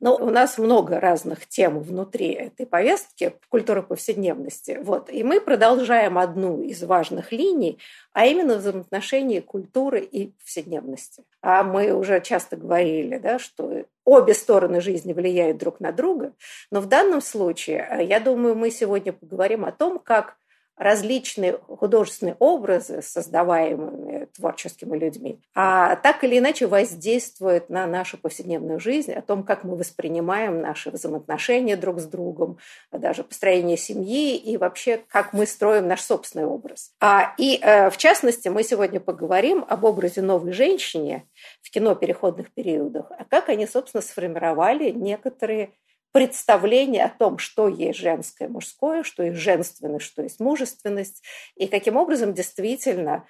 Но 0.00 0.16
у 0.16 0.30
нас 0.30 0.56
много 0.56 0.98
разных 0.98 1.46
тем 1.46 1.80
внутри 1.80 2.32
этой 2.32 2.64
повестки 2.64 3.34
культуры 3.50 3.82
повседневности. 3.82 4.80
Вот. 4.82 5.10
И 5.10 5.22
мы 5.22 5.40
продолжаем 5.40 6.16
одну 6.16 6.62
из 6.62 6.82
важных 6.82 7.32
линий, 7.32 7.78
а 8.12 8.24
именно 8.24 8.56
взаимоотношения 8.56 9.42
культуры 9.42 10.00
и 10.00 10.28
повседневности. 10.28 11.22
А 11.42 11.62
мы 11.62 11.92
уже 11.92 12.20
часто 12.22 12.56
говорили, 12.56 13.18
да, 13.18 13.38
что 13.38 13.84
обе 14.06 14.34
стороны 14.34 14.80
жизни 14.80 15.12
влияют 15.12 15.58
друг 15.58 15.80
на 15.80 15.92
друга. 15.92 16.32
Но 16.70 16.80
в 16.80 16.86
данном 16.86 17.20
случае, 17.20 17.86
я 18.02 18.20
думаю, 18.20 18.54
мы 18.54 18.70
сегодня 18.70 19.12
поговорим 19.12 19.66
о 19.66 19.72
том, 19.72 19.98
как 19.98 20.36
различные 20.80 21.58
художественные 21.58 22.36
образы, 22.38 23.02
создаваемые 23.02 24.28
творческими 24.34 24.96
людьми, 24.96 25.38
а 25.54 25.96
так 25.96 26.24
или 26.24 26.38
иначе 26.38 26.66
воздействуют 26.66 27.68
на 27.68 27.86
нашу 27.86 28.16
повседневную 28.16 28.80
жизнь, 28.80 29.12
о 29.12 29.20
том, 29.20 29.42
как 29.42 29.62
мы 29.62 29.76
воспринимаем 29.76 30.62
наши 30.62 30.90
взаимоотношения 30.90 31.76
друг 31.76 32.00
с 32.00 32.06
другом, 32.06 32.56
даже 32.90 33.24
построение 33.24 33.76
семьи 33.76 34.34
и 34.36 34.56
вообще, 34.56 35.02
как 35.08 35.34
мы 35.34 35.44
строим 35.44 35.86
наш 35.86 36.00
собственный 36.00 36.46
образ. 36.46 36.92
А, 36.98 37.34
и 37.36 37.58
э, 37.60 37.90
в 37.90 37.98
частности, 37.98 38.48
мы 38.48 38.62
сегодня 38.62 39.00
поговорим 39.00 39.66
об 39.68 39.84
образе 39.84 40.22
новой 40.22 40.52
женщине 40.52 41.28
в 41.60 41.70
кино 41.70 41.94
переходных 41.94 42.54
периодах, 42.54 43.10
а 43.10 43.24
как 43.24 43.50
они, 43.50 43.66
собственно, 43.66 44.00
сформировали 44.00 44.90
некоторые 44.90 45.74
представление 46.12 47.04
о 47.04 47.08
том, 47.08 47.38
что 47.38 47.68
есть 47.68 47.98
женское, 47.98 48.48
мужское, 48.48 49.02
что 49.02 49.22
есть 49.22 49.38
женственность, 49.38 50.04
что 50.04 50.22
есть 50.22 50.40
мужественность, 50.40 51.22
и 51.56 51.66
каким 51.66 51.96
образом 51.96 52.34
действительно 52.34 53.26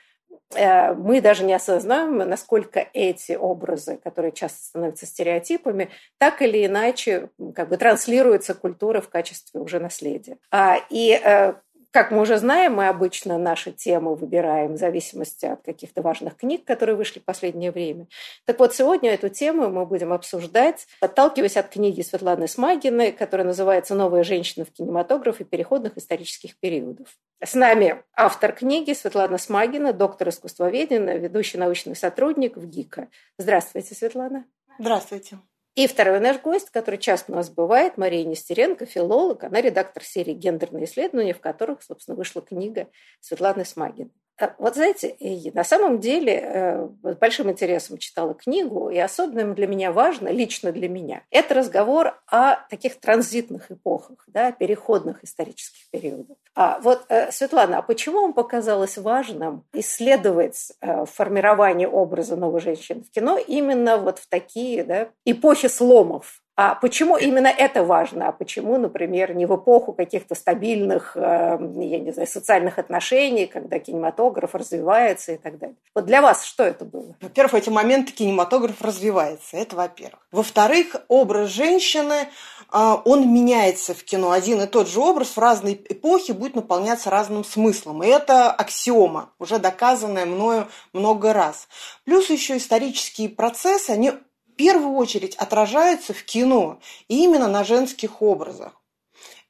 э, 0.54 0.94
мы 0.94 1.20
даже 1.20 1.44
не 1.44 1.52
осознаем, 1.52 2.16
насколько 2.18 2.86
эти 2.92 3.32
образы, 3.32 3.98
которые 4.02 4.32
часто 4.32 4.64
становятся 4.64 5.06
стереотипами, 5.06 5.90
так 6.18 6.42
или 6.42 6.64
иначе 6.64 7.30
как 7.54 7.68
бы 7.68 7.76
транслируются 7.76 8.54
культура 8.54 9.00
в 9.00 9.08
качестве 9.08 9.60
уже 9.60 9.78
наследия. 9.78 10.38
А, 10.50 10.78
и 10.88 11.20
э, 11.22 11.54
как 11.90 12.10
мы 12.10 12.20
уже 12.20 12.38
знаем, 12.38 12.74
мы 12.74 12.88
обычно 12.88 13.38
наши 13.38 13.72
темы 13.72 14.14
выбираем 14.14 14.74
в 14.74 14.76
зависимости 14.76 15.46
от 15.46 15.62
каких-то 15.62 16.02
важных 16.02 16.36
книг, 16.36 16.64
которые 16.64 16.96
вышли 16.96 17.18
в 17.18 17.24
последнее 17.24 17.72
время. 17.72 18.06
Так 18.44 18.58
вот, 18.58 18.74
сегодня 18.74 19.12
эту 19.12 19.28
тему 19.28 19.68
мы 19.68 19.86
будем 19.86 20.12
обсуждать, 20.12 20.86
отталкиваясь 21.00 21.56
от 21.56 21.68
книги 21.68 22.02
Светланы 22.02 22.46
Смагиной, 22.46 23.12
которая 23.12 23.46
называется 23.46 23.94
«Новая 23.94 24.22
женщина 24.22 24.64
в 24.64 24.70
кинематографе 24.70 25.44
переходных 25.44 25.96
исторических 25.96 26.58
периодов». 26.58 27.08
С 27.42 27.54
нами 27.54 28.02
автор 28.14 28.52
книги 28.52 28.92
Светлана 28.92 29.38
Смагина, 29.38 29.92
доктор 29.92 30.28
искусствоведения, 30.28 31.16
ведущий 31.16 31.58
научный 31.58 31.96
сотрудник 31.96 32.56
в 32.56 32.66
ГИКа. 32.66 33.08
Здравствуйте, 33.38 33.94
Светлана. 33.94 34.44
Здравствуйте. 34.78 35.38
И 35.76 35.86
второй 35.86 36.20
наш 36.20 36.40
гость, 36.40 36.70
который 36.70 36.98
часто 36.98 37.32
у 37.32 37.36
нас 37.36 37.48
бывает, 37.48 37.96
Мария 37.96 38.24
Нестеренко, 38.24 38.86
филолог. 38.86 39.44
Она 39.44 39.60
редактор 39.60 40.02
серии 40.02 40.34
«Гендерные 40.34 40.84
исследования», 40.84 41.32
в 41.32 41.40
которых, 41.40 41.82
собственно, 41.82 42.16
вышла 42.16 42.42
книга 42.42 42.88
Светланы 43.20 43.64
Смагин. 43.64 44.12
А, 44.40 44.54
вот 44.58 44.74
знаете, 44.74 45.16
на 45.52 45.64
самом 45.64 46.00
деле 46.00 46.40
э, 46.42 46.88
с 47.02 47.16
большим 47.16 47.50
интересом 47.50 47.98
читала 47.98 48.32
книгу, 48.32 48.88
и 48.88 48.98
особенно 48.98 49.54
для 49.54 49.66
меня 49.66 49.92
важно, 49.92 50.28
лично 50.28 50.72
для 50.72 50.88
меня, 50.88 51.22
это 51.30 51.54
разговор 51.54 52.18
о 52.26 52.56
таких 52.70 52.98
транзитных 52.98 53.70
эпохах, 53.70 54.24
да, 54.28 54.50
переходных 54.50 55.22
исторических 55.24 55.90
периодах. 55.90 56.38
А 56.54 56.80
вот, 56.80 57.04
э, 57.10 57.30
Светлана, 57.30 57.78
а 57.78 57.82
почему 57.82 58.22
вам 58.22 58.32
показалось 58.32 58.96
важным 58.96 59.64
исследовать 59.74 60.72
э, 60.80 61.04
формирование 61.04 61.88
образа 61.88 62.34
новой 62.36 62.60
женщины 62.60 63.02
в 63.02 63.10
кино 63.10 63.36
именно 63.36 63.98
вот 63.98 64.18
в 64.20 64.28
такие 64.28 64.84
да, 64.84 65.10
эпохи 65.26 65.68
сломов? 65.68 66.39
А 66.56 66.74
почему 66.74 67.16
именно 67.16 67.46
это 67.46 67.84
важно? 67.84 68.28
А 68.28 68.32
почему, 68.32 68.76
например, 68.76 69.34
не 69.34 69.46
в 69.46 69.56
эпоху 69.56 69.92
каких-то 69.92 70.34
стабильных, 70.34 71.16
э, 71.16 71.20
я 71.20 71.98
не 71.98 72.12
знаю, 72.12 72.28
социальных 72.28 72.78
отношений, 72.78 73.46
когда 73.46 73.78
кинематограф 73.78 74.54
развивается 74.54 75.32
и 75.32 75.38
так 75.38 75.58
далее? 75.58 75.76
Вот 75.94 76.04
для 76.04 76.20
вас 76.20 76.44
что 76.44 76.64
это 76.64 76.84
было? 76.84 77.16
Во-первых, 77.20 77.52
в 77.52 77.56
эти 77.56 77.70
моменты 77.70 78.12
кинематограф 78.12 78.82
развивается. 78.82 79.56
Это 79.56 79.76
во-первых. 79.76 80.20
Во-вторых, 80.32 80.96
образ 81.08 81.48
женщины, 81.48 82.28
а, 82.70 83.00
он 83.04 83.32
меняется 83.32 83.94
в 83.94 84.04
кино. 84.04 84.30
Один 84.30 84.60
и 84.60 84.66
тот 84.66 84.88
же 84.88 85.00
образ 85.00 85.36
в 85.36 85.38
разные 85.38 85.74
эпохи 85.74 86.32
будет 86.32 86.54
наполняться 86.54 87.10
разным 87.10 87.44
смыслом. 87.44 88.02
И 88.02 88.06
это 88.06 88.52
аксиома, 88.52 89.30
уже 89.38 89.58
доказанная 89.58 90.26
мною 90.26 90.68
много 90.92 91.32
раз. 91.32 91.68
Плюс 92.04 92.30
еще 92.30 92.58
исторические 92.58 93.28
процессы, 93.28 93.90
они 93.90 94.12
первую 94.60 94.94
очередь 94.96 95.36
отражаются 95.36 96.12
в 96.12 96.22
кино, 96.22 96.80
и 97.08 97.24
именно 97.24 97.48
на 97.48 97.64
женских 97.64 98.20
образах. 98.20 98.74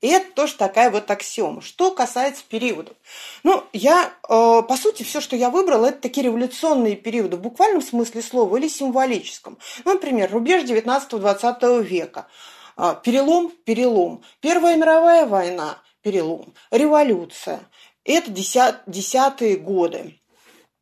И 0.00 0.06
это 0.06 0.30
тоже 0.32 0.54
такая 0.54 0.88
вот 0.88 1.10
аксиома. 1.10 1.62
Что 1.62 1.90
касается 1.90 2.44
периодов. 2.48 2.96
Ну, 3.42 3.64
я, 3.72 4.04
э, 4.06 4.62
по 4.62 4.76
сути, 4.76 5.02
все, 5.02 5.20
что 5.20 5.34
я 5.34 5.50
выбрала, 5.50 5.86
это 5.86 6.00
такие 6.00 6.26
революционные 6.26 6.94
периоды 6.94 7.36
в 7.36 7.40
буквальном 7.40 7.82
смысле 7.82 8.22
слова 8.22 8.56
или 8.56 8.68
символическом. 8.68 9.58
Ну, 9.84 9.94
например, 9.94 10.30
рубеж 10.30 10.62
19-20 10.62 11.82
века. 11.82 12.28
Э, 12.76 12.94
перелом, 13.02 13.50
перелом. 13.64 14.22
Первая 14.40 14.76
мировая 14.76 15.26
война, 15.26 15.78
перелом. 16.02 16.54
Революция. 16.70 17.60
Это 18.04 18.30
десятые 18.30 19.56
годы 19.56 20.19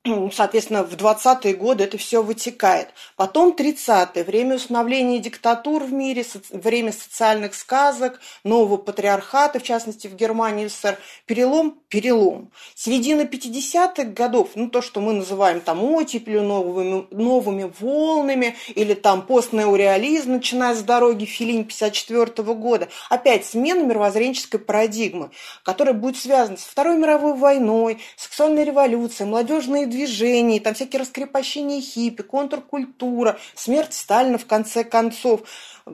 соответственно, 0.32 0.84
в 0.84 0.94
20-е 0.94 1.54
годы 1.54 1.84
это 1.84 1.98
все 1.98 2.22
вытекает. 2.22 2.88
Потом 3.16 3.54
30-е, 3.56 4.24
время 4.24 4.56
установления 4.56 5.19
диктатур 5.19 5.84
в 5.84 5.92
мире, 5.92 6.24
время 6.50 6.92
социальных 6.92 7.54
сказок, 7.54 8.20
нового 8.44 8.76
патриархата, 8.76 9.58
в 9.58 9.62
частности, 9.62 10.06
в 10.06 10.14
Германии 10.14 10.66
и 10.66 10.69
СССР. 10.69 10.98
Перелом, 11.26 11.78
перелом. 11.88 12.50
Середина 12.74 13.22
50-х 13.22 14.04
годов, 14.04 14.50
ну, 14.54 14.69
то, 14.69 14.82
что 14.82 15.00
мы 15.00 15.12
называем 15.12 15.60
там 15.60 15.82
оттепелью, 15.82 16.42
новыми, 16.42 17.06
новыми 17.10 17.72
волнами, 17.80 18.56
или 18.75 18.94
там 18.94 19.22
постнеореализм, 19.22 20.32
начиная 20.32 20.75
с 20.75 20.82
дороги 20.82 21.25
Филин 21.25 21.64
54 21.64 22.42
-го 22.42 22.54
года. 22.54 22.88
Опять 23.10 23.46
смена 23.46 23.82
мировоззренческой 23.82 24.60
парадигмы, 24.60 25.31
которая 25.62 25.94
будет 25.94 26.16
связана 26.16 26.56
с 26.56 26.64
Второй 26.64 26.96
мировой 26.96 27.34
войной, 27.34 28.00
сексуальной 28.16 28.64
революцией, 28.64 29.28
молодежные 29.28 29.87
движений, 29.98 30.60
там 30.60 30.74
всякие 30.74 31.00
раскрепощения 31.00 31.80
хиппи, 31.80 32.22
контркультура, 32.22 33.38
смерть 33.54 33.94
Сталина 33.94 34.38
в 34.38 34.46
конце 34.46 34.84
концов. 34.84 35.40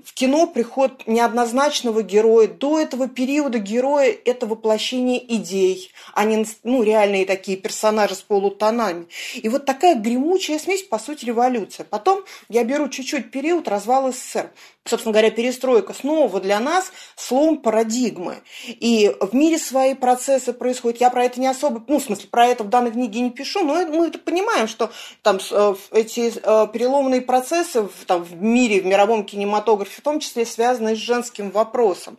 В 0.04 0.14
кино 0.14 0.46
приход 0.46 1.06
неоднозначного 1.06 2.02
героя. 2.02 2.48
До 2.48 2.80
этого 2.80 3.08
периода 3.08 3.58
героя– 3.58 4.16
это 4.24 4.46
воплощение 4.46 5.22
идей, 5.36 5.92
а 6.14 6.24
не 6.24 6.46
ну, 6.62 6.82
реальные 6.82 7.26
такие 7.26 7.56
персонажи 7.56 8.14
с 8.14 8.22
полутонами. 8.22 9.06
И 9.34 9.48
вот 9.48 9.64
такая 9.66 9.94
гремучая 9.94 10.58
смесь, 10.58 10.82
по 10.82 10.98
сути, 10.98 11.24
революция. 11.26 11.84
Потом 11.84 12.24
я 12.48 12.64
беру 12.64 12.88
чуть-чуть 12.88 13.30
период 13.30 13.68
развала 13.68 14.12
СССР 14.12 14.50
собственно 14.86 15.12
говоря, 15.12 15.30
перестройка 15.30 15.94
снова 15.94 16.40
для 16.40 16.60
нас 16.60 16.92
слом 17.16 17.58
парадигмы. 17.58 18.42
И 18.66 19.14
в 19.20 19.34
мире 19.34 19.58
свои 19.58 19.94
процессы 19.94 20.52
происходят. 20.52 21.00
Я 21.00 21.10
про 21.10 21.24
это 21.24 21.40
не 21.40 21.46
особо, 21.46 21.82
ну, 21.88 21.98
в 21.98 22.02
смысле, 22.02 22.28
про 22.28 22.46
это 22.46 22.64
в 22.64 22.68
данной 22.68 22.92
книге 22.92 23.20
не 23.20 23.30
пишу, 23.30 23.64
но 23.64 23.74
мы 23.86 24.08
это 24.08 24.18
понимаем, 24.18 24.68
что 24.68 24.90
там 25.22 25.38
э, 25.50 25.74
эти 25.92 26.32
э, 26.36 26.68
переломные 26.72 27.22
процессы 27.22 27.88
там, 28.06 28.24
в 28.24 28.34
мире, 28.42 28.82
в 28.82 28.86
мировом 28.86 29.24
кинематографе, 29.24 29.83
в 29.88 30.00
том 30.00 30.20
числе 30.20 30.44
связаны 30.44 30.94
с 30.94 30.98
женским 30.98 31.50
вопросом. 31.50 32.18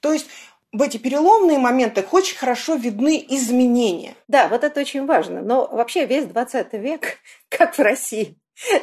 То 0.00 0.12
есть 0.12 0.26
в 0.72 0.82
эти 0.82 0.98
переломные 0.98 1.58
моменты 1.58 2.04
очень 2.10 2.36
хорошо 2.36 2.74
видны 2.74 3.24
изменения. 3.28 4.14
Да, 4.28 4.48
вот 4.48 4.64
это 4.64 4.80
очень 4.80 5.06
важно. 5.06 5.40
Но 5.40 5.66
вообще 5.66 6.04
весь 6.06 6.26
20 6.26 6.72
век, 6.74 7.18
как 7.48 7.76
в 7.76 7.80
России, 7.80 8.36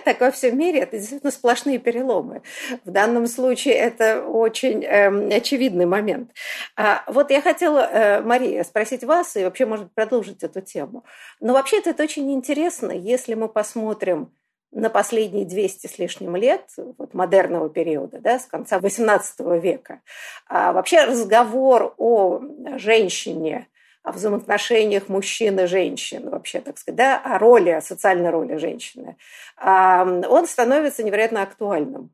так 0.05 0.21
во 0.21 0.31
всем 0.31 0.57
мире 0.57 0.79
это 0.81 0.97
действительно 0.97 1.31
сплошные 1.31 1.79
переломы. 1.79 2.41
В 2.85 2.91
данном 2.91 3.27
случае 3.27 3.73
это 3.75 4.23
очень 4.23 4.83
э, 4.83 5.35
очевидный 5.35 5.85
момент. 5.85 6.31
А 6.75 7.03
вот 7.07 7.31
я 7.31 7.41
хотела, 7.41 7.79
э, 7.79 8.21
Мария, 8.21 8.63
спросить 8.63 9.03
вас 9.03 9.35
и 9.35 9.43
вообще, 9.43 9.65
может, 9.65 9.93
продолжить 9.93 10.43
эту 10.43 10.61
тему. 10.61 11.03
Но 11.39 11.53
вообще 11.53 11.79
это 11.79 12.03
очень 12.03 12.31
интересно, 12.31 12.91
если 12.91 13.33
мы 13.33 13.49
посмотрим 13.49 14.31
на 14.73 14.89
последние 14.89 15.45
200 15.45 15.87
с 15.87 15.99
лишним 15.99 16.35
лет 16.35 16.65
вот, 16.77 17.13
модерного 17.13 17.69
периода, 17.69 18.19
да, 18.19 18.39
с 18.39 18.45
конца 18.45 18.79
XVIII 18.79 19.59
века. 19.59 20.01
А 20.47 20.73
вообще 20.73 21.03
разговор 21.03 21.93
о 21.97 22.41
женщине, 22.77 23.67
о 24.03 24.11
взаимоотношениях 24.11 25.09
мужчин 25.09 25.59
и 25.59 25.65
женщин, 25.65 26.29
вообще, 26.29 26.59
так 26.59 26.77
сказать, 26.77 26.97
да, 26.97 27.19
о 27.19 27.37
роли, 27.39 27.69
о 27.69 27.81
социальной 27.81 28.29
роли 28.29 28.57
женщины, 28.57 29.17
а, 29.57 30.03
он 30.03 30.47
становится 30.47 31.03
невероятно 31.03 31.43
актуальным. 31.43 32.11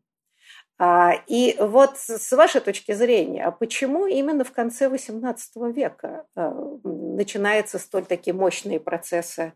А, 0.78 1.14
и 1.28 1.58
вот 1.60 1.98
с 1.98 2.32
вашей 2.32 2.62
точки 2.62 2.94
зрения, 2.94 3.46
а 3.46 3.52
почему 3.52 4.06
именно 4.06 4.44
в 4.44 4.52
конце 4.52 4.88
XVIII 4.88 5.74
века 5.74 6.26
а, 6.36 6.52
начинаются 6.84 7.80
столь 7.80 8.06
такие 8.06 8.34
мощные 8.34 8.80
процессы 8.80 9.54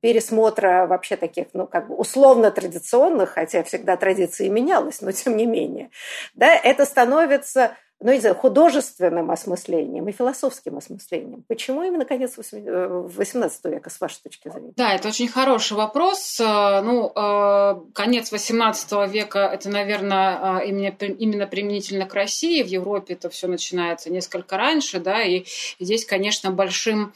пересмотра 0.00 0.86
вообще 0.86 1.16
таких, 1.16 1.48
ну, 1.54 1.66
как 1.66 1.88
бы 1.88 1.96
условно 1.96 2.50
традиционных, 2.52 3.30
хотя 3.30 3.64
всегда 3.64 3.96
традиции 3.96 4.48
менялась, 4.48 5.00
но 5.00 5.10
тем 5.10 5.36
не 5.36 5.46
менее, 5.46 5.90
да, 6.34 6.54
это 6.54 6.84
становится 6.84 7.72
ну, 8.00 8.12
не 8.12 8.20
знаю, 8.20 8.34
художественным 8.34 9.30
осмыслением 9.30 10.06
и 10.08 10.12
философским 10.12 10.76
осмыслением. 10.76 11.42
Почему 11.48 11.84
именно 11.84 12.04
конец 12.04 12.36
XVIII 12.36 13.50
э, 13.64 13.70
века, 13.70 13.88
с 13.88 13.98
вашей 13.98 14.22
точки 14.22 14.50
зрения? 14.50 14.72
Да, 14.76 14.94
это 14.94 15.08
очень 15.08 15.28
хороший 15.28 15.74
вопрос. 15.74 16.38
Э, 16.38 16.82
ну, 16.82 17.10
э, 17.14 17.80
конец 17.94 18.30
XVIII 18.30 19.08
века– 19.08 19.38
это, 19.54 19.70
наверное, 19.70 20.58
именно 20.58 21.46
применительно 21.46 22.04
к 22.04 22.12
России. 22.14 22.62
В 22.62 22.66
Европе 22.66 23.14
это 23.14 23.30
все 23.30 23.46
начинается 23.46 24.12
несколько 24.12 24.58
раньше, 24.58 25.00
да, 25.00 25.22
и 25.22 25.44
здесь, 25.80 26.04
конечно, 26.04 26.50
большим 26.50 27.14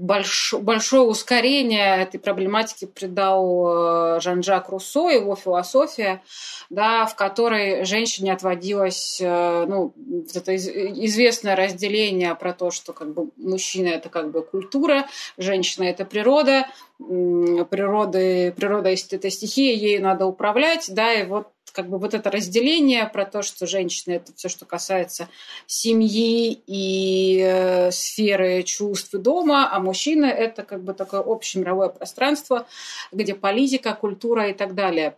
больш, 0.00 0.54
большое 0.60 1.02
ускорение 1.02 2.02
этой 2.02 2.18
проблематики 2.18 2.84
придал 2.86 4.16
э, 4.16 4.20
Жан-Жак 4.20 4.68
Руссо, 4.68 5.08
его 5.08 5.36
философия, 5.36 6.22
да, 6.68 7.06
в 7.06 7.14
которой 7.14 7.84
женщине 7.84 8.32
отводилось 8.32 9.20
э, 9.20 9.66
ну, 9.68 9.94
это 10.34 10.56
известное 10.56 11.56
разделение 11.56 12.34
про 12.34 12.52
то, 12.52 12.70
что 12.70 12.92
как 12.92 13.12
бы, 13.14 13.30
мужчина– 13.36 13.88
это 13.88 14.08
как 14.08 14.30
бы 14.30 14.42
культура, 14.42 15.06
женщина– 15.38 15.84
это 15.86 16.04
природа, 16.04 16.66
природа, 16.98 18.52
природа– 18.56 18.88
это 19.10 19.30
стихия, 19.30 19.74
ею 19.74 20.02
надо 20.02 20.26
управлять, 20.26 20.86
да, 20.92 21.12
и 21.12 21.24
вот 21.24 21.48
как 21.72 21.88
бы 21.88 21.98
вот 21.98 22.14
это 22.14 22.30
разделение 22.30 23.06
про 23.06 23.24
то, 23.24 23.42
что 23.42 23.66
женщина 23.66 24.14
это 24.14 24.32
все, 24.34 24.48
что 24.48 24.66
касается 24.66 25.28
семьи 25.66 26.62
и 26.66 27.40
э, 27.42 27.90
сферы 27.90 28.62
чувств 28.62 29.14
и 29.14 29.18
дома, 29.18 29.68
а 29.72 29.80
мужчина 29.80 30.26
это 30.26 30.62
как 30.62 30.82
бы 30.82 30.94
такое 30.94 31.20
общемировое 31.20 31.88
пространство, 31.88 32.66
где 33.12 33.34
политика, 33.34 33.94
культура 33.94 34.48
и 34.48 34.52
так 34.52 34.74
далее. 34.74 35.16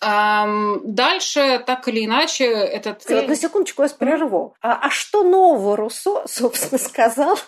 Дальше, 0.00 1.62
так 1.66 1.86
или 1.88 2.06
иначе, 2.06 2.46
этот... 2.46 3.06
На 3.10 3.36
секундочку 3.36 3.82
я 3.82 3.88
прерву. 3.90 4.54
А, 4.62 4.86
а 4.86 4.90
что 4.90 5.22
нового 5.22 5.76
Руссо, 5.76 6.22
собственно, 6.26 6.78
сказал 6.78 7.38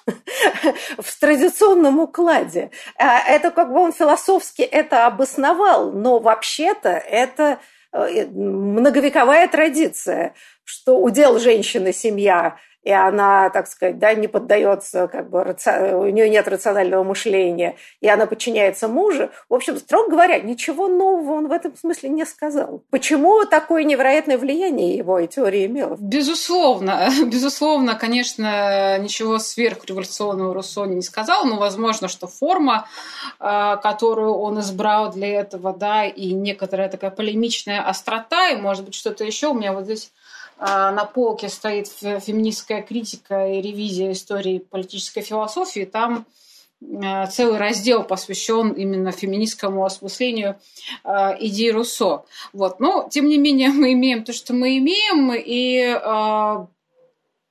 в 0.99 1.19
традиционном 1.19 2.00
укладе? 2.00 2.70
А, 2.99 3.20
это 3.20 3.50
как 3.52 3.73
бы 3.73 3.81
он 3.81 3.93
философски 3.94 4.61
это 4.61 5.06
обосновал, 5.06 5.93
но 5.93 6.19
вообще-то 6.19 6.90
это 6.90 7.58
многовековая 7.93 9.49
традиция, 9.49 10.35
что 10.65 10.99
удел 10.99 11.39
женщины 11.39 11.93
семья– 11.93 12.56
и 12.82 12.90
она, 12.90 13.50
так 13.50 13.69
сказать, 13.69 13.99
да, 13.99 14.12
не 14.14 14.26
поддается, 14.26 15.06
как 15.08 15.31
бы, 15.31 15.40
у 15.40 16.06
нее 16.08 16.29
нет 16.29 16.49
рационального 16.49 17.05
мышления, 17.05 17.76
и 18.00 18.08
она 18.08 18.26
подчиняется 18.26 18.88
мужу. 18.88 19.31
В 19.49 19.55
общем, 19.55 19.76
строго 19.76 20.11
говоря, 20.11 20.40
ничего 20.40 20.88
нового 20.88 21.34
он 21.34 21.49
в 21.49 21.52
этом 21.52 21.76
смысле 21.76 22.08
не 22.08 22.25
сказал. 22.25 22.82
Почему 22.90 23.44
такое 23.44 23.84
невероятное 23.84 24.37
влияние 24.37 24.96
его 24.96 25.19
и 25.20 25.29
теория 25.29 25.67
имела? 25.67 25.96
Безусловно, 26.00 27.08
безусловно, 27.26 27.94
конечно, 27.94 28.99
ничего 28.99 29.38
сверхреволюционного 29.38 30.52
Руссо 30.52 30.84
не 30.84 31.02
сказал, 31.02 31.44
но 31.44 31.58
возможно, 31.58 32.08
что 32.08 32.26
форма, 32.26 32.88
а, 33.38 33.76
которую 33.76 34.34
он 34.34 34.58
избрал 34.61 35.12
для 35.12 35.40
этого, 35.40 35.73
да, 35.73 36.05
и 36.05 36.32
некоторая 36.32 36.88
такая 36.88 37.11
полемичная 37.11 37.81
острота, 37.87 38.49
и, 38.49 38.56
может 38.56 38.84
быть, 38.84 38.94
что-то 38.94 39.25
еще 39.25 39.49
у 39.49 39.55
меня 39.55 39.73
вот 39.73 39.84
здесь 39.84 40.11
на 40.59 41.05
полке 41.05 41.49
стоит 41.49 41.89
феминистская 41.89 42.83
критика 42.83 43.49
и 43.49 43.61
ревизия 43.61 44.13
истории 44.13 44.59
политической 44.59 45.23
философии. 45.23 45.85
Там 45.85 46.27
а, 47.03 47.27
целый 47.27 47.59
раздел 47.59 48.05
посвящен 48.05 48.71
именно 48.73 49.13
феминистскому 49.13 49.85
осмыслению 49.85 50.59
а, 51.05 51.37
идеи 51.39 51.71
Руссо. 51.71 52.25
Вот. 52.53 52.81
Но, 52.81 53.09
тем 53.11 53.27
не 53.27 53.39
менее, 53.39 53.69
мы 53.73 53.93
имеем 53.93 54.25
то, 54.25 54.33
что 54.33 54.53
мы 54.53 54.79
имеем, 54.79 55.33
и 55.35 56.69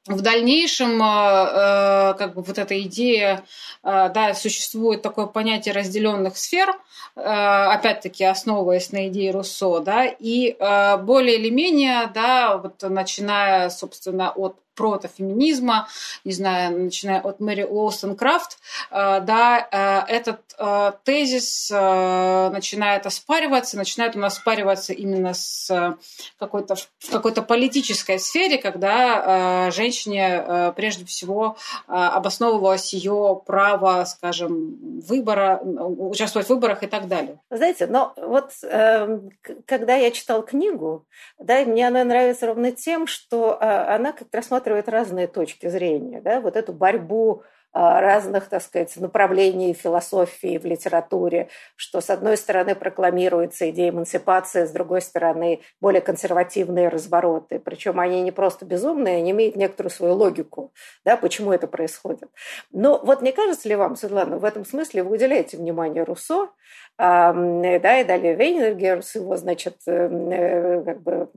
в 0.08 0.22
дальнейшем 0.22 1.00
как 1.00 2.34
бы 2.34 2.42
вот 2.42 2.58
эта 2.58 2.82
идея, 2.82 3.44
да, 3.84 4.34
существует 4.34 5.02
такое 5.02 5.28
понятие 5.28 5.74
разделенных 5.74 6.38
сфер, 6.38 6.76
опять-таки 7.16 8.24
основываясь 8.24 8.92
на 8.92 9.08
идее 9.10 9.32
Руссо, 9.32 9.80
да, 9.80 10.06
и 10.06 10.56
более 11.04 11.38
или 11.38 11.50
менее, 11.50 12.10
да, 12.14 12.58
вот 12.58 12.82
начиная, 12.82 13.70
собственно, 13.70 14.32
от 14.32 14.56
протофеминизма, 14.82 15.88
не 16.26 16.34
знаю, 16.34 16.86
начиная 16.86 17.22
от 17.22 17.40
Мэри 17.40 17.64
Уолстон-Крафт, 17.64 18.58
э, 18.90 19.22
да, 19.22 19.68
э, 19.72 20.12
этот 20.12 20.40
э, 20.58 20.92
тезис 21.04 21.70
начинает 21.70 23.06
оспариваться, 23.06 23.78
начинает 23.78 24.16
он 24.16 24.26
оспариваться 24.26 24.94
именно 24.94 25.34
с 25.34 25.98
какой-то, 26.40 26.76
в 26.76 27.12
какой-то 27.12 27.42
политической 27.44 28.20
сфере, 28.20 28.58
когда 28.58 29.72
женщине 29.72 30.74
прежде 30.76 31.06
всего 31.06 31.58
обосновывалось 31.88 32.94
ее 32.94 33.42
право, 33.46 34.04
скажем, 34.06 35.02
выбора, 35.08 35.60
участвовать 35.64 36.48
в 36.48 36.50
выборах 36.50 36.84
и 36.84 36.88
так 36.88 37.08
далее. 37.08 37.40
Знаете, 37.50 37.88
но 37.88 38.14
вот 38.18 38.52
эм, 38.64 39.32
когда 39.66 39.96
я 39.96 40.12
читал 40.12 40.44
книгу, 40.44 41.06
да, 41.40 41.64
мне 41.66 41.88
она 41.88 42.04
нравится 42.04 42.48
ровно 42.48 42.72
тем, 42.72 43.08
что 43.08 43.58
она 43.62 44.12
как-то 44.12 44.38
рассматривает 44.38 44.71
рассматривает 44.72 44.90
разные 44.90 45.28
точки 45.28 45.68
зрения, 45.68 46.22
да, 46.22 46.40
вот 46.40 46.56
эту 46.56 46.74
борьбу 46.74 47.44
а, 47.74 48.02
разных, 48.02 48.50
так 48.50 48.62
сказать, 48.62 48.98
направлений 48.98 49.74
философии 49.74 50.58
в 50.58 50.66
литературе, 50.66 51.48
что 51.78 52.02
с 52.02 52.10
одной 52.10 52.36
стороны 52.36 52.76
прокламируется 52.76 53.70
идея 53.70 53.92
эмансипации, 53.92 54.66
с 54.66 54.72
другой 54.72 55.02
стороны 55.02 55.62
более 55.80 56.02
консервативные 56.02 56.90
развороты. 56.90 57.60
Причем 57.60 58.00
они 58.00 58.22
не 58.22 58.32
просто 58.32 58.66
безумные, 58.66 59.18
они 59.18 59.32
имеют 59.32 59.56
некоторую 59.56 59.92
свою 59.92 60.16
логику, 60.16 60.74
да, 61.06 61.16
почему 61.16 61.54
это 61.54 61.68
происходит. 61.68 62.30
Но 62.72 63.00
вот 63.04 63.22
не 63.22 63.32
кажется 63.32 63.70
ли 63.70 63.76
вам, 63.76 63.96
Светлана, 63.96 64.38
в 64.38 64.44
этом 64.44 64.66
смысле 64.66 65.04
вы 65.04 65.16
уделяете 65.16 65.58
внимание 65.58 66.04
Руссо, 66.04 66.50
да, 66.98 68.00
и 68.00 68.04
далее 68.04 68.36
Вейнергер 68.36 69.02
с 69.02 69.16
его, 69.16 69.36
значит, 69.36 69.78
э, 69.88 70.84
как 70.86 71.02
бы 71.02 71.30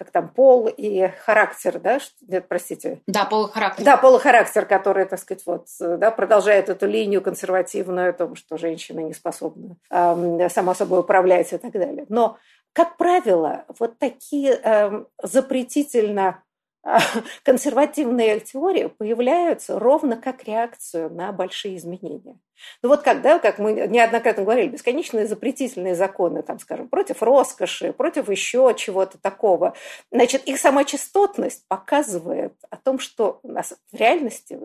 как 0.00 0.12
там, 0.12 0.30
пол 0.30 0.66
и 0.66 1.08
характер, 1.26 1.78
да, 1.78 1.98
нет, 2.26 2.48
простите. 2.48 3.02
Да, 3.06 3.26
пол 3.26 3.48
и 3.48 3.52
характер. 3.52 3.84
Да, 3.84 3.98
пол 3.98 4.16
и 4.16 4.18
характер, 4.18 4.64
который, 4.64 5.04
так 5.04 5.18
сказать, 5.18 5.42
вот, 5.44 5.66
да, 5.78 6.10
продолжает 6.10 6.70
эту 6.70 6.86
линию 6.86 7.20
консервативную 7.20 8.08
о 8.08 8.12
том, 8.14 8.34
что 8.34 8.56
женщина 8.56 9.00
не 9.00 9.12
способна 9.12 9.76
э, 9.90 10.48
сама 10.48 10.74
собой 10.74 11.00
управлять 11.00 11.52
и 11.52 11.58
так 11.58 11.72
далее. 11.72 12.06
Но, 12.08 12.38
как 12.72 12.96
правило, 12.96 13.66
вот 13.78 13.98
такие 13.98 14.58
э, 14.64 15.04
запретительно 15.22 16.42
консервативные 17.44 18.40
теории 18.40 18.86
появляются 18.86 19.78
ровно 19.78 20.16
как 20.16 20.44
реакцию 20.44 21.10
на 21.10 21.32
большие 21.32 21.76
изменения. 21.76 22.38
Ну 22.82 22.88
вот 22.88 23.02
когда, 23.02 23.38
как 23.38 23.58
мы 23.58 23.72
неоднократно 23.72 24.44
говорили, 24.44 24.68
бесконечные 24.68 25.26
запретительные 25.26 25.94
законы, 25.94 26.42
там, 26.42 26.58
скажем, 26.58 26.88
против 26.88 27.22
роскоши, 27.22 27.92
против 27.92 28.28
еще 28.28 28.74
чего-то 28.76 29.18
такого, 29.18 29.74
значит, 30.10 30.44
их 30.44 30.58
сама 30.58 30.84
частотность 30.84 31.66
показывает 31.68 32.54
о 32.70 32.76
том, 32.76 32.98
что 32.98 33.40
у 33.42 33.48
нас 33.48 33.74
в 33.92 33.96
реальности 33.96 34.58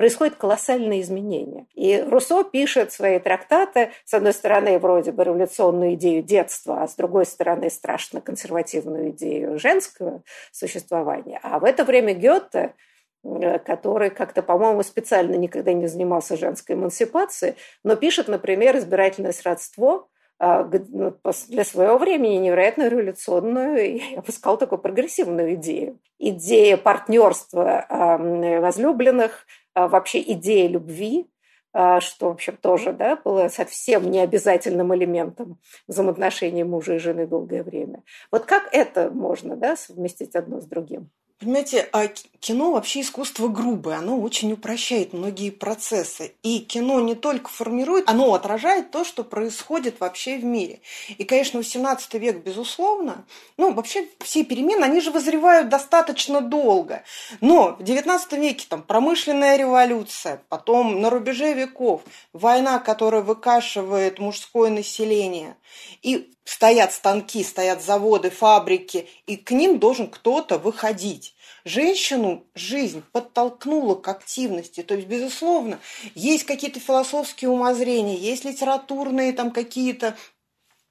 происходят 0.00 0.36
колоссальные 0.36 1.02
изменения. 1.02 1.66
И 1.74 2.00
Руссо 2.00 2.42
пишет 2.42 2.90
свои 2.90 3.18
трактаты, 3.18 3.90
с 4.06 4.14
одной 4.14 4.32
стороны, 4.32 4.78
вроде 4.78 5.12
бы 5.12 5.24
революционную 5.24 5.92
идею 5.92 6.22
детства, 6.22 6.82
а 6.82 6.88
с 6.88 6.94
другой 6.96 7.26
стороны, 7.26 7.68
страшно 7.68 8.22
консервативную 8.22 9.10
идею 9.10 9.58
женского 9.58 10.22
существования. 10.52 11.38
А 11.42 11.58
в 11.58 11.64
это 11.64 11.84
время 11.84 12.14
Гёте 12.14 12.72
э, 13.22 13.58
который 13.58 14.08
как-то, 14.08 14.40
по-моему, 14.42 14.82
специально 14.82 15.34
никогда 15.34 15.74
не 15.74 15.86
занимался 15.86 16.38
женской 16.38 16.76
эмансипацией, 16.76 17.56
но 17.84 17.94
пишет, 17.94 18.26
например, 18.26 18.78
избирательное 18.78 19.32
сродство 19.32 20.06
а, 20.42 20.64
ну, 20.64 21.14
для 21.48 21.64
своего 21.64 21.98
времени 21.98 22.36
невероятно 22.36 22.88
революционную, 22.88 23.98
я 24.12 24.22
бы 24.22 24.32
сказала, 24.32 24.56
такую 24.56 24.78
прогрессивную 24.78 25.56
идею. 25.56 25.98
Идея 26.18 26.78
партнерства 26.78 27.84
возлюбленных, 27.90 29.32
а, 29.32 29.59
вообще 29.74 30.20
идея 30.32 30.68
любви, 30.68 31.26
а, 31.72 32.00
что, 32.00 32.28
в 32.28 32.32
общем, 32.32 32.56
тоже 32.56 32.92
да, 32.92 33.16
было 33.16 33.48
совсем 33.48 34.10
необязательным 34.10 34.94
элементом 34.94 35.58
взаимоотношений 35.86 36.64
мужа 36.64 36.96
и 36.96 36.98
жены 36.98 37.26
долгое 37.26 37.62
время. 37.62 38.02
Вот 38.32 38.44
как 38.44 38.68
это 38.72 39.10
можно 39.10 39.56
да, 39.56 39.76
совместить 39.76 40.34
одно 40.34 40.60
с 40.60 40.66
другим? 40.66 41.10
Понимаете, 41.40 41.88
а 41.92 42.06
кино 42.38 42.72
вообще 42.72 43.00
искусство 43.00 43.48
грубое, 43.48 43.96
оно 43.96 44.20
очень 44.20 44.52
упрощает 44.52 45.14
многие 45.14 45.48
процессы. 45.48 46.34
И 46.42 46.58
кино 46.58 47.00
не 47.00 47.14
только 47.14 47.48
формирует, 47.48 48.10
оно 48.10 48.34
отражает 48.34 48.90
то, 48.90 49.04
что 49.04 49.24
происходит 49.24 50.00
вообще 50.00 50.36
в 50.36 50.44
мире. 50.44 50.80
И, 51.16 51.24
конечно, 51.24 51.58
18 51.60 52.12
век, 52.14 52.44
безусловно, 52.44 53.24
ну, 53.56 53.72
вообще 53.72 54.06
все 54.20 54.44
перемены, 54.44 54.84
они 54.84 55.00
же 55.00 55.10
вызревают 55.10 55.70
достаточно 55.70 56.42
долго. 56.42 57.04
Но 57.40 57.76
в 57.78 57.84
19 57.84 58.32
веке 58.32 58.66
там 58.68 58.82
промышленная 58.82 59.56
революция, 59.56 60.42
потом 60.50 61.00
на 61.00 61.08
рубеже 61.08 61.54
веков 61.54 62.02
война, 62.34 62.80
которая 62.80 63.22
выкашивает 63.22 64.18
мужское 64.18 64.68
население. 64.68 65.56
И 66.02 66.30
стоят 66.44 66.92
станки, 66.92 67.44
стоят 67.44 67.82
заводы, 67.82 68.28
фабрики, 68.30 69.08
и 69.26 69.36
к 69.36 69.52
ним 69.52 69.78
должен 69.78 70.10
кто-то 70.10 70.58
выходить. 70.58 71.29
Женщину 71.64 72.44
жизнь 72.54 73.02
подтолкнула 73.12 73.94
к 73.94 74.08
активности. 74.08 74.82
То 74.82 74.94
есть, 74.94 75.06
безусловно, 75.06 75.78
есть 76.14 76.44
какие-то 76.44 76.80
философские 76.80 77.50
умозрения, 77.50 78.16
есть 78.16 78.44
литературные 78.44 79.32
там 79.32 79.50
какие-то 79.50 80.16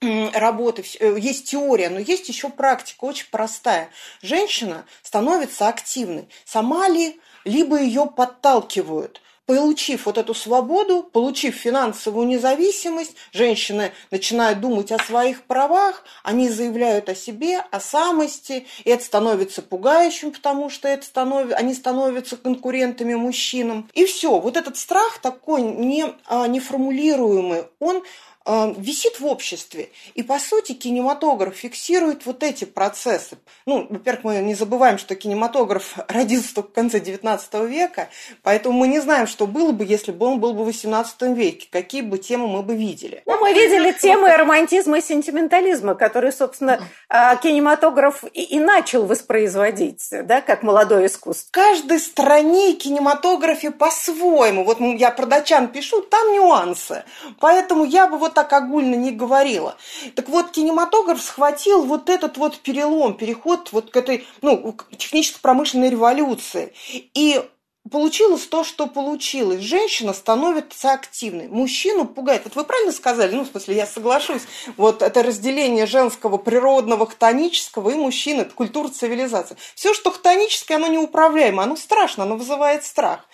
работы, 0.02 0.84
э, 1.00 1.18
есть 1.20 1.50
теория, 1.50 1.90
но 1.90 2.00
есть 2.00 2.30
еще 2.30 2.50
практика 2.50 3.04
очень 3.04 3.28
простая. 3.32 3.90
Женщина 4.22 4.86
становится 5.04 5.68
активной. 5.68 6.30
Сама 6.46 6.88
ли, 6.88 7.20
либо 7.44 7.80
ее 7.80 8.06
подталкивают– 8.06 9.22
получив 9.50 10.06
вот 10.06 10.20
эту 10.20 10.36
свободу, 10.36 11.02
получив 11.02 11.56
финансовую 11.56 12.28
независимость, 12.28 13.16
женщины 13.34 13.94
начинают 14.12 14.60
думать 14.60 14.92
о 14.92 15.00
своих 15.00 15.42
правах, 15.42 16.04
они 16.22 16.50
заявляют 16.50 17.10
о 17.10 17.16
себе, 17.16 17.58
о 17.72 17.80
самости, 17.80 18.68
и 18.84 18.90
это 18.92 19.04
становится 19.04 19.64
пугающим, 19.64 20.34
потому 20.34 20.70
что 20.70 20.88
это 20.88 21.04
станов... 21.04 21.52
они 21.54 21.74
становятся 21.74 22.38
конкурентами 22.38 23.16
мужчинам. 23.16 23.90
И 23.96 24.06
все, 24.06 24.40
вот 24.40 24.56
этот 24.56 24.78
страх 24.78 25.18
такой 25.18 25.64
не, 25.64 26.06
а, 26.28 26.48
неформулируемый, 26.48 27.64
он 27.80 28.04
Э, 28.52 28.74
висит 28.76 29.20
в 29.20 29.28
обществе. 29.28 29.90
И, 30.16 30.24
по 30.24 30.40
сути, 30.40 30.72
кинематограф 30.72 31.56
фиксирует 31.56 32.26
вот 32.26 32.42
эти 32.42 32.66
процессы. 32.66 33.38
Ну, 33.68 33.86
во-первых, 33.88 34.24
мы 34.24 34.38
не 34.40 34.56
забываем, 34.56 34.98
что 34.98 35.14
кинематограф 35.14 36.00
родился 36.08 36.56
только 36.56 36.70
в 36.70 36.74
конце 36.74 36.98
XIX 36.98 37.68
века, 37.68 38.10
поэтому 38.42 38.80
мы 38.80 38.88
не 38.88 39.02
знаем, 39.02 39.28
что 39.28 39.46
было 39.46 39.72
бы, 39.72 39.86
если 39.86 40.12
бы 40.12 40.26
он 40.26 40.40
был 40.40 40.54
бы 40.54 40.64
в 40.64 40.70
XVIII 40.70 41.36
веке, 41.36 41.68
какие 41.72 42.02
бы 42.02 42.18
темы 42.18 42.48
мы 42.48 42.64
бы 42.64 42.76
видели. 42.76 43.22
Ну, 43.28 43.40
мы 43.40 43.54
видели 43.54 43.92
темы 43.92 44.36
романтизма 44.36 44.98
и 44.98 45.02
сентиментализма, 45.02 45.94
которые, 45.94 46.32
собственно, 46.32 46.82
а, 47.08 47.36
кинематограф 47.36 48.24
и, 48.34 48.42
и 48.42 48.60
начал 48.60 49.06
воспроизводить, 49.06 50.08
да, 50.24 50.42
как 50.42 50.64
молодое 50.64 51.06
искусство. 51.06 51.50
В 51.50 51.52
каждой 51.52 52.00
стране 52.00 52.74
кинематографе 52.74 53.70
по-своему. 53.70 54.64
Вот 54.64 54.80
я 54.80 55.12
про 55.12 55.28
датчан 55.28 55.68
пишу, 55.68 56.02
там 56.02 56.34
нюансы. 56.34 57.04
Поэтому 57.40 57.86
я 57.86 58.08
бы 58.08 58.18
вот 58.18 58.39
так 58.40 58.54
огульно 58.54 58.96
не 58.96 59.12
говорила. 59.12 59.76
Так 60.16 60.30
вот, 60.30 60.52
кинематограф 60.52 61.22
схватил 61.22 61.84
вот 61.84 62.10
этот 62.10 62.38
вот 62.38 62.58
перелом, 62.60 63.16
переход 63.16 63.74
вот 63.74 63.92
к 63.92 63.98
этой, 63.98 64.26
ну, 64.42 64.78
техническо-промышленной 64.98 65.90
революции. 65.90 66.74
И 67.14 67.44
получилось 67.90 68.46
то, 68.46 68.64
что 68.64 68.88
получилось. 68.88 69.62
Женщина 69.62 70.14
становится 70.14 70.92
активной. 70.92 71.48
Мужчину 71.48 72.06
пугает. 72.06 72.44
Вот 72.44 72.56
вы 72.56 72.64
правильно 72.64 72.92
сказали, 72.92 73.34
ну, 73.34 73.44
в 73.44 73.48
смысле, 73.48 73.76
я 73.76 73.88
соглашусь. 73.88 74.44
Вот 74.78 75.02
это 75.02 75.24
разделение 75.24 75.86
женского, 75.86 76.38
природного, 76.38 77.08
хтонического 77.08 77.90
и 77.90 77.96
мужчины, 77.96 78.42
это 78.42 78.54
культура 78.54 78.90
цивилизации. 78.90 79.58
Все, 79.76 79.94
что 79.94 80.12
хтоническое, 80.12 80.78
оно 80.78 80.88
неуправляемо, 80.88 81.64
оно 81.64 81.76
страшно, 81.76 82.24
оно 82.24 82.36
вызывает 82.36 82.84
страх. 82.84 83.26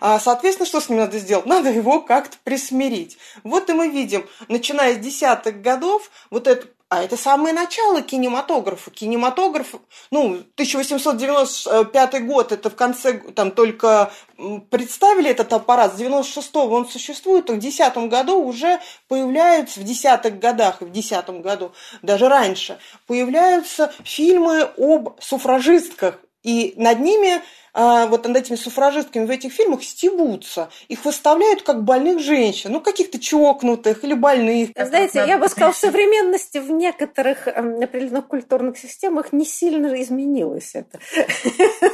А, 0.00 0.18
соответственно, 0.18 0.66
что 0.66 0.80
с 0.80 0.88
ним 0.88 0.98
надо 0.98 1.18
сделать? 1.18 1.46
Надо 1.46 1.70
его 1.70 2.00
как-то 2.00 2.36
присмирить. 2.44 3.18
Вот 3.44 3.70
и 3.70 3.72
мы 3.72 3.88
видим, 3.88 4.26
начиная 4.48 4.94
с 4.94 4.98
десятых 4.98 5.62
годов, 5.62 6.10
вот 6.30 6.46
это 6.46 6.66
а 6.92 7.02
это 7.02 7.16
самое 7.16 7.54
начало 7.54 8.02
кинематографа. 8.02 8.90
Кинематограф, 8.90 9.76
ну, 10.10 10.42
1895 10.56 12.26
год, 12.26 12.52
это 12.52 12.68
в 12.68 12.74
конце, 12.74 13.14
там 13.14 13.50
только 13.50 14.12
представили 14.68 15.30
этот 15.30 15.54
аппарат, 15.54 15.96
с 15.96 15.98
96-го 15.98 16.74
он 16.74 16.86
существует, 16.86 17.48
а 17.48 17.54
в 17.54 17.58
10 17.58 17.96
году 18.10 18.44
уже 18.44 18.78
появляются, 19.08 19.80
в 19.80 19.84
десятых 19.84 20.38
годах 20.38 20.82
и 20.82 20.84
в 20.84 20.92
10 20.92 21.40
году, 21.40 21.72
даже 22.02 22.28
раньше, 22.28 22.78
появляются 23.06 23.90
фильмы 24.04 24.68
об 24.76 25.18
суфражистках, 25.18 26.18
и 26.42 26.74
над 26.76 27.00
ними 27.00 27.40
а, 27.74 28.06
вот 28.06 28.26
над 28.26 28.36
этими 28.36 28.56
суфражистками 28.56 29.24
в 29.24 29.30
этих 29.30 29.52
фильмах 29.52 29.82
стебутся. 29.82 30.68
Их 30.88 31.04
выставляют 31.04 31.62
как 31.62 31.84
больных 31.84 32.20
женщин, 32.20 32.72
ну, 32.72 32.80
каких-то 32.80 33.18
чокнутых 33.18 34.04
или 34.04 34.12
больных. 34.12 34.70
Знаете, 34.76 35.24
я 35.26 35.38
бы 35.38 35.48
сказала, 35.48 35.72
в 35.72 35.76
современности 35.76 36.58
в 36.58 36.70
некоторых 36.70 37.48
эм, 37.48 37.80
определенных 37.82 38.26
культурных 38.26 38.76
системах 38.76 39.32
не 39.32 39.46
сильно 39.46 40.00
изменилось 40.02 40.74
это. 40.74 40.98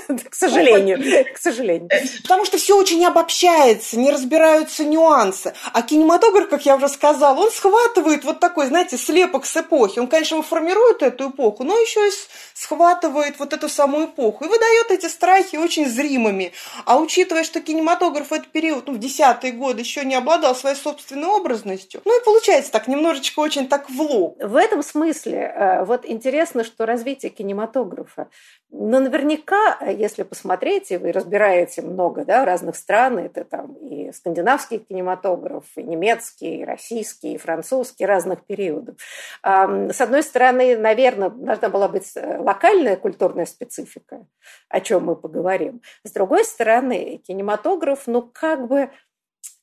К 0.29 0.35
сожалению. 0.35 0.99
К 1.33 1.39
сожалению. 1.39 1.89
Потому 2.23 2.45
что 2.45 2.59
все 2.59 2.77
очень 2.77 3.05
обобщается, 3.05 3.99
не 3.99 4.11
разбираются 4.11 4.85
нюансы. 4.85 5.55
А 5.73 5.83
кинематограф, 5.83 6.49
как 6.49 6.67
я 6.67 6.77
уже 6.77 6.89
сказала, 6.89 7.39
он 7.39 7.51
схватывает 7.53 8.25
вот 8.25 8.41
такой, 8.41 8.67
знаете, 8.67 8.97
слепок 8.97 9.47
с 9.47 9.57
эпохи. 9.57 10.01
Он, 10.01 10.09
конечно, 10.09 10.43
формирует 10.43 11.03
эту 11.03 11.31
эпоху, 11.31 11.63
но 11.63 11.79
еще 11.79 12.09
и 12.09 12.11
схватывает 12.55 13.39
вот 13.39 13.53
эту 13.53 13.69
самую 13.69 14.07
эпоху 14.07 14.45
и 14.45 14.49
выдает 14.49 14.91
эти 14.91 15.07
страхи 15.07 15.68
очень 15.69 15.87
зримыми. 15.87 16.53
А 16.87 16.99
учитывая, 16.99 17.45
что 17.45 17.61
кинематограф 17.61 18.31
в 18.31 18.33
этот 18.33 18.49
период, 18.49 18.87
ну, 18.87 18.95
в 18.95 18.99
десятые 18.99 19.53
годы 19.53 19.81
еще 19.81 20.05
не 20.05 20.15
обладал 20.15 20.55
своей 20.55 20.77
собственной 20.77 21.29
образностью, 21.29 22.01
ну 22.07 22.19
и 22.19 22.25
получается 22.25 22.73
так, 22.73 22.89
немножечко 22.89 23.41
очень 23.41 23.69
так 23.69 23.91
в 23.91 24.01
лоб. 24.01 24.43
В 24.43 24.57
этом 24.57 24.83
смысле 24.83 25.53
э, 25.55 25.85
вот 25.85 26.07
интересно, 26.07 26.65
что 26.65 26.87
развитие 26.87 27.31
кинематографа, 27.31 28.29
но 28.71 29.01
наверняка, 29.01 29.79
если 29.87 30.25
посмотреть, 30.25 30.91
и 30.91 30.99
вы 30.99 31.13
разбираете 31.13 31.83
много 31.83 32.25
да, 32.25 32.45
разных 32.45 32.77
стран, 32.77 33.19
это 33.19 33.45
там 33.45 33.75
и 33.75 34.13
скандинавский 34.13 34.79
кинематограф, 34.79 35.65
и 35.77 35.83
немецкий, 35.83 36.61
и 36.61 36.65
российский, 36.65 37.35
и 37.35 37.39
французский, 37.39 38.05
разных 38.07 38.45
периодов. 38.45 38.97
С 39.43 40.01
одной 40.01 40.23
стороны, 40.23 40.77
наверное, 40.77 41.31
должна 41.31 41.69
была 41.69 41.89
быть 41.89 42.13
э, 42.15 42.39
локальная 42.39 42.97
культурная 42.97 43.47
специфика, 43.47 44.27
о 44.69 44.81
чем 44.81 45.07
мы 45.07 45.17
поговорим, 45.17 45.58
говорим. 45.59 45.83
С 46.05 46.13
другой 46.13 46.45
стороны, 46.45 47.21
кинематограф, 47.27 48.07
ну, 48.07 48.23
как 48.23 48.67
бы 48.69 48.91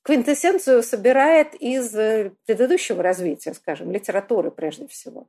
квинтэссенцию 0.03 0.83
собирает 0.83 1.55
из 1.55 1.95
э, 1.95 2.31
предыдущего 2.45 3.01
развития, 3.01 3.53
скажем, 3.53 3.91
литературы 3.91 4.51
прежде 4.51 4.87
всего. 4.87 5.27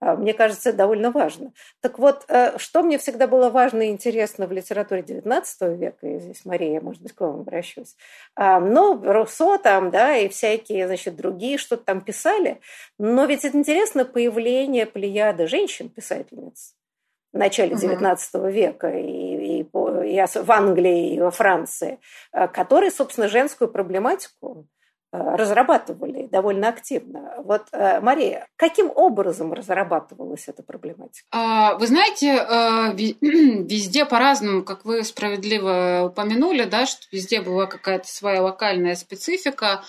А, 0.00 0.16
мне 0.16 0.34
кажется, 0.34 0.70
это 0.70 0.78
довольно 0.78 1.12
важно. 1.12 1.52
Так 1.80 2.00
вот, 2.00 2.24
э, 2.26 2.58
что 2.58 2.82
мне 2.82 2.98
всегда 2.98 3.28
было 3.28 3.50
важно 3.50 3.82
и 3.82 3.90
интересно 3.90 4.48
в 4.48 4.52
литературе 4.52 5.02
XIX 5.02 5.76
века, 5.76 6.06
и 6.08 6.18
здесь, 6.18 6.44
Мария, 6.44 6.80
может 6.80 7.02
быть, 7.02 7.12
к 7.12 7.20
вам 7.20 7.40
обращусь, 7.40 7.94
ну, 8.36 9.00
Руссо 9.00 9.58
там, 9.58 9.90
да, 9.90 10.16
и 10.16 10.28
всякие, 10.28 10.88
значит, 10.88 11.14
другие 11.14 11.56
что-то 11.56 11.84
там 11.84 12.00
писали, 12.00 12.60
но 12.98 13.26
ведь 13.26 13.44
это 13.44 13.56
интересно 13.56 14.04
появление 14.04 14.86
плеяды 14.86 15.46
женщин-писательниц 15.46 16.74
в 17.32 17.38
начале 17.38 17.74
XIX 17.74 18.50
века 18.50 18.88
и, 18.90 19.60
и, 19.60 19.60
и 19.60 19.64
в 19.64 20.50
Англии, 20.50 21.14
и 21.14 21.20
во 21.20 21.30
Франции, 21.30 22.00
э, 22.32 22.48
которые, 22.48 22.90
собственно, 22.90 23.28
женскую 23.28 23.70
проблематику 23.70 24.66
разрабатывали 25.12 26.26
довольно 26.26 26.68
активно. 26.68 27.34
Вот, 27.38 27.62
Мария, 27.72 28.46
каким 28.56 28.92
образом 28.94 29.52
разрабатывалась 29.52 30.44
эта 30.46 30.62
проблематика? 30.62 31.26
А, 31.32 31.74
вы 31.74 31.86
знаете, 31.86 32.94
везде 33.64 34.04
по-разному, 34.04 34.62
как 34.62 34.84
вы 34.84 35.02
справедливо 35.04 36.10
упомянули, 36.10 36.64
да, 36.64 36.86
что 36.86 37.06
везде 37.10 37.40
была 37.40 37.66
какая-то 37.66 38.06
своя 38.06 38.42
локальная 38.42 38.94
специфика. 38.94 39.82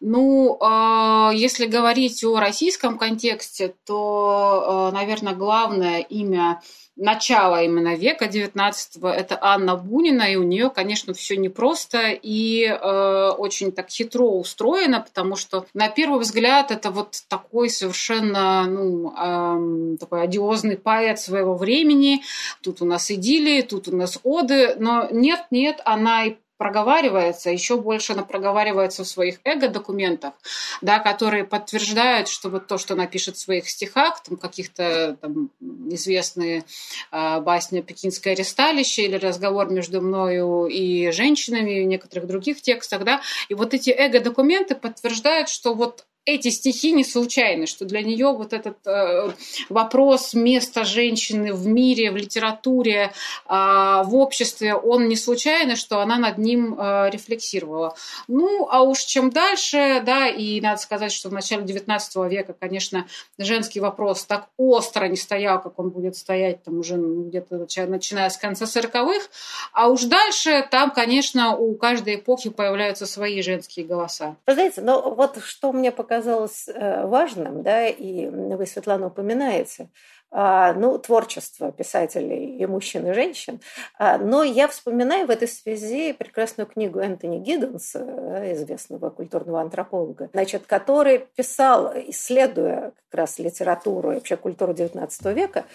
Ну, 0.00 0.58
а, 0.60 1.32
если 1.34 1.66
говорить 1.66 2.22
о 2.22 2.38
российском 2.38 2.98
контексте, 2.98 3.74
то, 3.84 4.90
наверное, 4.92 5.34
главное 5.34 6.00
имя 6.00 6.60
начала 6.98 7.62
именно 7.62 7.94
века 7.94 8.26
XIX 8.26 8.72
это 9.10 9.38
Анна 9.40 9.76
Бунина, 9.76 10.32
и 10.32 10.36
у 10.36 10.42
нее, 10.42 10.68
конечно, 10.68 11.14
все 11.14 11.36
непросто 11.36 12.10
и 12.10 12.64
э, 12.64 13.30
очень 13.38 13.72
так 13.72 13.88
хитро 13.88 14.26
устроено, 14.26 14.67
потому 15.00 15.36
что 15.36 15.66
на 15.74 15.88
первый 15.88 16.20
взгляд 16.20 16.70
это 16.70 16.90
вот 16.90 17.22
такой 17.28 17.70
совершенно 17.70 18.64
ну, 18.66 19.12
э, 19.16 19.96
такой 19.98 20.22
одиозный 20.22 20.76
поэт 20.76 21.18
своего 21.18 21.54
времени. 21.54 22.22
Тут 22.62 22.82
у 22.82 22.84
нас 22.84 23.10
идиллии, 23.10 23.62
тут 23.62 23.88
у 23.88 23.96
нас 23.96 24.18
оды, 24.22 24.76
но 24.78 25.08
нет, 25.10 25.46
нет, 25.50 25.80
она 25.84 26.24
и 26.24 26.36
проговаривается, 26.58 27.50
еще 27.50 27.78
больше 27.80 28.12
она 28.12 28.24
проговаривается 28.24 29.04
в 29.04 29.08
своих 29.08 29.38
эго-документах, 29.44 30.34
да, 30.82 30.98
которые 30.98 31.44
подтверждают, 31.44 32.28
что 32.28 32.50
вот 32.50 32.66
то, 32.66 32.76
что 32.78 32.94
она 32.94 33.06
пишет 33.06 33.36
в 33.36 33.40
своих 33.40 33.70
стихах, 33.70 34.22
там 34.22 34.36
каких-то 34.36 35.16
там, 35.20 35.50
известные 35.88 36.64
э, 37.12 37.40
басни 37.40 37.80
«Пекинское 37.80 38.34
аресталище» 38.34 39.02
или 39.02 39.16
разговор 39.16 39.70
между 39.70 40.02
мною 40.02 40.66
и 40.66 41.12
женщинами, 41.12 41.80
и 41.80 41.84
некоторых 41.84 42.26
других 42.26 42.60
текстах, 42.60 43.04
да, 43.04 43.22
и 43.48 43.54
вот 43.54 43.72
эти 43.72 43.90
эго-документы 43.90 44.74
подтверждают, 44.74 45.48
что 45.48 45.74
вот 45.74 46.04
эти 46.28 46.50
стихи 46.50 46.92
не 46.92 47.04
случайны, 47.04 47.66
что 47.66 47.86
для 47.86 48.02
нее 48.02 48.32
вот 48.32 48.52
этот 48.52 48.76
э, 48.86 49.30
вопрос 49.70 50.34
места 50.34 50.84
женщины 50.84 51.54
в 51.54 51.66
мире, 51.66 52.10
в 52.10 52.16
литературе, 52.16 53.12
э, 53.46 53.48
в 53.48 54.10
обществе, 54.14 54.74
он 54.74 55.08
не 55.08 55.16
случайный, 55.16 55.74
что 55.74 56.00
она 56.00 56.18
над 56.18 56.36
ним 56.36 56.78
э, 56.78 57.08
рефлексировала. 57.10 57.96
Ну, 58.28 58.68
а 58.70 58.82
уж 58.82 58.98
чем 58.98 59.30
дальше, 59.30 60.02
да, 60.04 60.28
и 60.28 60.60
надо 60.60 60.78
сказать, 60.80 61.12
что 61.12 61.30
в 61.30 61.32
начале 61.32 61.64
XIX 61.64 62.28
века, 62.28 62.52
конечно, 62.52 63.06
женский 63.38 63.80
вопрос 63.80 64.24
так 64.24 64.48
остро 64.58 65.06
не 65.06 65.16
стоял, 65.16 65.62
как 65.62 65.78
он 65.78 65.88
будет 65.88 66.14
стоять 66.16 66.62
там 66.62 66.78
уже 66.80 66.96
ну, 66.96 67.24
где-то 67.24 67.66
начиная 67.86 68.28
с 68.28 68.36
конца 68.36 68.66
40-х, 68.66 69.28
а 69.72 69.88
уж 69.88 70.02
дальше 70.02 70.68
там, 70.70 70.90
конечно, 70.90 71.56
у 71.56 71.74
каждой 71.74 72.16
эпохи 72.16 72.50
появляются 72.50 73.06
свои 73.06 73.40
женские 73.40 73.86
голоса. 73.86 74.36
Вы 74.46 74.52
знаете, 74.52 74.82
но 74.82 75.14
вот 75.14 75.38
что 75.42 75.72
мне 75.72 75.90
показалось 75.90 76.17
показалось 76.18 76.68
э, 76.68 77.06
важным, 77.06 77.62
да, 77.62 77.86
и 77.86 78.26
вы, 78.26 78.66
Светлана, 78.66 79.06
упоминаете, 79.06 79.88
а, 80.30 80.74
ну, 80.74 80.98
творчество 80.98 81.70
писателей 81.70 82.58
и 82.58 82.66
мужчин, 82.66 83.06
и 83.06 83.12
женщин. 83.14 83.60
А, 83.98 84.18
но 84.18 84.42
я 84.42 84.66
вспоминаю 84.66 85.26
в 85.26 85.30
этой 85.30 85.46
связи 85.46 86.12
прекрасную 86.12 86.66
книгу 86.66 86.98
Энтони 86.98 87.38
Гидденса, 87.38 88.00
известного 88.52 89.10
культурного 89.10 89.60
антрополога, 89.60 90.28
значит, 90.32 90.66
который 90.66 91.20
писал, 91.36 91.92
исследуя 92.08 92.92
как 93.10 93.20
раз 93.20 93.38
литературу 93.38 94.10
и 94.10 94.14
вообще 94.16 94.36
культуру 94.36 94.72
XIX 94.72 95.32
века, 95.32 95.66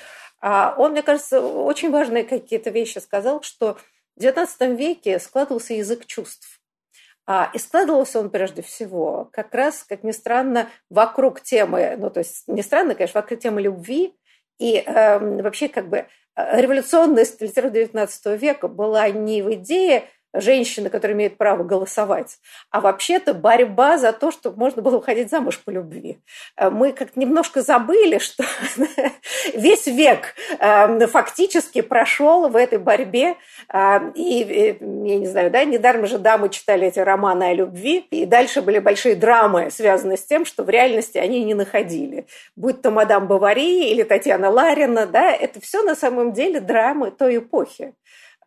а 0.41 0.75
он, 0.77 0.91
мне 0.91 1.03
кажется, 1.03 1.39
очень 1.41 1.89
важные 1.89 2.25
какие-то 2.25 2.69
вещи 2.69 3.00
сказал, 3.00 3.41
что 3.43 3.77
в 4.17 4.19
XIX 4.19 4.75
веке 4.75 5.19
складывался 5.19 5.73
язык 5.73 6.05
чувств. 6.05 6.59
А, 7.25 7.50
и 7.53 7.58
складывался 7.58 8.20
он 8.20 8.30
прежде 8.30 8.62
всего 8.62 9.30
как 9.32 9.53
раз, 9.53 9.84
как 9.84 10.03
ни 10.03 10.12
странно, 10.12 10.70
вокруг 10.89 11.42
темы, 11.42 11.96
ну 11.98 12.10
то 12.10 12.20
есть 12.20 12.48
не 12.48 12.62
странно, 12.62 12.96
конечно, 12.96 13.22
вокруг 13.22 13.39
темы 13.39 13.62
любви. 13.62 14.13
И 14.60 14.84
э, 14.86 15.20
вообще 15.42 15.68
как 15.68 15.89
бы 15.89 16.06
э, 16.36 16.62
революционность 16.62 17.42
литературы 17.42 17.84
XIX 17.86 18.38
века 18.38 18.68
была 18.68 19.10
не 19.10 19.42
в 19.42 19.53
идее 19.53 20.03
женщины, 20.33 20.89
которые 20.89 21.15
имеют 21.15 21.37
право 21.37 21.63
голосовать, 21.63 22.39
а 22.71 22.81
вообще-то 22.81 23.33
борьба 23.33 23.97
за 23.97 24.11
то, 24.11 24.31
чтобы 24.31 24.57
можно 24.57 24.81
было 24.81 24.97
выходить 24.97 25.29
замуж 25.29 25.59
по 25.63 25.69
любви. 25.69 26.19
Э, 26.57 26.69
мы 26.69 26.91
как-то 26.91 27.19
немножко 27.19 27.61
забыли, 27.61 28.17
что 28.17 28.43
весь 29.53 29.87
век 29.87 30.35
э, 30.59 31.07
фактически 31.07 31.81
прошел 31.81 32.49
в 32.49 32.55
этой 32.55 32.79
борьбе. 32.79 33.35
Э, 33.71 33.99
и, 34.15 34.77
я 34.79 35.17
не 35.19 35.27
знаю, 35.27 35.51
да, 35.51 35.63
недаром 35.63 36.07
же 36.07 36.17
дамы 36.17 36.50
читали 36.50 36.87
эти 36.87 37.00
романы 37.00 37.43
о 37.43 37.53
любви, 37.53 38.00
и 38.09 38.25
дальше 38.25 38.61
были 38.61 38.79
большие 38.79 39.15
драмы, 39.15 39.69
связанные 39.69 40.17
с 40.17 40.25
тем, 40.25 40.46
что 40.46 40.63
в 40.63 40.69
реальности 40.69 41.17
они 41.17 41.43
не 41.43 41.53
находили. 41.53 42.25
Будь 42.55 42.81
то 42.81 42.91
мадам 42.91 43.27
Бавари 43.27 43.91
или 43.91 44.03
Татьяна 44.03 44.50
Ларина, 44.50 45.05
да, 45.05 45.31
это 45.31 45.61
все 45.61 45.83
на 45.83 45.96
самом 45.96 46.33
деле 46.33 46.59
драмы 46.59 47.11
той 47.11 47.37
эпохи. 47.37 47.93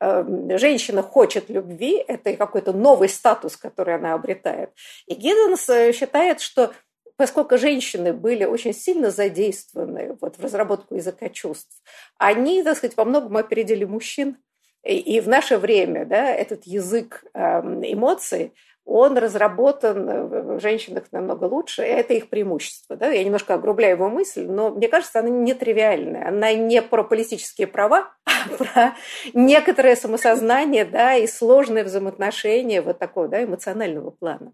Эм, 0.01 0.59
женщина 0.59 1.03
хочет 1.03 1.49
любви, 1.49 2.05
это 2.07 2.37
какой-то 2.37 2.73
новый 2.73 3.09
статус, 3.09 3.57
который 3.57 3.95
она 3.95 4.15
обретает. 4.15 4.71
И 5.07 5.15
Гидденс 5.15 5.69
э, 5.69 5.93
считает, 5.93 6.41
что 6.41 6.73
поскольку 7.17 7.57
женщины 7.57 8.13
были 8.13 8.45
очень 8.45 8.75
сильно 8.75 9.11
задействованы 9.11 10.17
вот 10.21 10.37
в 10.37 10.43
разработку 10.43 10.95
языка 10.95 11.29
чувств, 11.29 11.83
они, 12.19 12.63
так 12.63 12.77
сказать, 12.77 12.97
во 12.97 13.05
многом 13.05 13.37
опередили 13.37 13.85
мужчин. 13.85 14.37
И 14.85 15.19
в 15.21 15.27
наше 15.27 15.59
время 15.59 16.07
да, 16.07 16.31
этот 16.31 16.65
язык 16.65 17.25
эм, 17.35 17.83
эмоций, 17.83 18.53
он 18.87 19.18
разработан 19.18 20.29
в 20.29 20.61
женщинах 20.61 21.05
намного 21.11 21.44
лучше, 21.44 21.83
и 21.83 21.88
это 21.88 22.14
их 22.14 22.31
преимущество. 22.31 22.96
Да? 22.96 23.09
Я 23.09 23.25
немножко 23.25 23.55
огрубляю 23.55 23.96
его 23.96 24.09
мысль, 24.09 24.46
но 24.46 24.70
мне 24.70 24.87
кажется, 24.87 25.18
она 25.18 25.29
нетривиальная. 25.29 26.29
Она 26.29 26.55
не 26.55 26.81
про 26.81 27.03
политические 27.03 27.66
права, 27.66 28.14
а 28.25 28.57
про 28.57 28.96
некоторое 29.35 29.96
самосознание 29.96 30.85
да, 30.85 31.16
и 31.16 31.27
сложные 31.27 31.83
взаимоотношения 31.83 32.81
вот 32.81 33.01
такого 33.01 33.27
да, 33.27 33.42
эмоционального 33.42 34.11
плана. 34.11 34.53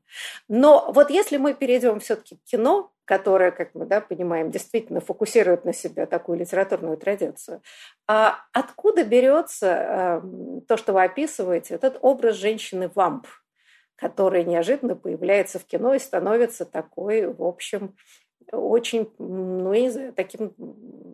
Но 0.49 0.90
вот 0.92 1.11
если 1.11 1.37
мы 1.37 1.53
перейдем 1.53 2.01
все-таки 2.01 2.37
к 2.37 2.51
кино, 2.51 2.90
которое, 3.05 3.51
как 3.51 3.75
мы 3.75 3.85
да, 3.85 4.01
понимаем, 4.01 4.51
действительно 4.51 5.01
фокусирует 5.01 5.66
на 5.66 5.75
себе 5.75 6.07
такую 6.07 6.38
литературную 6.38 6.97
традицию, 6.97 7.61
а 8.09 8.38
откуда 8.55 9.05
берется 9.05 9.66
э, 9.66 10.61
то, 10.66 10.79
что 10.79 10.95
вы 10.95 11.05
описываете, 11.05 11.75
этот 11.75 11.99
образ 12.01 12.37
женщины-вамп– 12.37 13.27
который 13.97 14.45
неожиданно 14.45 14.97
появляется 14.97 15.59
в 15.59 15.65
кино 15.65 15.95
и 15.95 15.99
становится 15.99 16.65
такой, 16.65 17.27
в 17.27 17.43
общем, 17.43 17.95
очень, 18.51 19.11
ну, 19.19 19.73
я 19.73 19.83
не 19.83 19.91
знаю, 19.91 20.13
таким 20.13 20.53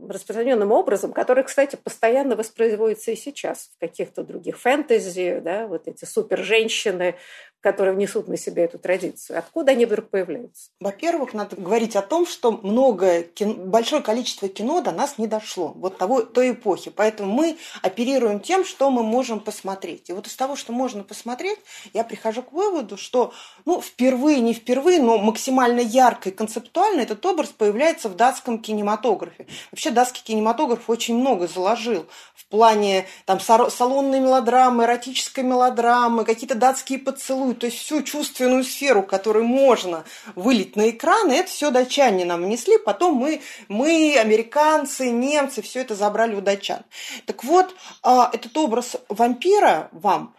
распространенным 0.09 0.73
образом, 0.73 1.13
который, 1.13 1.45
кстати, 1.45 1.77
постоянно 1.77 2.35
воспроизводится 2.35 3.13
и 3.13 3.17
сейчас 3.17 3.71
в 3.77 3.81
каких-то 3.81 4.25
других 4.25 4.59
фэнтези, 4.59 5.41
да, 5.45 5.67
вот 5.67 5.87
эти 5.87 6.05
супер-женщины, 6.05 7.17
которые 7.61 7.95
внесут 7.95 8.29
на 8.29 8.37
себя 8.37 8.65
эту 8.65 8.79
традицию? 8.79 9.39
Откуда 9.39 9.73
они 9.73 9.87
вдруг 9.87 10.11
появляются? 10.11 10.71
Во-первых, 10.81 11.35
надо 11.35 11.57
говорить 11.57 11.97
о 11.97 12.03
том, 12.03 12.27
что 12.27 12.53
многое, 12.53 13.27
большое 13.41 14.03
количество 14.03 14.49
кино 14.49 14.81
до 14.81 14.93
нас 14.93 15.19
не 15.19 15.27
дошло, 15.27 15.73
вот 15.77 15.99
того, 15.99 16.23
той 16.23 16.53
эпохи. 16.53 16.91
Поэтому 16.91 17.33
мы 17.33 17.59
оперируем 17.83 18.41
тем, 18.41 18.65
что 18.65 18.91
мы 18.91 19.03
можем 19.03 19.41
посмотреть. 19.41 20.09
И 20.09 20.13
вот 20.13 20.27
из 20.27 20.37
того, 20.37 20.57
что 20.57 20.73
можно 20.73 21.03
посмотреть, 21.03 21.59
я 21.93 22.05
прихожу 22.05 22.43
к 22.43 22.53
выводу, 22.53 22.97
что 22.97 23.33
ну, 23.65 23.81
впервые, 23.81 24.41
не 24.41 24.55
впервые, 24.55 25.03
но 25.03 25.19
максимально 25.19 25.81
ярко 25.81 26.29
и 26.29 26.33
концептуально 26.33 27.01
этот 27.01 27.25
образ 27.27 27.49
появляется 27.49 28.09
в 28.09 28.17
датском 28.17 28.61
кинематографе. 28.61 29.47
Вообще 29.71 29.91
датский 29.91 30.23
кинематограф 30.25 30.89
очень 30.89 31.17
много 31.19 31.49
заложил 31.49 32.07
в 32.35 32.47
плане 32.47 33.07
там, 33.27 33.41
салонной 33.41 34.21
мелодрамы, 34.21 34.85
эротической 34.85 35.45
мелодрамы, 35.45 36.25
какие-то 36.25 36.55
датские 36.55 36.99
поцелуи, 36.99 37.48
поцелуй, 37.49 37.55
то 37.55 37.71
всю 37.71 38.03
чувственную 38.03 38.65
сферу, 38.65 39.03
которую 39.03 39.45
можно 39.45 40.05
вылить 40.35 40.77
на 40.77 40.91
экран, 40.91 41.31
это 41.31 41.49
все 41.49 41.71
датчане 41.71 42.25
нам 42.25 42.43
внесли, 42.43 42.79
потом 42.79 43.15
мы, 43.15 43.41
мы, 43.69 44.17
американцы, 44.19 45.11
немцы, 45.11 45.63
все 45.63 45.81
это 45.81 45.95
забрали 45.95 46.35
у 46.35 46.41
датчан. 46.41 46.83
Так 47.27 47.45
вот, 47.45 47.75
а, 48.03 48.31
этот 48.33 48.57
образ 48.57 48.97
вампира, 49.09 49.89
вам, 49.93 50.35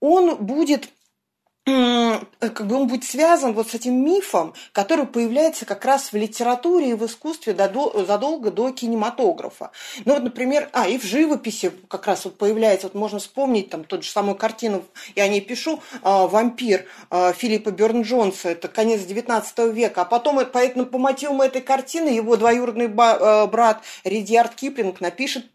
он 0.00 0.36
будет 0.36 0.88
как 1.64 2.66
бы 2.66 2.76
он 2.76 2.86
будет 2.86 3.04
связан 3.04 3.54
вот 3.54 3.70
с 3.70 3.74
этим 3.74 4.04
мифом, 4.04 4.54
который 4.72 5.06
появляется 5.06 5.64
как 5.64 5.84
раз 5.84 6.12
в 6.12 6.16
литературе 6.16 6.90
и 6.90 6.94
в 6.94 7.04
искусстве 7.06 7.54
задолго 7.54 8.50
до 8.50 8.70
кинематографа. 8.70 9.70
Ну 10.04 10.14
вот, 10.14 10.22
например, 10.22 10.68
а, 10.72 10.86
и 10.86 10.98
в 10.98 11.04
живописи 11.04 11.72
как 11.88 12.06
раз 12.06 12.24
вот 12.24 12.36
появляется, 12.36 12.88
вот 12.88 12.94
можно 12.94 13.18
вспомнить 13.18 13.70
там 13.70 13.84
тот 13.84 14.04
же 14.04 14.10
самую 14.10 14.36
картину, 14.36 14.84
я 15.16 15.24
о 15.24 15.28
ней 15.28 15.40
пишу, 15.40 15.80
«Вампир» 16.02 16.86
Филиппа 17.10 17.70
Бёрн-Джонса, 17.70 18.50
это 18.50 18.68
конец 18.68 19.00
XIX 19.00 19.72
века, 19.72 20.02
а 20.02 20.04
потом 20.04 20.44
поэтому 20.52 20.86
по 20.86 20.98
мотивам 20.98 21.40
этой 21.40 21.62
картины 21.62 22.08
его 22.08 22.36
двоюродный 22.36 22.88
брат 22.88 23.82
Ридьярд 24.04 24.54
Киплинг 24.54 25.00
напишет 25.00 25.46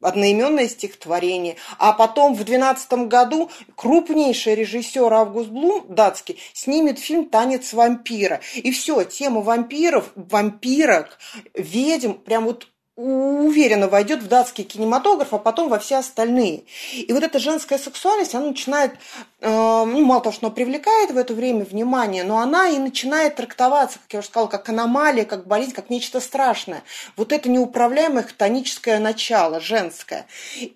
одноименное 0.00 0.68
стихотворение. 0.68 1.56
А 1.78 1.92
потом 1.92 2.32
в 2.34 2.44
2012 2.44 2.92
году 3.08 3.50
крупнейший 3.74 4.54
режиссер 4.54 5.12
Август 5.12 5.48
Блум, 5.48 5.86
датский, 5.88 6.38
снимет 6.52 6.98
фильм 6.98 7.28
«Танец 7.28 7.72
вампира». 7.72 8.40
И 8.54 8.70
все, 8.70 9.04
тема 9.04 9.40
вампиров, 9.40 10.10
вампирок, 10.14 11.18
ведьм 11.54 12.12
прям 12.14 12.44
вот 12.44 12.68
уверенно 12.98 13.86
войдет 13.86 14.24
в 14.24 14.26
датский 14.26 14.64
кинематограф, 14.64 15.32
а 15.32 15.38
потом 15.38 15.68
во 15.68 15.78
все 15.78 15.98
остальные. 15.98 16.64
И 16.92 17.12
вот 17.12 17.22
эта 17.22 17.38
женская 17.38 17.78
сексуальность, 17.78 18.34
она 18.34 18.46
начинает, 18.46 18.92
ну, 19.40 20.04
мало 20.04 20.20
того, 20.20 20.32
что 20.32 20.46
она 20.46 20.54
привлекает 20.54 21.12
в 21.12 21.16
это 21.16 21.32
время 21.32 21.64
внимание, 21.64 22.24
но 22.24 22.38
она 22.38 22.68
и 22.68 22.78
начинает 22.78 23.36
трактоваться, 23.36 24.00
как 24.00 24.12
я 24.12 24.18
уже 24.18 24.28
сказала, 24.28 24.48
как 24.48 24.68
аномалия, 24.68 25.24
как 25.24 25.46
болезнь, 25.46 25.72
как 25.72 25.90
нечто 25.90 26.20
страшное. 26.20 26.82
Вот 27.16 27.32
это 27.32 27.48
неуправляемое 27.48 28.24
хтоническое 28.24 28.98
начало, 28.98 29.60
женское. 29.60 30.26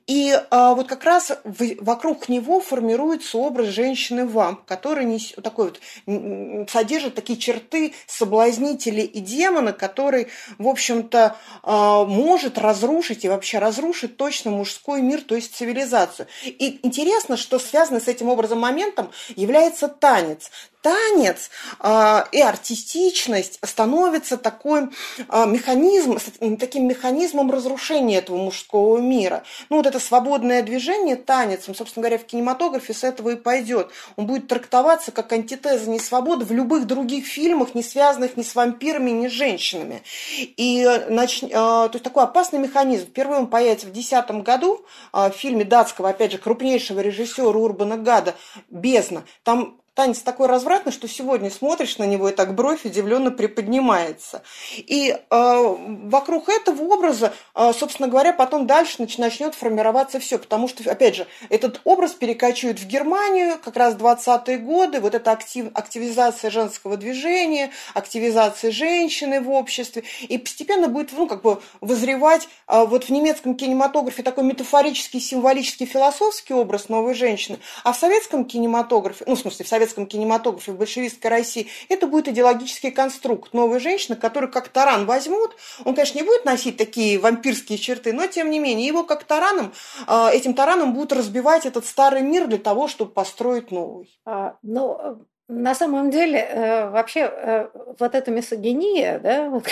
И 0.06 0.30
э, 0.30 0.74
вот 0.76 0.86
как 0.86 1.02
раз 1.02 1.32
в, 1.42 1.82
вокруг 1.82 2.28
него 2.28 2.60
формируется 2.60 3.38
образ 3.38 3.68
женщины-вамп, 3.68 4.64
который 4.64 5.06
не, 5.06 5.18
такой 5.42 5.72
вот, 6.06 6.70
содержит 6.70 7.16
такие 7.16 7.38
черты 7.38 7.94
соблазнителя 8.06 9.02
и 9.02 9.20
демона, 9.20 9.72
который, 9.72 10.28
в 10.58 10.68
общем-то, 10.68 11.36
э, 11.64 12.04
может 12.06 12.58
разрушить 12.58 13.24
и 13.24 13.28
вообще 13.28 13.58
разрушить 13.58 14.16
точно 14.16 14.52
мужской 14.52 15.02
мир, 15.02 15.22
то 15.22 15.34
есть 15.34 15.56
цивилизацию. 15.56 16.28
И 16.44 16.78
интересно, 16.84 17.36
что 17.36 17.58
связано 17.58 17.98
с 17.98 18.06
этим 18.06 18.28
образом 18.28 18.51
моментом 18.56 19.10
является 19.36 19.88
танец 19.88 20.50
танец 20.82 21.50
э, 21.80 22.24
и 22.32 22.40
артистичность 22.40 23.58
становится 23.64 24.36
такой 24.36 24.88
э, 25.28 25.46
механизм, 25.46 26.18
таким 26.58 26.86
механизмом 26.86 27.50
разрушения 27.50 28.18
этого 28.18 28.36
мужского 28.36 28.98
мира. 28.98 29.44
Ну, 29.70 29.76
вот 29.76 29.86
это 29.86 30.00
свободное 30.00 30.62
движение 30.62 31.16
танецем, 31.16 31.74
собственно 31.74 32.02
говоря, 32.02 32.18
в 32.18 32.24
кинематографе 32.24 32.92
с 32.92 33.04
этого 33.04 33.30
и 33.30 33.36
пойдет. 33.36 33.90
Он 34.16 34.26
будет 34.26 34.48
трактоваться 34.48 35.12
как 35.12 35.32
антитеза 35.32 35.88
несвободы 35.88 36.44
в 36.44 36.52
любых 36.52 36.86
других 36.86 37.26
фильмах, 37.26 37.74
не 37.74 37.82
связанных 37.82 38.36
ни 38.36 38.42
с 38.42 38.54
вампирами, 38.54 39.10
ни 39.10 39.28
с 39.28 39.32
женщинами. 39.32 40.02
И 40.38 40.84
нач... 41.08 41.42
э, 41.42 41.48
то 41.48 41.90
есть 41.92 42.04
такой 42.04 42.24
опасный 42.24 42.58
механизм. 42.58 43.06
Впервые 43.06 43.40
он 43.40 43.46
появится 43.46 43.86
в 43.86 43.92
2010 43.92 44.44
году 44.44 44.84
э, 45.12 45.30
в 45.30 45.32
фильме 45.32 45.64
датского, 45.64 46.08
опять 46.08 46.32
же, 46.32 46.38
крупнейшего 46.38 47.00
режиссера 47.00 47.46
Урбана 47.46 47.96
Гада 47.96 48.34
«Бездна». 48.68 49.24
Там 49.44 49.81
Танец 49.94 50.20
такой 50.22 50.46
развратный, 50.46 50.90
что 50.90 51.06
сегодня 51.06 51.50
смотришь 51.50 51.98
на 51.98 52.04
него, 52.04 52.30
и 52.30 52.32
так 52.32 52.54
бровь 52.54 52.86
удивленно 52.86 53.30
приподнимается. 53.30 54.42
И 54.78 55.10
э, 55.10 55.16
вокруг 55.28 56.48
этого 56.48 56.82
образа, 56.84 57.34
э, 57.54 57.72
собственно 57.78 58.08
говоря, 58.08 58.32
потом 58.32 58.66
дальше 58.66 59.06
начнет 59.18 59.54
формироваться 59.54 60.18
все. 60.18 60.38
Потому 60.38 60.66
что, 60.66 60.90
опять 60.90 61.16
же, 61.16 61.26
этот 61.50 61.82
образ 61.84 62.12
перекочует 62.12 62.80
в 62.80 62.86
Германию, 62.86 63.58
как 63.62 63.76
раз 63.76 63.94
20-е 63.94 64.56
годы, 64.56 64.98
вот 64.98 65.14
эта 65.14 65.30
актив, 65.30 65.66
активизация 65.74 66.50
женского 66.50 66.96
движения, 66.96 67.70
активизация 67.92 68.70
женщины 68.70 69.42
в 69.42 69.50
обществе. 69.50 70.04
И 70.22 70.38
постепенно 70.38 70.88
будет 70.88 71.12
ну, 71.12 71.28
как 71.28 71.42
бы 71.42 71.60
вызревать 71.82 72.48
э, 72.66 72.82
вот 72.86 73.04
в 73.04 73.10
немецком 73.10 73.56
кинематографе 73.56 74.22
такой 74.22 74.44
метафорический, 74.44 75.20
символический, 75.20 75.84
философский 75.84 76.54
образ 76.54 76.88
новой 76.88 77.12
женщины. 77.12 77.58
А 77.84 77.92
в 77.92 77.98
советском 77.98 78.46
кинематографе, 78.46 79.26
ну, 79.26 79.34
в 79.34 79.38
смысле, 79.38 79.66
в 79.66 79.68
советском 79.68 79.81
советском 79.82 80.06
кинематографе, 80.06 80.72
в 80.72 80.76
большевистской 80.76 81.30
России, 81.30 81.68
это 81.88 82.06
будет 82.06 82.28
идеологический 82.28 82.90
конструкт 82.90 83.52
новой 83.52 83.80
женщины, 83.80 84.16
которую 84.16 84.50
как 84.50 84.68
таран 84.68 85.06
возьмут. 85.06 85.56
Он, 85.84 85.94
конечно, 85.94 86.18
не 86.18 86.24
будет 86.24 86.44
носить 86.44 86.76
такие 86.76 87.18
вампирские 87.18 87.78
черты, 87.78 88.12
но, 88.12 88.26
тем 88.26 88.50
не 88.50 88.58
менее, 88.58 88.86
его 88.86 89.02
как 89.02 89.24
тараном, 89.24 89.72
а, 90.06 90.30
этим 90.32 90.54
тараном 90.54 90.94
будут 90.94 91.12
разбивать 91.12 91.66
этот 91.66 91.84
старый 91.84 92.22
мир 92.22 92.46
для 92.46 92.58
того, 92.58 92.88
чтобы 92.88 93.10
построить 93.10 93.70
новый. 93.70 94.08
А, 94.24 94.56
ну, 94.62 95.18
на 95.48 95.74
самом 95.74 96.10
деле, 96.10 96.38
э, 96.38 96.88
вообще, 96.88 97.20
э, 97.20 97.68
вот 97.98 98.14
эта 98.14 98.30
мисогиния, 98.30 99.18
да, 99.18 99.50
вот 99.50 99.64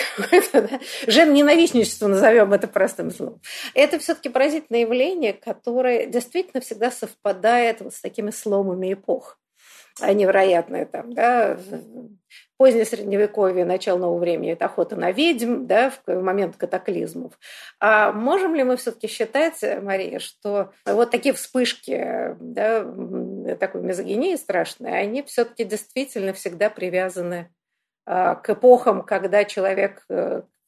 да, 0.52 0.80
жен-ненавистничество, 1.06 2.06
назовем 2.08 2.52
это 2.52 2.68
простым 2.68 3.10
словом, 3.10 3.40
это 3.74 3.98
все-таки 3.98 4.28
поразительное 4.28 4.82
явление, 4.82 5.32
которое 5.32 6.06
действительно 6.06 6.60
всегда 6.60 6.90
совпадает 6.90 7.80
вот 7.80 7.94
с 7.94 8.00
такими 8.00 8.30
сломами 8.30 8.92
эпох 8.92 9.39
невероятное 10.00 10.86
там, 10.86 11.12
да, 11.12 11.58
позднее 12.56 12.84
средневековье, 12.84 13.64
начало 13.64 13.98
нового 13.98 14.18
времени– 14.18 14.52
это 14.52 14.66
охота 14.66 14.96
на 14.96 15.12
ведьм, 15.12 15.66
да, 15.66 15.92
в 16.06 16.20
момент 16.20 16.56
катаклизмов. 16.56 17.32
А 17.80 18.12
можем 18.12 18.54
ли 18.54 18.64
мы 18.64 18.76
все-таки 18.76 19.06
считать, 19.06 19.62
Мария, 19.82 20.18
что 20.18 20.72
вот 20.84 21.10
такие 21.10 21.34
вспышки 21.34 22.36
да, 22.38 22.84
такой 23.56 23.82
мизогинии 23.82 24.36
страшной, 24.36 24.98
они 24.98 25.22
все-таки 25.22 25.64
действительно 25.64 26.32
всегда 26.32 26.70
привязаны 26.70 27.50
а, 28.06 28.34
к 28.34 28.50
эпохам, 28.50 29.02
когда 29.02 29.44
человек 29.44 30.04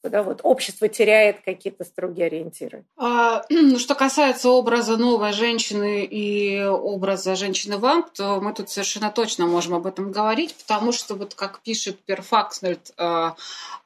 да, 0.09 0.23
вот 0.23 0.41
общество 0.43 0.87
теряет 0.87 1.41
какие-то 1.43 1.83
строгие 1.83 2.27
ориентиры. 2.27 2.83
А, 2.97 3.43
что 3.77 3.95
касается 3.95 4.49
образа 4.49 4.97
новой 4.97 5.33
женщины 5.33 6.05
и 6.05 6.63
образа 6.63 7.35
женщины-вамп, 7.35 8.09
то 8.11 8.39
мы 8.41 8.53
тут 8.53 8.69
совершенно 8.69 9.11
точно 9.11 9.47
можем 9.47 9.75
об 9.75 9.87
этом 9.87 10.11
говорить, 10.11 10.55
потому 10.55 10.91
что 10.91 11.15
вот 11.15 11.33
как 11.33 11.61
пишет 11.61 11.99
Перфакснельд 12.03 12.91
а, 12.97 13.35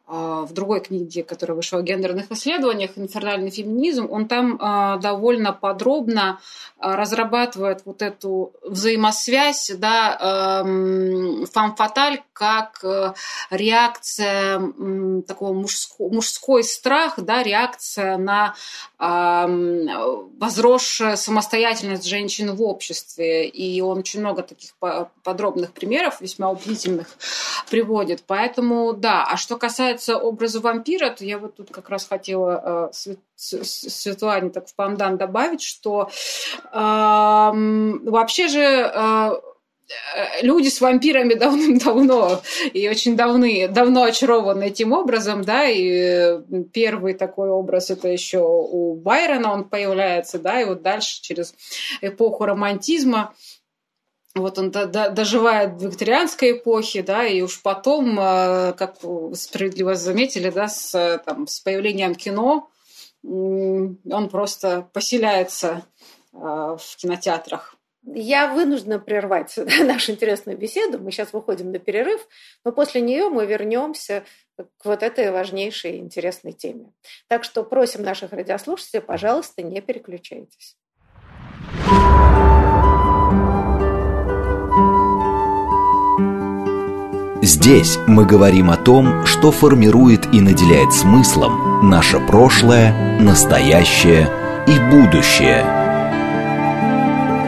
в 0.07 0.53
другой 0.53 0.79
книге, 0.79 1.23
которая 1.23 1.55
вышла 1.57 1.79
о 1.79 1.81
гендерных 1.81 2.31
исследованиях, 2.31 2.91
«Инфернальный 2.95 3.49
феминизм», 3.49 4.07
он 4.09 4.29
там 4.29 4.57
а, 4.61 4.97
довольно 4.97 5.51
подробно 5.51 6.39
а, 6.79 6.95
разрабатывает 6.95 7.81
вот 7.83 8.01
эту 8.01 8.53
взаимосвязь, 8.63 9.71
да, 9.77 10.63
фам-фаталь 11.51 12.21
как 12.33 12.79
э, 12.83 13.13
реакция 13.49 14.61
такого 15.27 15.53
мужской, 15.53 16.09
мужской 16.11 16.63
страх, 16.63 17.15
да, 17.17 17.41
реакция 17.41 18.17
на 18.17 18.53
возросшая 20.39 21.15
самостоятельность 21.15 22.05
женщин 22.05 22.55
в 22.55 22.61
обществе. 22.63 23.47
И 23.47 23.81
он 23.81 23.99
очень 23.99 24.19
много 24.21 24.43
таких 24.43 24.73
подробных 25.23 25.71
примеров, 25.71 26.21
весьма 26.21 26.49
убедительных, 26.49 27.07
приводит. 27.69 28.23
Поэтому, 28.25 28.93
да. 28.93 29.23
А 29.23 29.37
что 29.37 29.57
касается 29.57 29.96
образа 30.09 30.59
вампира, 30.59 31.09
то 31.09 31.25
я 31.25 31.37
вот 31.37 31.55
тут 31.55 31.71
как 31.71 31.89
раз 31.89 32.07
хотела 32.07 32.91
э, 32.93 33.15
Светлане 33.35 34.49
так 34.49 34.67
в 34.67 34.75
пандан 34.75 35.17
добавить, 35.17 35.61
что 35.61 36.09
э, 36.71 36.71
вообще 36.71 38.47
же 38.47 38.61
э, 38.61 39.31
Э, 39.87 40.41
люди 40.41 40.67
с 40.67 40.81
вампирами 40.81 41.33
давным-давно 41.35 42.41
и 42.73 42.89
очень 42.89 43.15
давны, 43.15 43.67
давно 43.69 44.03
очарованы 44.03 44.65
этим 44.65 44.91
образом, 44.91 45.43
да, 45.43 45.65
и 45.65 46.39
первый 46.73 47.13
такой 47.13 47.49
образ 47.49 47.89
это 47.89 48.09
еще 48.09 48.39
у 48.39 48.95
Байрона 48.95 49.53
он 49.53 49.63
появляется, 49.63 50.39
да, 50.39 50.61
и 50.61 50.65
вот 50.65 50.81
дальше 50.81 51.21
через 51.21 51.55
эпоху 52.01 52.45
романтизма 52.45 53.33
вот 54.41 54.59
он 54.59 54.71
доживает 54.71 55.73
в 55.73 55.85
викторианской 55.85 56.53
эпохе, 56.53 57.03
да, 57.03 57.25
и 57.25 57.41
уж 57.41 57.61
потом, 57.61 58.19
э, 58.19 58.73
как 58.73 58.97
справедливо 59.33 59.95
заметили, 59.95 60.49
да, 60.49 60.67
с, 60.67 61.21
там, 61.25 61.47
с 61.47 61.59
появлением 61.59 62.15
кино 62.15 62.69
он 63.23 64.29
просто 64.29 64.87
поселяется 64.93 65.83
э, 66.33 66.37
в 66.37 66.95
кинотеатрах. 66.97 67.75
Я 68.03 68.53
вынуждена 68.53 68.99
прервать 68.99 69.57
нашу 69.83 70.13
интересную 70.13 70.57
беседу. 70.57 70.99
Мы 70.99 71.11
сейчас 71.11 71.33
выходим 71.33 71.71
на 71.71 71.79
перерыв, 71.79 72.25
но 72.63 72.71
после 72.71 73.01
нее 73.01 73.29
мы 73.29 73.45
вернемся 73.45 74.23
к 74.55 74.85
вот 74.85 75.03
этой 75.03 75.31
важнейшей 75.31 75.97
и 75.97 75.99
интересной 75.99 76.53
теме. 76.53 76.93
Так 77.27 77.43
что 77.43 77.63
просим 77.63 78.03
наших 78.03 78.31
радиослушателей, 78.31 79.01
пожалуйста, 79.01 79.61
не 79.61 79.81
переключайтесь. 79.81 80.77
Здесь 87.47 87.97
мы 88.07 88.25
говорим 88.25 88.69
о 88.69 88.75
том, 88.75 89.25
что 89.25 89.51
формирует 89.51 90.25
и 90.33 90.41
наделяет 90.41 90.91
смыслом 90.91 91.89
наше 91.89 92.19
прошлое, 92.19 93.21
настоящее 93.21 94.27
и 94.67 94.77
будущее– 94.91 95.63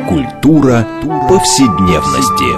Культура 0.07 0.87
повседневности. 1.27 2.49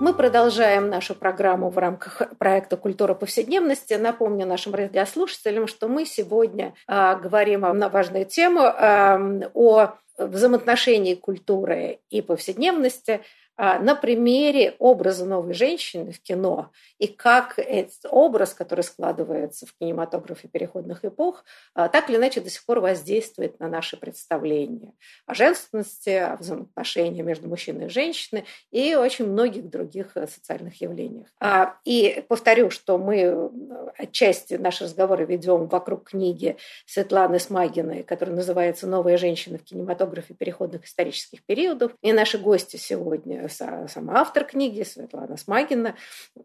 Мы 0.00 0.14
продолжаем 0.14 0.88
нашу 0.88 1.16
программу 1.16 1.68
в 1.70 1.76
рамках 1.76 2.22
проекта 2.38 2.76
«Культура 2.76 3.14
повседневности». 3.14 3.94
Напомню 3.94 4.46
нашим 4.46 4.76
радиослушателям, 4.76 5.66
что 5.66 5.88
мы 5.88 6.06
сегодня 6.06 6.72
э, 6.86 7.16
говорим 7.20 7.62
на 7.62 7.88
важную 7.88 8.26
тему 8.26 8.60
э, 8.60 9.50
о 9.54 9.88
взаимоотношении 10.18 11.14
культуры 11.14 11.98
и 12.10 12.22
повседневности 12.22 13.22
на 13.56 13.94
примере 13.94 14.74
образа 14.78 15.24
новой 15.24 15.54
женщины 15.54 16.12
в 16.12 16.20
кино 16.20 16.70
и 16.98 17.06
как 17.06 17.58
этот 17.58 17.98
образ, 18.10 18.54
который 18.54 18.82
складывается 18.82 19.66
в 19.66 19.74
кинематографе 19.78 20.48
переходных 20.48 21.04
эпох, 21.04 21.44
а, 21.74 21.88
так 21.88 22.08
или 22.08 22.16
иначе 22.16 22.40
до 22.40 22.50
сих 22.50 22.64
пор 22.64 22.80
воздействует 22.80 23.58
на 23.60 23.68
наши 23.68 23.96
представления 23.96 24.92
о 25.26 25.34
женственности, 25.34 26.10
о 26.10 26.36
взаимоотношениях 26.36 27.26
между 27.26 27.48
мужчиной 27.48 27.86
и 27.86 27.90
женщиной 27.90 28.44
и 28.70 28.94
очень 28.94 29.26
многих 29.26 29.68
других 29.68 30.16
э, 30.16 30.26
социальных 30.26 30.80
явлениях. 30.80 31.28
А, 31.40 31.76
и 31.84 32.24
повторю, 32.28 32.70
что 32.70 32.98
мы 32.98 33.16
э, 33.16 33.48
отчасти 33.98 34.54
наши 34.54 34.84
разговоры 34.84 35.24
ведем 35.24 35.66
вокруг 35.66 36.10
книги 36.10 36.56
Светланы 36.86 37.38
Смагиной, 37.38 38.02
которая 38.02 38.36
называется 38.36 38.86
«Новая 38.86 39.16
женщина 39.16 39.58
в 39.58 39.64
кинематографе 39.64 40.34
переходных 40.34 40.84
исторических 40.84 41.44
периодов». 41.44 41.92
И 42.02 42.12
наши 42.12 42.38
гости 42.38 42.76
сегодня 42.76 43.45
сама 43.48 44.20
автор 44.20 44.44
книги 44.44 44.82
Светлана 44.82 45.36
Смагина, 45.36 45.96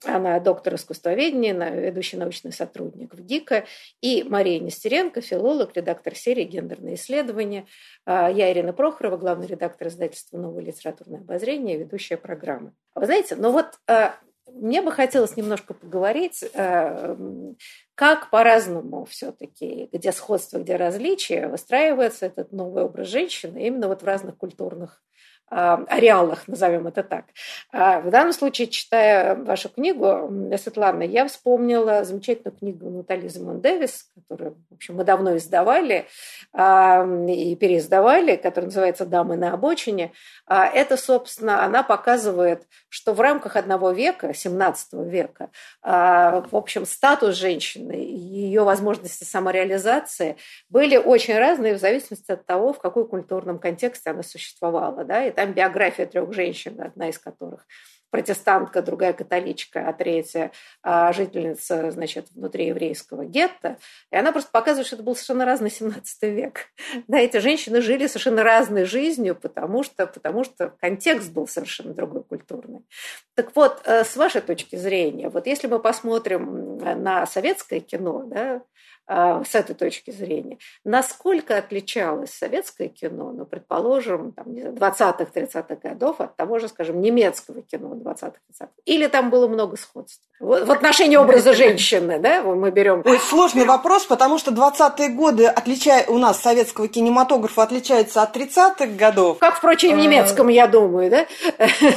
она 0.06 0.40
доктор 0.40 0.76
искусствоведения, 0.76 1.54
ведущий 1.54 2.18
научный 2.18 2.52
сотрудник 2.52 3.14
в 3.14 3.22
ГИКа, 3.22 3.66
и 4.02 4.24
Мария 4.24 4.60
Нестеренко, 4.60 5.22
филолог, 5.22 5.76
редактор 5.76 6.16
серии 6.16 6.44
«Гендерные 6.44 6.96
исследования». 6.96 7.66
А, 8.06 8.30
я 8.30 8.52
Ирина 8.52 8.74
Прохорова, 8.74 9.18
главный 9.18 9.48
редактор 9.48 9.88
издательства 9.88 10.38
«Новое 10.38 10.64
литературное 10.64 11.20
обозрение», 11.20 11.78
ведущая 11.78 12.18
программы. 12.18 12.74
Вы 12.96 13.06
знаете, 13.06 13.36
ну 13.36 13.52
вот 13.52 13.80
а, 13.88 14.16
мне 14.54 14.82
бы 14.82 14.92
хотелось 14.92 15.38
немножко 15.38 15.74
поговорить, 15.74 16.44
а, 16.54 17.18
как 17.96 18.30
по-разному 18.30 19.06
все-таки, 19.06 19.90
где 19.92 20.12
сходство, 20.12 20.60
где 20.60 20.76
различия, 20.76 21.48
выстраивается 21.48 22.26
этот 22.26 22.52
новый 22.52 22.84
образ 22.84 23.08
женщины 23.08 23.68
именно 23.68 23.88
вот 23.88 24.02
в 24.02 24.06
разных 24.06 24.38
культурных 24.38 25.02
а, 25.41 25.41
ареалах, 25.52 26.48
назовем 26.48 26.88
это 26.88 27.04
так. 27.04 27.26
А, 27.74 28.00
в 28.00 28.10
данном 28.10 28.32
случае, 28.32 28.68
читая 28.68 29.36
вашу 29.36 29.68
книгу, 29.68 30.32
Светлана, 30.58 31.04
я 31.04 31.28
вспомнила 31.28 32.06
замечательную 32.06 32.58
книгу 32.58 32.90
Натали 32.90 33.28
Зимон 33.28 33.60
Дэвис, 33.60 34.10
которую, 34.16 34.56
в 34.70 34.76
общем, 34.76 34.96
мы 34.96 35.04
давно 35.04 35.36
издавали 35.36 36.06
а, 36.54 37.06
и 37.28 37.56
переиздавали, 37.56 38.38
которая 38.38 38.68
называется 38.68 39.06
«Дамы 39.06 39.36
на 39.36 39.54
обочине». 39.54 40.14
Это, 40.48 40.96
собственно, 40.96 41.66
она 41.66 41.84
показывает, 41.84 42.64
что 42.88 43.14
в 43.14 43.20
рамках 43.20 43.56
одного 43.56 43.92
века, 43.92 44.34
17 44.34 44.94
века, 44.94 45.50
в 45.82 46.50
общем, 46.52 46.86
статус 46.86 47.36
женщины, 47.36 47.94
ее 47.94 48.64
возможности 48.64 49.24
самореализации 49.24 50.38
были 50.70 50.98
очень 50.98 51.38
разные 51.38 51.76
в 51.76 51.80
зависимости 51.80 52.32
от 52.32 52.46
того, 52.46 52.74
в 52.74 52.80
каком 52.80 53.08
культурном 53.08 53.60
контексте 53.60 54.10
она 54.10 54.24
существовала. 54.24 55.04
Да? 55.04 55.26
И 55.26 55.32
там 55.42 55.54
биография 55.54 56.06
трех 56.06 56.32
женщин, 56.34 56.80
одна 56.80 57.10
из 57.10 57.18
которых 57.18 57.66
протестантка, 58.12 58.82
другая 58.82 59.14
католичка, 59.14 59.88
а 59.88 59.94
третья 59.94 60.52
а, 60.84 61.14
жительница, 61.14 61.90
значит, 61.92 62.28
внутри 62.32 62.68
еврейского 62.68 63.26
гетто. 63.26 63.78
И 64.12 64.18
она 64.18 64.34
просто 64.34 64.52
показывает, 64.52 64.86
что 64.86 64.98
это 64.98 65.04
был 65.04 65.16
совершенно 65.16 65.46
разный 65.46 65.72
17 65.72 66.22
век. 66.24 66.68
Да, 67.08 67.20
эти 67.20 67.38
женщины 67.38 67.82
жили 67.82 68.08
совершенно 68.08 68.44
разной 68.44 68.84
жизнью, 68.84 69.36
потому 69.36 69.84
что, 69.84 70.08
потому 70.08 70.44
что 70.44 70.74
контекст 70.82 71.32
был 71.32 71.48
совершенно 71.48 71.94
другой 71.94 72.24
культурный. 72.24 72.82
Так 73.36 73.56
вот, 73.56 73.82
э, 73.86 74.04
с 74.04 74.18
вашей 74.18 74.42
точки 74.42 74.76
зрения, 74.76 75.30
вот 75.30 75.48
если 75.48 75.68
мы 75.68 75.80
посмотрим 75.80 76.78
на 76.78 77.26
советское 77.26 77.80
кино, 77.80 78.24
да, 78.26 78.62
с 79.12 79.56
этой 79.56 79.76
точки 79.76 80.12
зрения. 80.12 80.58
Насколько 80.86 81.58
отличалось 81.58 82.32
советское 82.32 82.88
кино, 82.88 83.32
ну, 83.32 83.46
предположим, 83.46 84.32
там, 84.32 84.48
20-30-х 84.48 85.76
годов 85.84 86.22
от 86.22 86.36
того 86.38 86.60
же, 86.60 86.70
скажем, 86.70 87.02
немецкого 87.02 87.62
кино 87.62 87.94
20-х, 87.96 88.32
30-х? 88.50 88.70
Или 88.86 89.08
там 89.08 89.30
было 89.30 89.48
много 89.48 89.76
сходств? 89.76 90.22
В 90.40 90.72
отношении 90.72 91.18
образа 91.18 91.54
женщины, 91.54 92.20
да, 92.20 92.42
мы 92.42 92.72
берем... 92.72 93.04
Ой, 93.06 93.20
сложный 93.20 93.66
вопрос, 93.66 94.06
потому 94.06 94.38
что 94.40 94.52
20-е 94.52 95.10
годы 95.10 95.46
отличая... 95.46 96.06
у 96.08 96.18
нас 96.18 96.40
советского 96.40 96.88
кинематографа 96.88 97.64
отличаются 97.64 98.22
от 98.22 98.36
30-х 98.36 98.88
годов. 98.98 99.40
Как, 99.40 99.58
впрочем, 99.58 99.94
в 99.94 99.98
немецком, 99.98 100.48
я 100.48 100.68
думаю, 100.68 101.12
да? 101.12 101.26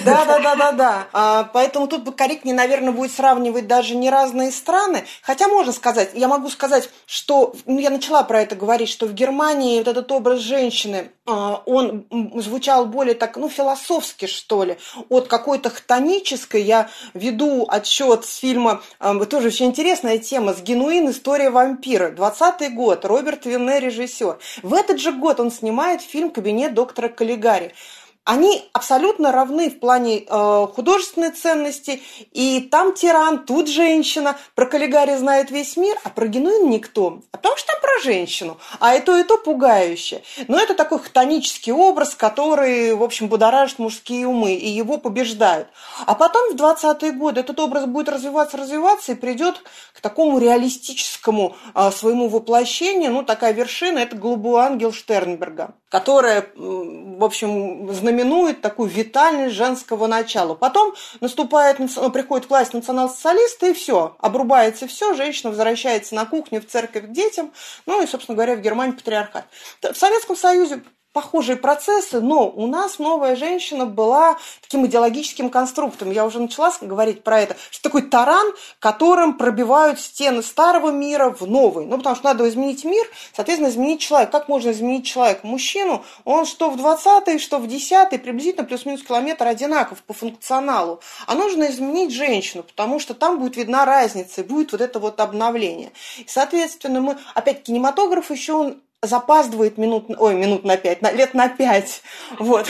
Да, 0.04 0.24
да, 0.24 0.38
да, 0.40 0.56
да, 0.56 0.72
да. 0.72 1.06
А, 1.12 1.50
поэтому 1.52 1.86
тут 1.86 2.02
бы 2.02 2.12
корректнее, 2.12 2.54
наверное, 2.54 2.92
будет 2.92 3.12
сравнивать 3.12 3.66
даже 3.66 3.94
не 3.94 4.10
разные 4.10 4.50
страны. 4.50 5.04
Хотя 5.22 5.48
можно 5.48 5.72
сказать, 5.72 6.10
я 6.14 6.28
могу 6.28 6.50
сказать, 6.50 6.90
что, 7.06 7.54
ну, 7.66 7.78
я 7.78 7.90
начала 7.90 8.22
про 8.22 8.42
это 8.42 8.56
говорить, 8.56 8.88
что 8.88 9.06
в 9.06 9.14
Германии 9.14 9.78
вот 9.78 9.88
этот 9.88 10.10
образ 10.12 10.40
женщины, 10.40 11.10
а, 11.26 11.62
он 11.66 12.06
звучал 12.36 12.86
более 12.86 13.14
так, 13.14 13.36
ну, 13.36 13.48
философски, 13.48 14.26
что 14.26 14.64
ли, 14.64 14.76
от 15.08 15.28
какой-то 15.28 15.70
хтонической. 15.70 16.62
Я 16.62 16.88
веду 17.14 17.66
отсчет 17.68 18.24
с 18.24 18.36
фильма, 18.36 18.82
а, 18.98 19.14
тоже 19.24 19.48
очень 19.48 19.66
интересная 19.66 20.18
тема, 20.18 20.54
с 20.54 20.60
Генуин 20.60 21.10
«История 21.10 21.50
вампира», 21.50 22.10
20 22.10 22.74
год, 22.74 23.04
Роберт 23.04 23.46
Винне, 23.46 23.80
режиссер. 23.80 24.38
В 24.62 24.74
этот 24.74 25.00
же 25.00 25.12
год 25.12 25.40
он 25.40 25.50
снимает 25.50 26.02
фильм 26.02 26.30
«Кабинет 26.30 26.74
доктора 26.74 27.08
Каллигари» 27.08 27.74
они 28.24 28.68
абсолютно 28.72 29.32
равны 29.32 29.68
в 29.70 29.78
плане 29.78 30.24
э, 30.26 30.66
художественной 30.74 31.30
ценности. 31.30 32.02
И 32.32 32.60
там 32.70 32.94
тиран, 32.94 33.44
тут 33.44 33.68
женщина. 33.68 34.36
Про 34.54 34.66
Каллигари 34.66 35.16
знает 35.16 35.50
весь 35.50 35.76
мир, 35.76 35.96
а 36.04 36.08
про 36.08 36.26
Генуин 36.26 36.70
никто. 36.70 37.20
А 37.32 37.36
потому 37.36 37.56
что 37.58 37.66
там 37.72 37.82
про 37.82 38.02
женщину. 38.02 38.58
А 38.80 38.94
и 38.94 39.00
то, 39.00 39.18
и 39.18 39.24
то 39.24 39.36
пугающе. 39.36 40.22
Но 40.48 40.58
это 40.58 40.74
такой 40.74 41.00
хтонический 41.00 41.72
образ, 41.72 42.14
который, 42.14 42.94
в 42.94 43.02
общем, 43.02 43.28
будоражит 43.28 43.78
мужские 43.78 44.26
умы, 44.26 44.54
и 44.54 44.68
его 44.70 44.96
побеждают. 44.96 45.68
А 46.06 46.14
потом 46.14 46.52
в 46.52 46.56
20-е 46.56 47.12
годы 47.12 47.40
этот 47.40 47.60
образ 47.60 47.84
будет 47.84 48.08
развиваться, 48.08 48.56
развиваться, 48.56 49.12
и 49.12 49.16
придет 49.16 49.62
к 49.92 50.00
такому 50.00 50.38
реалистическому 50.38 51.56
э, 51.74 51.90
своему 51.90 52.28
воплощению. 52.28 53.12
Ну, 53.12 53.22
такая 53.22 53.52
вершина– 53.52 53.98
это 54.00 54.16
«Голубой 54.16 54.62
ангел» 54.62 54.92
Штернберга, 54.92 55.74
которая, 55.94 56.48
в 56.56 57.22
общем, 57.22 57.88
знаменует 57.94 58.60
такую 58.60 58.90
витальность 58.90 59.54
женского 59.54 60.08
начала. 60.08 60.56
Потом 60.56 60.92
наступает, 61.20 61.78
ну, 61.78 62.10
приходит 62.10 62.50
власть 62.50 62.74
национал-социалисты, 62.74 63.70
и 63.70 63.74
все, 63.74 64.16
обрубается 64.18 64.88
все, 64.88 65.14
женщина 65.14 65.50
возвращается 65.50 66.16
на 66.16 66.26
кухню, 66.26 66.60
в 66.60 66.66
церковь 66.66 67.04
к 67.04 67.12
детям, 67.12 67.52
ну 67.86 68.02
и, 68.02 68.08
собственно 68.08 68.34
говоря, 68.34 68.56
в 68.56 68.60
Германии 68.60 68.96
патриархат. 68.96 69.44
В 69.82 69.94
Советском 69.94 70.34
Союзе 70.34 70.82
похожие 71.14 71.56
процессы, 71.56 72.20
но 72.20 72.50
у 72.50 72.66
нас 72.66 72.98
новая 72.98 73.36
женщина 73.36 73.86
была 73.86 74.36
таким 74.60 74.84
идеологическим 74.84 75.48
конструктом. 75.48 76.10
Я 76.10 76.26
уже 76.26 76.40
начала 76.40 76.72
говорить 76.80 77.22
про 77.22 77.40
это, 77.40 77.56
что 77.70 77.84
такой 77.84 78.02
таран, 78.02 78.52
которым 78.80 79.38
пробивают 79.38 80.00
стены 80.00 80.42
старого 80.42 80.90
мира 80.90 81.30
в 81.30 81.46
новый. 81.46 81.86
Ну, 81.86 81.98
потому 81.98 82.16
что 82.16 82.24
надо 82.24 82.48
изменить 82.48 82.84
мир, 82.84 83.06
соответственно, 83.32 83.70
изменить 83.70 84.00
человека. 84.00 84.32
Как 84.32 84.48
можно 84.48 84.72
изменить 84.72 85.06
человека? 85.06 85.46
Мужчину, 85.46 86.04
он 86.24 86.46
что 86.46 86.68
в 86.68 86.76
20-й, 86.76 87.38
что 87.38 87.58
в 87.58 87.66
10-й, 87.66 88.18
приблизительно 88.18 88.64
плюс-минус 88.64 89.02
километр 89.04 89.46
одинаков 89.46 90.02
по 90.02 90.14
функционалу. 90.14 91.00
А 91.26 91.34
нужно 91.34 91.70
изменить 91.70 92.12
женщину, 92.12 92.64
потому 92.64 92.98
что 92.98 93.14
там 93.14 93.38
будет 93.38 93.56
видна 93.56 93.84
разница, 93.84 94.40
и 94.40 94.44
будет 94.44 94.72
вот 94.72 94.80
это 94.80 94.98
вот 94.98 95.20
обновление. 95.20 95.92
И, 96.18 96.24
соответственно, 96.26 97.00
мы, 97.00 97.18
опять 97.34 97.62
кинематограф 97.62 98.32
еще 98.32 98.54
он 98.54 98.80
запаздывает 99.06 99.78
минут, 99.78 100.06
ой, 100.18 100.34
минут 100.34 100.64
на 100.64 100.76
пять, 100.76 101.02
на, 101.02 101.10
лет 101.12 101.34
на 101.34 101.48
пять. 101.48 102.02
Вот. 102.38 102.66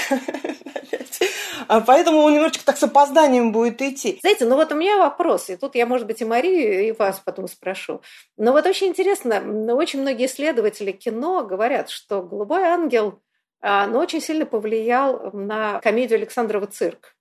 А 1.69 1.81
поэтому 1.81 2.19
он 2.19 2.35
немножечко 2.35 2.65
так 2.65 2.77
с 2.77 2.83
опозданием 2.83 3.53
будет 3.53 3.81
идти. 3.81 4.19
Знаете, 4.21 4.45
ну 4.45 4.57
вот 4.57 4.73
у 4.73 4.75
меня 4.75 4.99
вопрос, 4.99 5.49
и 5.49 5.57
тут 5.57 5.75
я, 5.75 5.87
может 5.87 6.07
быть, 6.07 6.21
и 6.21 6.25
Марию, 6.25 6.89
и 6.89 6.93
вас 6.93 7.21
потом 7.25 7.49
спрошу. 7.49 8.03
Но 8.37 8.53
вот 8.53 8.67
очень 8.67 8.89
интересно, 8.89 9.43
очень 9.75 10.03
многие 10.03 10.27
исследователи 10.27 10.93
кино 10.93 11.45
говорят, 11.45 11.89
что 11.91 12.23
«Голубой 12.23 12.65
ангел» 12.65 13.21
а, 13.61 13.87
ну, 13.87 13.99
очень 13.99 14.21
сильно 14.21 14.45
повлиял 14.45 15.31
на 15.33 15.81
комедию 15.81 16.19
Александрова 16.19 16.67
«Цирк». 16.67 17.15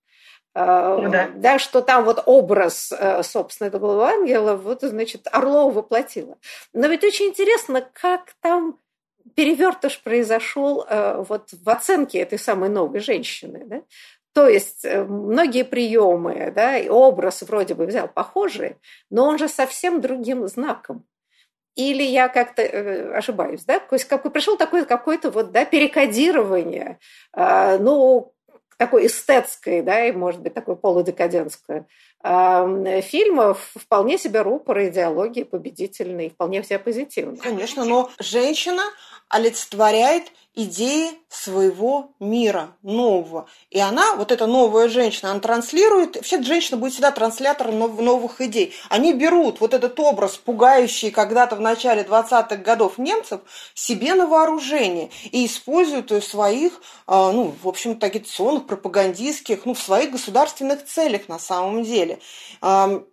А, 0.55 0.97
ну 0.97 1.09
да. 1.09 1.29
да, 1.33 1.57
что 1.57 1.81
там 1.81 2.03
вот 2.03 2.21
образ, 2.25 2.91
э, 2.91 3.23
собственно, 3.23 3.69
этого 3.69 4.07
ангела, 4.07 4.55
вот, 4.55 4.81
значит, 4.81 5.27
Орлова 5.31 5.71
воплотила. 5.71 6.37
Но 6.73 6.87
ведь 6.87 7.03
очень 7.03 7.27
интересно, 7.27 7.81
как 7.93 8.33
там 8.41 8.77
перевертыш 9.35 10.01
произошел 10.01 10.85
э, 10.87 11.23
вот 11.27 11.49
в 11.51 11.69
оценке 11.69 12.19
этой 12.19 12.39
самой 12.39 12.69
новой 12.69 12.99
женщины. 12.99 13.63
Да? 13.65 13.81
То 14.33 14.47
есть 14.47 14.85
э, 14.85 15.03
многие 15.03 15.63
приемы, 15.63 16.51
да, 16.55 16.77
и 16.77 16.89
образ 16.89 17.41
вроде 17.43 17.73
бы 17.73 17.85
взял 17.85 18.07
похожий, 18.07 18.77
но 19.09 19.25
он 19.25 19.37
же 19.37 19.47
совсем 19.47 20.01
другим 20.01 20.47
знаком. 20.47 21.05
Или 21.75 22.03
я 22.03 22.27
как-то 22.27 22.61
э, 22.61 23.13
ошибаюсь, 23.13 23.63
да? 23.65 23.79
То 23.79 23.95
есть 23.95 24.05
как, 24.05 24.31
пришел 24.31 24.57
такое 24.57 24.85
какое-то 24.85 25.31
вот, 25.31 25.51
да, 25.51 25.65
перекодирование, 25.65 26.99
ну, 27.35 28.33
такой 28.77 29.05
эстетской, 29.07 29.81
да, 29.81 30.05
и, 30.05 30.11
может 30.11 30.41
быть, 30.41 30.53
такой 30.53 30.75
полудекадентское 30.75 31.87
фильмов 32.23 33.71
вполне 33.75 34.17
себе 34.17 34.41
рупор 34.41 34.85
идеологии 34.85 35.43
победительной, 35.43 36.29
вполне 36.29 36.61
все 36.61 36.79
позитивные. 36.79 37.41
Конечно, 37.41 37.83
но 37.83 38.09
женщина 38.17 38.83
олицетворяет 39.27 40.31
идеи 40.55 41.09
своего 41.29 42.11
мира 42.19 42.75
нового. 42.83 43.47
И 43.71 43.79
она, 43.79 44.13
вот 44.15 44.31
эта 44.31 44.45
новая 44.45 44.87
женщина, 44.87 45.31
она 45.31 45.39
транслирует, 45.39 46.15
вообще 46.15 46.41
женщина 46.43 46.77
будет 46.77 46.93
всегда 46.93 47.11
транслятором 47.11 47.79
новых 47.79 48.39
идей. 48.39 48.73
Они 48.89 49.13
берут 49.13 49.59
вот 49.59 49.73
этот 49.73 49.99
образ, 49.99 50.37
пугающий 50.37 51.09
когда-то 51.09 51.55
в 51.55 51.61
начале 51.61 52.03
20-х 52.03 52.57
годов 52.57 52.99
немцев, 52.99 53.41
себе 53.73 54.13
на 54.13 54.27
вооружение 54.27 55.09
и 55.31 55.47
используют 55.47 56.11
в 56.11 56.21
своих, 56.21 56.79
а, 57.07 57.31
ну, 57.31 57.53
в 57.63 57.67
общем-то, 57.67 58.05
агитационных, 58.05 58.67
пропагандистских, 58.67 59.65
ну, 59.65 59.73
в 59.73 59.79
своих 59.79 60.11
государственных 60.11 60.85
целях 60.85 61.27
на 61.27 61.39
самом 61.39 61.83
деле. 61.83 62.12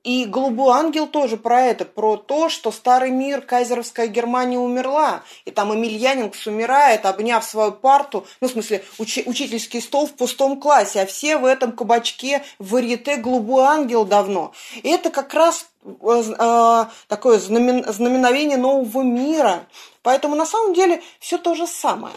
И 0.05 0.25
«Голубой 0.27 0.75
ангел» 0.75 1.07
тоже 1.07 1.37
про 1.37 1.63
это, 1.63 1.85
про 1.85 2.17
то, 2.17 2.49
что 2.49 2.71
старый 2.71 3.11
мир, 3.11 3.41
кайзеровская 3.41 4.07
Германия 4.07 4.59
умерла, 4.59 5.23
и 5.45 5.51
там 5.51 5.75
Эмильянингс 5.75 6.47
умирает, 6.47 7.07
обняв 7.07 7.31
обняв 7.31 7.45
свою 7.45 7.73
парту, 7.73 8.27
ну, 8.41 8.49
в 8.49 8.51
смысле, 8.51 8.85
уч- 8.99 9.23
учительский 9.27 9.81
стол 9.81 10.07
в 10.07 10.13
пустом 10.13 10.61
классе, 10.61 11.03
а 11.03 11.07
все 11.07 11.37
в 11.37 11.45
этом 11.45 11.73
кабачке 11.73 12.43
в 12.59 12.71
варьете 12.71 13.17
«Голубой 13.17 13.65
ангел» 13.65 14.05
давно. 14.05 14.53
И 14.83 14.89
это 14.89 15.11
как 15.11 15.35
раз 15.35 15.67
э, 15.85 15.89
э, 16.39 16.85
такое 17.09 17.39
знамен, 17.39 17.85
знаменовение 17.93 18.57
нового 18.57 19.03
мира. 19.03 19.67
Поэтому 20.03 20.35
на 20.35 20.47
самом 20.47 20.75
деле 20.75 21.03
все 21.19 21.39
то 21.39 21.55
же 21.55 21.67
самое. 21.67 22.15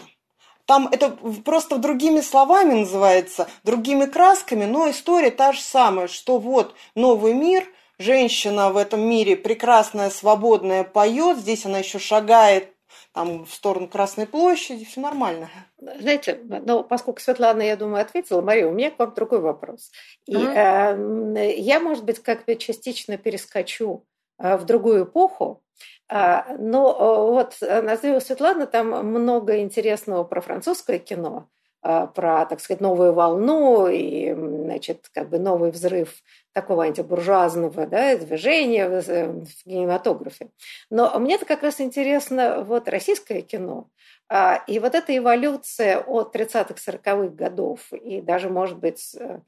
Там 0.66 0.88
это 0.90 1.10
просто 1.44 1.78
другими 1.78 2.20
словами 2.20 2.80
называется, 2.80 3.48
другими 3.64 4.06
красками, 4.06 4.64
но 4.64 4.90
история 4.90 5.30
та 5.30 5.52
же 5.52 5.60
самая, 5.60 6.08
что 6.08 6.38
вот 6.38 6.74
новый 6.94 7.34
мир, 7.34 7.66
женщина 7.98 8.70
в 8.70 8.76
этом 8.76 9.00
мире 9.00 9.36
прекрасная, 9.36 10.10
свободная, 10.10 10.84
поет, 10.84 11.38
здесь 11.38 11.66
она 11.66 11.78
еще 11.78 11.98
шагает 11.98 12.74
там 13.12 13.44
в 13.44 13.52
сторону 13.52 13.88
Красной 13.88 14.26
площади, 14.26 14.84
все 14.84 15.00
нормально. 15.00 15.48
Знаете, 15.78 16.40
ну, 16.42 16.82
поскольку 16.82 17.20
Светлана, 17.20 17.62
я 17.62 17.76
думаю, 17.76 18.02
ответила, 18.02 18.40
Мария, 18.40 18.66
у 18.66 18.72
меня 18.72 18.90
к 18.90 18.98
вам 18.98 19.14
другой 19.14 19.40
вопрос. 19.40 19.92
И 20.26 20.34
mm-hmm. 20.34 21.36
э, 21.38 21.54
я, 21.58 21.78
может 21.78 22.04
быть, 22.04 22.18
как-то 22.20 22.56
частично 22.56 23.16
перескочу 23.16 24.04
в 24.38 24.64
другую 24.64 25.04
эпоху, 25.04 25.62
э, 26.08 26.56
но 26.58 26.90
э, 26.90 27.30
вот 27.32 27.56
назову 27.60 28.20
Светлана, 28.20 28.66
там 28.66 29.06
много 29.06 29.60
интересного 29.60 30.24
про 30.24 30.40
французское 30.40 30.98
кино, 30.98 31.48
э, 31.82 32.08
про, 32.14 32.46
так 32.46 32.60
сказать, 32.60 32.80
новую 32.80 33.12
волну 33.12 33.88
и, 33.88 34.32
значит, 34.34 35.10
как 35.12 35.28
бы 35.28 35.38
новый 35.38 35.70
взрыв 35.70 36.14
такого 36.52 36.84
антибуржуазного 36.84 37.86
да, 37.86 38.16
движения 38.16 38.88
в, 38.88 39.44
в 39.44 39.64
кинематографе. 39.64 40.48
Но 40.90 41.18
мне-то 41.18 41.44
как 41.44 41.62
раз 41.62 41.80
интересно 41.80 42.62
вот 42.62 42.88
российское 42.88 43.42
кино. 43.42 43.88
А, 44.28 44.62
и 44.66 44.78
вот 44.78 44.94
эта 44.94 45.16
эволюция 45.16 46.00
от 46.00 46.34
30-х, 46.34 46.74
40-х 46.74 47.34
годов 47.34 47.92
и 47.92 48.20
даже, 48.20 48.48
может 48.48 48.78
быть, 48.78 49.14
э, 49.18 49.40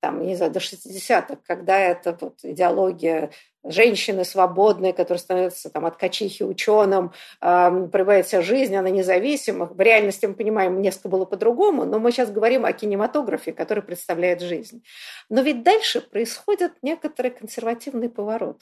там, 0.00 0.26
не 0.26 0.34
знаю, 0.36 0.52
до 0.52 0.58
60-х, 0.58 1.38
когда 1.46 1.78
эта 1.78 2.16
вот 2.20 2.40
идеология 2.42 3.30
женщины 3.64 4.24
свободной, 4.24 4.92
которая 4.92 5.18
становится 5.18 5.70
там, 5.70 5.86
от 5.86 5.96
качихи 5.96 6.42
ученым, 6.42 7.12
э, 7.40 7.88
проявляет 7.90 8.26
вся 8.26 8.42
жизнь, 8.42 8.76
она 8.76 8.90
независима. 8.90 9.66
В 9.66 9.80
реальности 9.80 10.26
мы 10.26 10.34
понимаем, 10.34 10.80
несколько 10.80 11.08
было 11.08 11.24
по-другому, 11.24 11.84
но 11.84 11.98
мы 11.98 12.12
сейчас 12.12 12.30
говорим 12.30 12.64
о 12.64 12.72
кинематографе, 12.72 13.52
который 13.52 13.82
представляет 13.82 14.40
жизнь. 14.40 14.84
Но 15.28 15.40
ведь 15.42 15.62
дальше 15.62 16.00
происходит 16.00 16.72
некоторый 16.82 17.30
консервативный 17.30 18.08
поворот. 18.08 18.60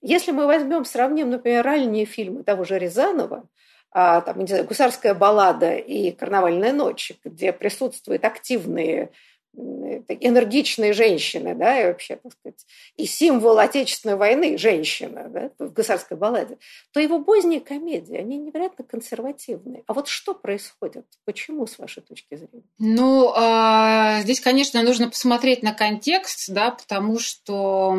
Если 0.00 0.30
мы 0.30 0.46
возьмем, 0.46 0.84
сравним, 0.84 1.30
например, 1.30 1.64
ранние 1.64 2.04
фильмы 2.04 2.44
того 2.44 2.64
же 2.64 2.78
Рязанова, 2.78 3.48
а, 3.90 4.20
там, 4.20 4.38
не 4.38 4.46
знаю, 4.46 4.64
«Гусарская 4.64 5.14
баллада» 5.14 5.74
и 5.74 6.12
«Карнавальная 6.12 6.72
ночь», 6.72 7.12
где 7.24 7.52
присутствуют 7.52 8.24
активные 8.24 9.10
энергичные 9.56 10.92
женщины, 10.92 11.54
да, 11.54 11.80
и 11.80 11.86
вообще, 11.86 12.16
так 12.16 12.32
сказать, 12.32 12.66
и 12.96 13.06
символ 13.06 13.58
Отечественной 13.58 14.16
войны 14.16 14.58
женщина, 14.58 15.28
да, 15.28 15.50
в 15.58 15.72
гусарской 15.72 16.16
балладе, 16.16 16.58
то 16.92 17.00
его 17.00 17.22
поздние 17.22 17.60
комедии, 17.60 18.16
они 18.16 18.38
невероятно 18.38 18.84
консервативные. 18.84 19.82
А 19.86 19.94
вот 19.94 20.08
что 20.08 20.34
происходит? 20.34 21.06
Почему, 21.24 21.66
с 21.66 21.78
вашей 21.78 22.02
точки 22.02 22.36
зрения? 22.36 22.64
Ну, 22.78 23.32
э, 23.34 24.22
здесь, 24.22 24.40
конечно, 24.40 24.82
нужно 24.82 25.08
посмотреть 25.08 25.62
на 25.62 25.72
контекст, 25.72 26.50
да, 26.50 26.70
потому 26.70 27.18
что 27.18 27.94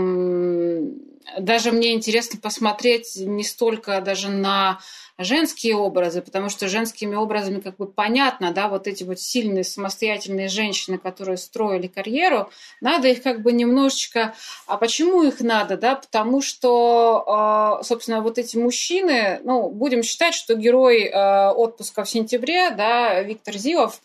даже 1.37 1.71
мне 1.71 1.93
интересно 1.93 2.39
посмотреть 2.39 3.15
не 3.17 3.43
столько 3.43 4.01
даже 4.01 4.29
на 4.29 4.79
женские 5.19 5.75
образы, 5.75 6.21
потому 6.21 6.47
что 6.49 6.69
женскими 6.69 7.13
образами 7.13 7.59
как 7.59 7.75
бы 7.75 7.85
понятно, 7.85 8.51
да, 8.51 8.69
вот 8.69 8.87
эти 8.87 9.03
вот 9.03 9.19
сильные 9.19 9.65
самостоятельные 9.65 10.47
женщины, 10.47 10.97
которые 10.97 11.37
строили 11.37 11.87
карьеру, 11.87 12.49
надо 12.79 13.09
их 13.09 13.21
как 13.21 13.41
бы 13.41 13.51
немножечко... 13.51 14.33
А 14.65 14.77
почему 14.77 15.23
их 15.23 15.41
надо, 15.41 15.75
да? 15.75 15.95
Потому 15.95 16.41
что, 16.41 17.25
а, 17.27 17.83
собственно, 17.83 18.21
вот 18.21 18.37
эти 18.37 18.55
мужчины, 18.55 19.41
ну, 19.43 19.69
будем 19.69 20.03
считать, 20.03 20.33
что 20.33 20.55
герой 20.55 21.11
а, 21.13 21.51
отпуска 21.51 22.05
в 22.05 22.09
сентябре, 22.09 22.71
да, 22.71 23.21
Виктор 23.21 23.57
Зилов, 23.57 23.99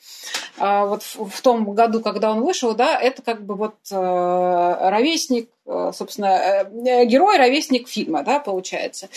а, 0.58 0.84
вот 0.86 1.02
в 1.02 1.40
том 1.42 1.74
году, 1.74 2.00
когда 2.00 2.32
он 2.32 2.40
вышел, 2.42 2.74
да, 2.74 3.00
это 3.00 3.22
как 3.22 3.44
бы 3.44 3.54
вот 3.54 3.76
ровесник 3.90 5.48
собственно, 5.66 6.26
э, 6.26 7.04
герой, 7.06 7.38
ровесник 7.38 7.88
фильма, 7.88 8.22
да, 8.22 8.38
получается. 8.38 9.08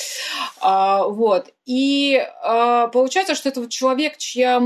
А, 0.61 1.05
вот. 1.05 1.53
И 1.65 2.25
а, 2.41 2.87
получается, 2.87 3.35
что 3.35 3.49
это 3.49 3.67
человек, 3.67 4.17
чья 4.17 4.61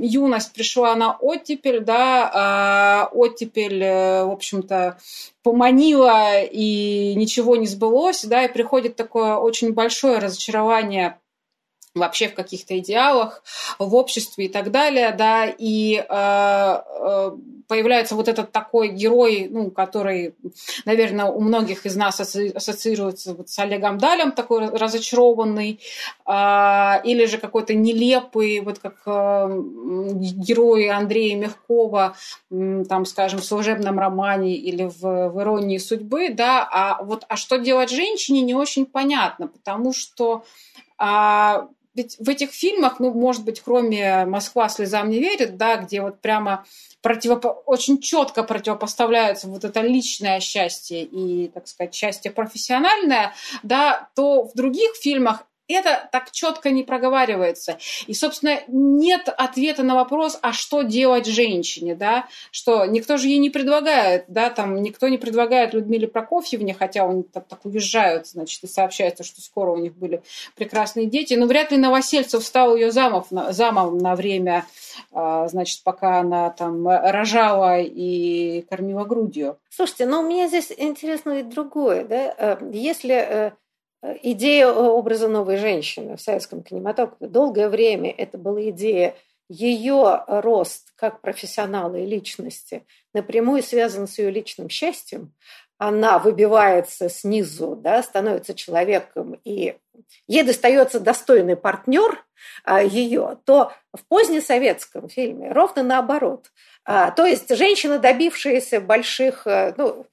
юность 0.00 0.52
пришла 0.52 0.94
на 0.94 1.16
оттепель, 1.16 1.80
да, 1.80 2.30
а 2.34 3.08
оттепель, 3.12 3.82
э, 3.82 4.24
в 4.24 4.30
общем-то, 4.30 4.98
поманила, 5.42 6.42
и 6.42 7.14
ничего 7.14 7.56
не 7.56 7.66
сбылось, 7.66 8.24
да, 8.24 8.44
и 8.44 8.52
приходит 8.52 8.96
такое 8.96 9.36
очень 9.36 9.72
большое 9.72 10.18
разочарование 10.18 11.18
вообще 11.94 12.28
в 12.28 12.34
каких-то 12.34 12.78
идеалах, 12.78 13.42
в 13.78 13.94
обществе 13.94 14.46
и 14.46 14.48
так 14.48 14.70
далее, 14.70 15.12
да, 15.12 15.46
и 15.46 15.96
э, 15.96 16.04
э, 16.08 17.30
появляется 17.72 18.16
вот 18.16 18.28
этот 18.28 18.52
такой 18.52 18.88
герой, 18.88 19.48
ну, 19.50 19.70
который, 19.70 20.34
наверное, 20.84 21.24
у 21.24 21.40
многих 21.40 21.86
из 21.86 21.96
нас 21.96 22.20
ассоциируется 22.20 23.32
вот 23.32 23.48
с 23.48 23.58
Олегом 23.58 23.96
Далем, 23.96 24.32
такой 24.32 24.68
разочарованный, 24.68 25.80
э, 26.26 26.32
или 27.04 27.24
же 27.24 27.38
какой-то 27.38 27.72
нелепый, 27.72 28.60
вот 28.60 28.78
как 28.78 28.96
э, 29.06 29.62
герой 30.46 30.90
Андрея 30.90 31.34
Мягкова, 31.38 32.14
там, 32.50 33.06
скажем, 33.06 33.40
в 33.40 33.44
служебном 33.46 33.98
романе 33.98 34.54
или 34.54 34.84
в, 34.84 35.30
в 35.30 35.40
«Иронии 35.40 35.78
судьбы», 35.78 36.28
да, 36.28 36.68
а 36.70 37.02
вот, 37.02 37.24
а 37.30 37.36
что 37.36 37.56
делать 37.56 37.88
женщине, 37.88 38.42
не 38.42 38.54
очень 38.54 38.84
понятно, 38.84 39.46
потому 39.46 39.94
что 39.94 40.44
а, 40.98 41.68
ведь 41.94 42.16
в 42.18 42.28
этих 42.28 42.52
фильмах, 42.52 43.00
ну, 43.00 43.12
может 43.12 43.44
быть, 43.44 43.60
кроме 43.60 44.24
«Москва 44.24 44.68
слезам 44.68 45.10
не 45.10 45.18
верит», 45.18 45.56
да, 45.56 45.76
где 45.76 46.00
вот 46.00 46.20
прямо 46.20 46.64
противопо... 47.02 47.48
очень 47.66 48.00
четко 48.00 48.42
противопоставляются 48.44 49.48
вот 49.48 49.64
это 49.64 49.80
личное 49.80 50.40
счастье 50.40 51.04
и, 51.04 51.48
так 51.48 51.68
сказать, 51.68 51.94
счастье 51.94 52.30
профессиональное, 52.30 53.34
да, 53.62 54.08
то 54.14 54.44
в 54.44 54.54
других 54.54 54.94
фильмах 54.96 55.44
это 55.68 56.08
так 56.12 56.30
четко 56.30 56.70
не 56.70 56.82
проговаривается. 56.82 57.78
И, 58.06 58.14
собственно, 58.14 58.60
нет 58.68 59.28
ответа 59.28 59.82
на 59.82 59.94
вопрос, 59.94 60.38
а 60.42 60.52
что 60.52 60.82
делать 60.82 61.26
женщине, 61.26 61.94
да, 61.94 62.26
что 62.50 62.84
никто 62.86 63.16
же 63.16 63.28
ей 63.28 63.38
не 63.38 63.50
предлагает, 63.50 64.24
да, 64.28 64.50
там 64.50 64.82
никто 64.82 65.08
не 65.08 65.18
предлагает 65.18 65.74
Людмиле 65.74 66.08
Прокофьевне, 66.08 66.74
хотя 66.74 67.04
они 67.04 67.22
так, 67.22 67.46
так 67.46 67.64
уезжают, 67.64 68.26
значит, 68.26 68.62
и 68.64 68.66
сообщается, 68.66 69.24
что 69.24 69.40
скоро 69.40 69.72
у 69.72 69.76
них 69.76 69.94
были 69.96 70.22
прекрасные 70.56 71.06
дети, 71.06 71.34
но 71.34 71.46
вряд 71.46 71.70
ли 71.70 71.78
Новосельцев 71.78 72.44
стал 72.44 72.76
ее 72.76 72.90
замов, 72.90 73.26
замом 73.30 73.98
на 73.98 74.14
время, 74.14 74.66
а, 75.12 75.48
значит, 75.48 75.82
пока 75.82 76.20
она 76.20 76.50
там 76.50 76.86
рожала 76.86 77.80
и 77.80 78.62
кормила 78.68 79.04
грудью. 79.04 79.58
Слушайте, 79.70 80.06
но 80.06 80.20
у 80.20 80.26
меня 80.26 80.48
здесь 80.48 80.72
интересно 80.76 81.32
и 81.38 81.42
другое, 81.42 82.04
да, 82.04 82.34
э, 82.36 82.70
если 82.72 83.14
э, 83.14 83.52
идея 84.22 84.68
образа 84.68 85.28
новой 85.28 85.56
женщины 85.56 86.16
в 86.16 86.20
советском 86.20 86.62
кинематографе. 86.62 87.26
Долгое 87.26 87.68
время 87.68 88.10
это 88.10 88.38
была 88.38 88.68
идея 88.70 89.14
ее 89.48 90.24
рост 90.26 90.92
как 90.96 91.20
профессионала 91.20 91.96
и 91.96 92.06
личности 92.06 92.84
напрямую 93.12 93.62
связан 93.62 94.08
с 94.08 94.18
ее 94.18 94.30
личным 94.30 94.68
счастьем. 94.68 95.32
Она 95.78 96.18
выбивается 96.18 97.08
снизу, 97.08 97.74
да, 97.74 98.02
становится 98.02 98.54
человеком, 98.54 99.40
и 99.44 99.74
ей 100.28 100.42
достается 100.44 101.00
достойный 101.00 101.56
партнер 101.56 102.24
а, 102.64 102.82
ее, 102.82 103.38
то 103.44 103.72
в 103.92 104.04
позднесоветском 104.06 105.08
фильме 105.08 105.50
ровно 105.50 105.82
наоборот. 105.82 106.52
А, 106.84 107.10
то 107.10 107.26
есть 107.26 107.54
женщина, 107.54 107.98
добившаяся 107.98 108.80
больших, 108.80 109.46
э, 109.46 109.74
ну, 109.76 110.06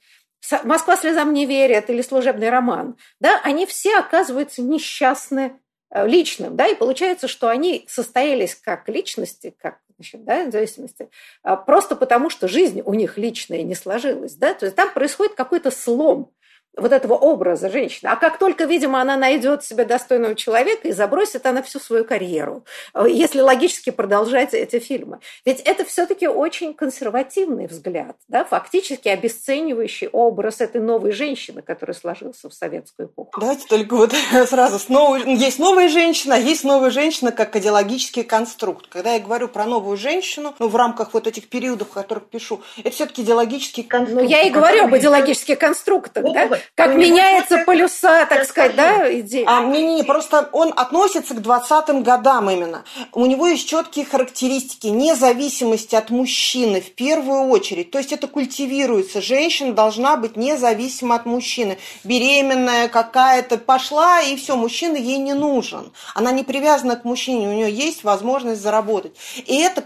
Москва 0.64 0.96
слезам 0.96 1.34
не 1.34 1.46
верит 1.46 1.90
или 1.90 2.02
служебный 2.02 2.50
роман, 2.50 2.98
да, 3.20 3.40
они 3.44 3.66
все 3.66 3.98
оказываются 3.98 4.62
несчастны 4.62 5.60
э, 5.92 6.08
личным, 6.08 6.56
да, 6.56 6.68
и 6.68 6.76
получается, 6.76 7.28
что 7.28 7.50
они 7.50 7.86
состоялись 7.88 8.56
как 8.56 8.88
личности, 8.88 9.56
как 9.60 9.80
значит, 9.98 10.24
да, 10.24 10.46
в 10.46 10.52
зависимости, 10.52 11.10
а, 11.44 11.58
просто 11.58 11.96
потому 11.96 12.30
что 12.30 12.48
жизнь 12.48 12.82
у 12.86 12.94
них 12.94 13.18
личная 13.18 13.64
не 13.64 13.76
сложилась, 13.76 14.36
да, 14.36 14.54
то 14.54 14.66
есть 14.66 14.76
там 14.76 14.94
происходит 14.94 15.36
какой-то 15.36 15.72
слом, 15.72 16.32
вот 16.78 16.92
этого 16.92 17.14
образа 17.14 17.70
женщины. 17.70 18.10
А 18.10 18.16
как 18.16 18.38
только, 18.38 18.66
видимо, 18.66 19.02
она 19.02 19.18
найдет 19.18 19.64
себе 19.64 19.86
достойного 19.86 20.36
человека 20.36 20.88
и 20.88 20.92
забросит 20.92 21.46
она 21.46 21.62
всю 21.62 21.80
свою 21.80 22.06
карьеру, 22.06 22.64
если 23.08 23.42
логически 23.42 23.90
продолжать 23.90 24.54
эти 24.54 24.80
фильмы. 24.80 25.20
Ведь 25.46 25.60
это 25.62 25.86
все-таки 25.86 26.28
очень 26.28 26.74
консервативный 26.74 27.68
взгляд, 27.68 28.16
да, 28.28 28.46
фактически 28.46 29.10
обесценивающий 29.10 30.08
образ 30.08 30.62
этой 30.62 30.82
новой 30.82 31.12
женщины, 31.12 31.62
которая 31.62 31.96
сложился 31.96 32.50
в 32.50 32.54
советскую 32.54 33.08
эпоху. 33.08 33.40
Давайте 33.40 33.68
только 33.68 33.96
вот 33.96 34.14
сразу, 34.48 34.80
с 34.80 34.90
новой, 34.90 35.36
есть 35.36 35.60
новая 35.60 35.90
женщина, 35.90 36.36
а 36.36 36.38
есть 36.38 36.64
новая 36.64 36.92
женщина 36.92 37.32
как 37.32 37.56
идеологический 37.56 38.24
конструкт. 38.24 38.88
Когда 38.88 39.14
я 39.14 39.20
говорю 39.20 39.48
про 39.48 39.66
новую 39.66 39.98
женщину, 39.98 40.56
ну, 40.60 40.68
в 40.68 40.76
рамках 40.76 41.14
вот 41.14 41.28
этих 41.28 41.50
периодов, 41.50 41.90
в 41.90 41.94
которых 41.94 42.30
пишу, 42.30 42.62
это 42.78 42.92
все-таки 42.92 43.22
идеологический 43.24 43.84
конструкт. 43.84 44.22
Ну, 44.22 44.28
я 44.28 44.44
и 44.44 44.50
говорю 44.50 44.86
об 44.86 44.96
идеологических 44.96 45.58
конструктах, 45.58 46.24
да? 46.34 46.60
Как 46.76 46.96
меняются 46.96 47.58
полюса, 47.66 48.26
так 48.26 48.46
сказать, 48.46 48.76
да, 48.76 49.20
идеи? 49.20 49.44
А, 49.46 49.64
не-не, 49.64 50.04
просто 50.04 50.50
он 50.54 50.74
относится 50.76 51.34
к 51.34 51.40
20-м 51.40 52.04
годам 52.04 52.50
именно. 52.50 52.86
У 53.12 53.26
него 53.26 53.48
есть 53.48 53.68
четкие 53.68 54.06
характеристики 54.06 54.88
независимости 54.88 55.96
от 55.96 56.10
мужчины 56.10 56.80
в 56.80 56.94
первую 56.96 57.50
очередь. 57.50 57.92
То 57.92 57.98
есть 57.98 58.14
это 58.14 58.28
культивируется. 58.28 59.22
Женщина 59.22 59.74
должна 59.74 60.16
быть 60.16 60.38
независима 60.38 61.16
от 61.16 61.26
мужчины. 61.26 61.78
Беременная 62.04 62.88
какая-то 62.88 63.58
пошла, 63.58 64.22
и 64.22 64.38
все, 64.38 64.56
мужчина 64.56 64.96
ей 64.96 65.18
не 65.18 65.34
нужен. 65.34 65.92
Она 66.16 66.32
не 66.32 66.44
привязана 66.44 66.96
к 66.96 67.04
мужчине, 67.04 67.50
у 67.50 67.54
нее 67.54 67.72
есть 67.72 68.04
возможность 68.04 68.62
заработать. 68.62 69.14
И 69.46 69.58
это, 69.58 69.84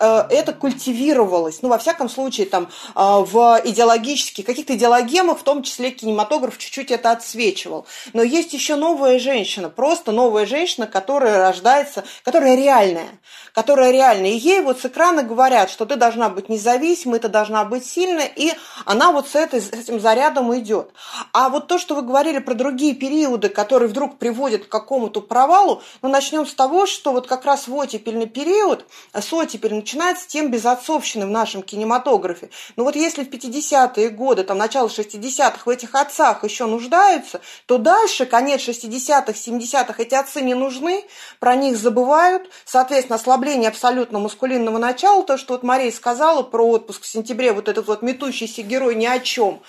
э, 0.00 0.26
это 0.30 0.52
культивировалось, 0.52 1.60
ну, 1.62 1.68
во 1.68 1.78
всяком 1.78 2.08
случае, 2.08 2.46
там, 2.46 2.64
э, 2.64 2.68
в 2.94 3.60
идеологических, 3.64 4.44
каких-то 4.44 4.74
идеологемах, 4.74 5.38
в 5.38 5.42
том 5.42 5.62
числе 5.62 5.90
кинематографии 5.90 6.09
кинематограф 6.10 6.58
чуть-чуть 6.58 6.90
это 6.90 7.12
отсвечивал. 7.12 7.86
Но 8.12 8.22
есть 8.22 8.52
еще 8.52 8.74
новая 8.74 9.18
женщина, 9.18 9.68
просто 9.68 10.12
новая 10.12 10.44
женщина, 10.44 10.86
которая 10.86 11.38
рождается, 11.38 12.04
которая 12.24 12.56
реальная, 12.56 13.08
которая 13.54 13.92
реальная. 13.92 14.30
И 14.30 14.38
ей 14.38 14.60
вот 14.60 14.80
с 14.80 14.86
экрана 14.86 15.22
говорят, 15.22 15.70
что 15.70 15.86
ты 15.86 15.96
должна 15.96 16.28
быть 16.28 16.48
независимой, 16.48 17.20
ты 17.20 17.28
должна 17.28 17.64
быть 17.64 17.86
сильной, 17.86 18.30
и 18.34 18.52
она 18.84 19.12
вот 19.12 19.28
с, 19.28 19.36
этой, 19.36 19.60
с 19.60 19.70
этим 19.70 20.00
зарядом 20.00 20.56
идет. 20.58 20.90
А 21.32 21.48
вот 21.48 21.68
то, 21.68 21.78
что 21.78 21.94
вы 21.94 22.02
говорили 22.02 22.38
про 22.38 22.54
другие 22.54 22.94
периоды, 22.94 23.48
которые 23.48 23.88
вдруг 23.88 24.18
приводят 24.18 24.66
к 24.66 24.68
какому-то 24.68 25.20
провалу, 25.20 25.82
ну, 26.02 26.08
начнем 26.08 26.46
с 26.46 26.54
того, 26.54 26.86
что 26.86 27.12
вот 27.12 27.26
как 27.26 27.44
раз 27.44 27.68
в 27.68 27.74
оттепельный 27.74 28.26
период, 28.26 28.84
с 29.12 29.32
оттепель 29.32 29.74
начинается 29.74 30.28
тем 30.28 30.50
безотцовщины 30.50 31.26
в 31.26 31.30
нашем 31.30 31.62
кинематографе. 31.62 32.50
Ну 32.76 32.84
вот 32.84 32.96
если 32.96 33.24
в 33.24 33.30
50-е 33.30 34.08
годы, 34.10 34.42
там 34.44 34.58
начало 34.58 34.88
60-х 34.88 35.60
в 35.64 35.68
этих 35.68 35.94
отцах 36.00 36.44
еще 36.44 36.66
нуждаются, 36.66 37.40
то 37.66 37.78
дальше, 37.78 38.26
конец 38.26 38.60
60-х, 38.62 39.32
70-х, 39.32 39.94
эти 39.98 40.14
отцы 40.14 40.40
не 40.40 40.54
нужны, 40.54 41.04
про 41.38 41.54
них 41.54 41.76
забывают, 41.76 42.50
соответственно, 42.64 43.16
ослабление 43.16 43.68
абсолютно 43.68 44.18
маскулинного 44.18 44.78
начала, 44.78 45.22
то, 45.22 45.36
что 45.36 45.54
вот 45.54 45.62
Мария 45.62 45.92
сказала 45.92 46.42
про 46.42 46.66
отпуск 46.66 47.02
в 47.02 47.06
сентябре, 47.06 47.52
вот 47.52 47.68
этот 47.68 47.86
вот 47.86 48.02
метущийся 48.02 48.62
герой 48.62 48.94
ни 48.94 49.06
о 49.06 49.18
чем. 49.18 49.60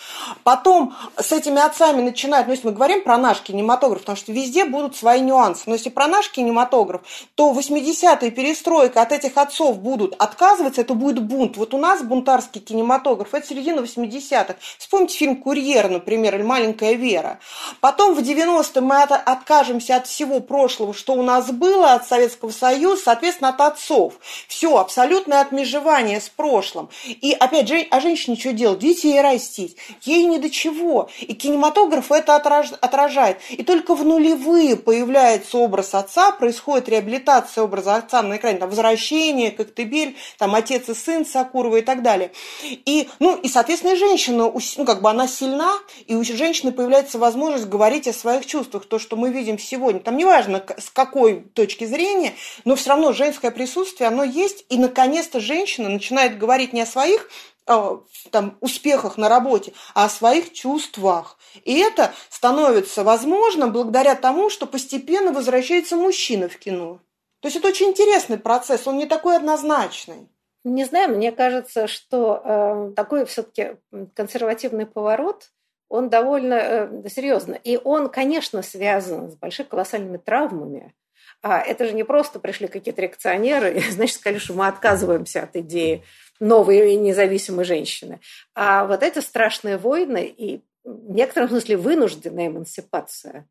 Потом 0.44 0.96
с 1.18 1.32
этими 1.32 1.62
отцами 1.62 2.02
начинают, 2.02 2.48
ну, 2.48 2.54
если 2.54 2.68
мы 2.68 2.74
говорим 2.74 3.04
про 3.04 3.18
наш 3.18 3.42
кинематограф, 3.42 4.02
потому 4.02 4.18
что 4.18 4.32
везде 4.32 4.66
будут 4.66 4.96
свои 4.96 5.20
нюансы, 5.22 5.64
но 5.66 5.74
если 5.74 5.90
про 5.90 6.08
наш 6.08 6.30
кинематограф, 6.30 7.02
то 7.36 7.52
80-е 7.52 8.32
перестройка 8.32 9.02
от 9.02 9.12
этих 9.12 9.38
отцов 9.38 9.80
будут 9.80 10.16
отказываться, 10.18 10.82
это 10.82 10.94
будет 10.94 11.24
бунт. 11.24 11.58
Вот 11.58 11.74
у 11.74 11.78
нас 11.78 12.02
бунтарский 12.02 12.62
кинематограф, 12.62 13.34
это 13.34 13.48
середина 13.48 13.80
80-х. 13.80 14.56
Вспомните 14.78 15.18
фильм 15.18 15.36
«Курьер», 15.38 15.90
например, 15.90 16.21
например, 16.22 16.36
или 16.36 16.44
«Маленькая 16.44 16.94
Вера». 16.94 17.40
Потом 17.80 18.14
в 18.14 18.20
90-е 18.20 18.82
мы 18.82 19.02
от, 19.02 19.12
откажемся 19.12 19.96
от 19.96 20.08
всего 20.08 20.40
прошлого, 20.40 20.94
что 20.94 21.14
у 21.14 21.24
нас 21.24 21.52
было, 21.52 21.94
от 21.94 22.08
Советского 22.08 22.52
Союза, 22.52 23.02
соответственно, 23.06 23.50
от 23.50 23.62
отцов. 23.62 24.14
Все, 24.48 24.78
абсолютное 24.78 25.42
отмежевание 25.42 26.20
с 26.22 26.30
прошлым. 26.30 26.90
И 27.06 27.36
опять 27.38 27.68
же, 27.68 27.86
а 27.90 28.00
женщине 28.00 28.38
что 28.38 28.54
делать? 28.54 28.80
Детей 28.80 29.20
растить. 29.22 29.78
Ей 30.04 30.26
ни 30.26 30.38
до 30.38 30.50
чего. 30.50 31.10
И 31.20 31.34
кинематограф 31.34 32.12
это 32.12 32.36
отражает. 32.36 33.40
И 33.50 33.64
только 33.64 33.96
в 33.96 34.06
нулевые 34.06 34.76
появляется 34.76 35.58
образ 35.58 35.94
отца, 35.96 36.32
происходит 36.32 36.90
реабилитация 36.90 37.64
образа 37.64 37.96
отца 37.96 38.22
на 38.22 38.38
экране, 38.38 38.60
там, 38.60 38.70
возвращение, 38.70 39.52
Коктебель, 39.52 40.16
там, 40.38 40.56
отец 40.56 40.90
и 40.90 40.94
сын 40.94 41.26
Сакурова 41.26 41.78
и 41.78 41.82
так 41.82 42.02
далее. 42.02 42.32
И, 42.64 43.10
ну, 43.20 43.36
и, 43.36 43.48
соответственно, 43.48 43.96
женщина, 43.96 44.52
ну, 44.78 44.86
как 44.86 45.02
бы 45.02 45.10
она 45.10 45.28
сильна, 45.28 45.74
у 46.16 46.24
женщины 46.24 46.72
появляется 46.72 47.18
возможность 47.18 47.68
говорить 47.68 48.08
о 48.08 48.14
своих 48.14 48.46
чувствах, 48.46 48.86
то, 48.86 49.00
что 49.00 49.16
мы 49.16 49.32
видим 49.32 49.60
сегодня. 49.60 50.02
Там 50.02 50.18
неважно, 50.18 50.64
с 50.78 50.90
какой 50.90 51.42
точки 51.42 51.86
зрения, 51.86 52.34
но 52.66 52.76
все 52.76 52.90
равно 52.90 53.14
женское 53.14 53.52
присутствие, 53.52 54.08
оно 54.08 54.24
есть, 54.24 54.66
и 54.70 54.78
наконец-то 54.78 55.40
женщина 55.40 55.90
начинает 55.90 56.38
говорить 56.38 56.74
не 56.74 56.82
о 56.82 56.86
своих 56.86 57.30
а, 57.68 58.02
там, 58.32 58.58
успехах 58.60 59.18
на 59.18 59.30
работе, 59.30 59.74
а 59.94 60.06
о 60.06 60.10
своих 60.10 60.52
чувствах. 60.54 61.38
И 61.64 61.78
это 61.78 62.14
становится 62.30 63.04
возможно 63.04 63.68
благодаря 63.68 64.16
тому, 64.16 64.50
что 64.50 64.66
постепенно 64.66 65.32
возвращается 65.32 65.96
мужчина 65.96 66.50
в 66.50 66.58
кино. 66.58 67.00
То 67.40 67.48
есть 67.48 67.58
это 67.58 67.68
очень 67.68 67.88
интересный 67.88 68.38
процесс, 68.38 68.88
он 68.88 68.98
не 68.98 69.06
такой 69.06 69.36
однозначный. 69.36 70.28
Не 70.64 70.86
знаю, 70.86 71.16
мне 71.16 71.32
кажется, 71.32 71.88
что 71.88 72.42
э, 72.44 72.94
такой 72.96 73.26
все-таки 73.26 73.78
консервативный 74.16 74.86
поворот 74.86 75.50
он 75.92 76.10
довольно 76.10 76.54
э, 76.54 77.10
серьезно. 77.10 77.54
И 77.54 77.78
он, 77.84 78.08
конечно, 78.08 78.62
связан 78.62 79.30
с 79.30 79.36
большими 79.36 79.68
колоссальными 79.68 80.18
травмами. 80.18 80.94
А 81.42 81.60
это 81.60 81.86
же 81.86 81.94
не 81.94 82.06
просто 82.06 82.40
пришли 82.40 82.68
какие-то 82.68 83.02
реакционеры, 83.02 83.74
и, 83.74 83.82
значит, 83.92 84.16
сказали, 84.16 84.40
что 84.40 84.54
мы 84.54 84.68
отказываемся 84.68 85.44
от 85.44 85.56
идеи 85.58 86.04
новой 86.40 86.96
независимой 86.96 87.66
женщины. 87.66 88.22
А 88.56 88.86
вот 88.86 89.04
эти 89.04 89.20
страшные 89.20 89.78
войны 89.78 90.26
и 90.26 90.62
в 90.86 91.12
некотором 91.12 91.50
смысле 91.50 91.76
вынужденная 91.76 92.48
эмансипация. 92.48 93.46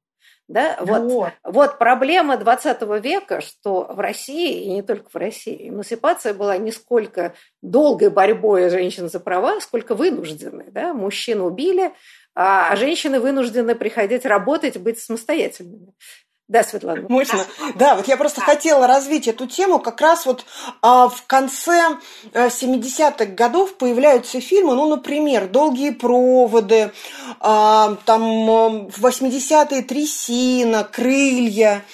Да? 0.50 0.78
Вот, 0.80 1.02
вот. 1.02 1.32
вот 1.44 1.78
проблема 1.78 2.36
20 2.36 2.82
века, 3.00 3.40
что 3.40 3.86
в 3.88 4.00
России, 4.00 4.64
и 4.64 4.72
не 4.72 4.82
только 4.82 5.08
в 5.08 5.14
России, 5.14 5.68
эмансипация 5.68 6.34
была 6.34 6.56
не 6.56 6.72
сколько 6.72 7.34
долгой 7.62 8.10
борьбой 8.10 8.68
женщин 8.68 9.08
за 9.08 9.20
права, 9.20 9.60
сколько 9.60 9.94
вынужденной. 9.94 10.72
Да? 10.72 10.92
Мужчин 10.92 11.40
убили, 11.40 11.92
а, 12.34 12.70
а 12.72 12.76
женщины 12.76 13.20
вынуждены 13.20 13.74
приходить 13.74 14.24
работать, 14.24 14.78
быть 14.78 14.98
самостоятельными. 14.98 15.92
Да, 16.50 16.64
Светлана. 16.64 17.06
Можно? 17.08 17.46
Да, 17.76 17.94
вот 17.94 18.08
я 18.08 18.16
просто 18.16 18.40
хотела 18.40 18.88
развить 18.88 19.28
эту 19.28 19.46
тему. 19.46 19.78
Как 19.78 20.00
раз 20.00 20.26
вот 20.26 20.44
а, 20.82 21.08
в 21.08 21.24
конце 21.26 21.96
70-х 22.34 23.24
э, 23.24 23.26
годов 23.26 23.74
появляются 23.74 24.40
фильмы, 24.40 24.74
ну, 24.74 24.88
например, 24.88 25.46
«Долгие 25.46 25.90
проводы», 25.90 26.90
а, 27.38 27.96
там 28.04 28.88
в 28.88 29.06
80-е 29.06 29.82
«Трясина», 29.82 30.82
«Крылья». 30.82 31.84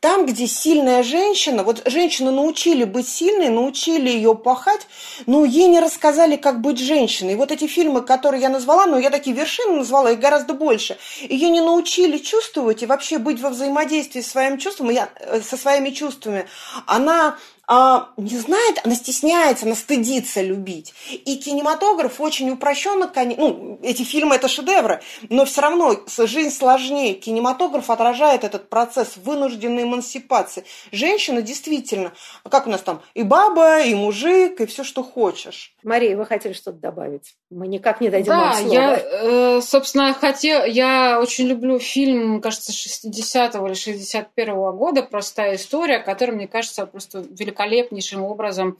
Там, 0.00 0.26
где 0.26 0.48
сильная 0.48 1.04
женщина, 1.04 1.62
вот 1.62 1.82
женщину 1.86 2.32
научили 2.32 2.82
быть 2.82 3.08
сильной, 3.08 3.48
научили 3.48 4.08
ее 4.10 4.34
пахать, 4.34 4.88
но 5.26 5.44
ей 5.44 5.68
не 5.68 5.78
рассказали, 5.78 6.34
как 6.34 6.60
быть 6.60 6.80
женщиной. 6.80 7.34
И 7.34 7.36
вот 7.36 7.52
эти 7.52 7.68
фильмы, 7.68 8.00
которые 8.00 8.42
я 8.42 8.48
назвала, 8.48 8.86
ну, 8.86 8.98
я 8.98 9.10
такие 9.10 9.36
вершины 9.36 9.76
назвала, 9.76 10.10
их 10.10 10.18
гораздо 10.18 10.54
больше. 10.54 10.98
Ее 11.20 11.48
не 11.50 11.60
научили 11.60 12.18
чувствовать 12.18 12.82
и 12.82 12.86
вообще 12.86 13.18
быть 13.18 13.40
во 13.40 13.50
взаимодействии 13.50 13.97
с 14.02 14.22
своим 14.22 14.58
чувством, 14.58 14.90
я, 14.90 15.08
э, 15.16 15.40
со 15.40 15.56
своими 15.56 15.90
чувствами. 15.90 16.46
Она 16.86 17.36
а, 17.70 18.08
не 18.16 18.38
знает, 18.38 18.80
она 18.82 18.94
стесняется, 18.94 19.66
она 19.66 19.74
стыдится 19.74 20.40
любить. 20.40 20.94
И 21.10 21.36
кинематограф 21.36 22.18
очень 22.18 22.48
упрощенно, 22.48 23.12
ну, 23.36 23.78
эти 23.82 24.04
фильмы 24.04 24.36
это 24.36 24.48
шедевры, 24.48 25.02
но 25.28 25.44
все 25.44 25.60
равно 25.60 25.94
жизнь 26.06 26.50
сложнее. 26.50 27.12
Кинематограф 27.12 27.90
отражает 27.90 28.42
этот 28.44 28.70
процесс 28.70 29.16
вынужденной 29.16 29.82
эмансипации. 29.82 30.64
Женщина 30.92 31.42
действительно, 31.42 32.12
как 32.48 32.66
у 32.66 32.70
нас 32.70 32.80
там, 32.80 33.02
и 33.12 33.22
баба, 33.22 33.82
и 33.82 33.94
мужик, 33.94 34.62
и 34.62 34.66
все, 34.66 34.82
что 34.82 35.02
хочешь. 35.02 35.74
Мария, 35.82 36.16
вы 36.16 36.24
хотели 36.24 36.54
что-то 36.54 36.78
добавить? 36.78 37.34
Мы 37.50 37.68
никак 37.68 38.00
не 38.00 38.08
дойдем 38.08 38.32
да, 38.32 38.38
вам 38.38 38.56
слова. 38.56 38.72
я, 38.72 38.98
э, 38.98 39.60
собственно, 39.60 40.14
хотел, 40.14 40.64
я 40.64 41.20
очень 41.20 41.46
люблю 41.46 41.78
фильм, 41.78 42.40
кажется, 42.40 42.72
60-го 42.72 43.66
или 43.66 43.74
61-го 43.74 44.72
года 44.72 45.02
«Простая 45.02 45.56
история», 45.56 45.98
который, 45.98 46.34
мне 46.34 46.48
кажется, 46.48 46.86
просто 46.86 47.22
великолепнейшим 47.58 48.24
образом 48.24 48.78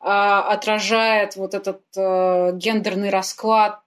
э, 0.00 0.06
отражает 0.06 1.36
вот 1.36 1.54
этот 1.54 1.82
э, 1.96 2.52
гендерный 2.54 3.10
расклад 3.10 3.80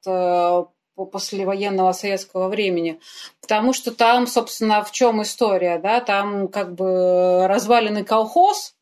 послевоенного 0.95 1.91
советского 1.91 2.49
времени. 2.49 2.99
Потому 3.41 3.73
что 3.73 3.91
там, 3.91 4.27
собственно, 4.27 4.83
в 4.83 4.91
чем 4.91 5.23
история, 5.23 5.79
да, 5.79 6.01
там 6.01 6.47
как 6.47 6.75
бы 6.75 7.47
разваленный 7.47 8.03
колхоз, 8.03 8.72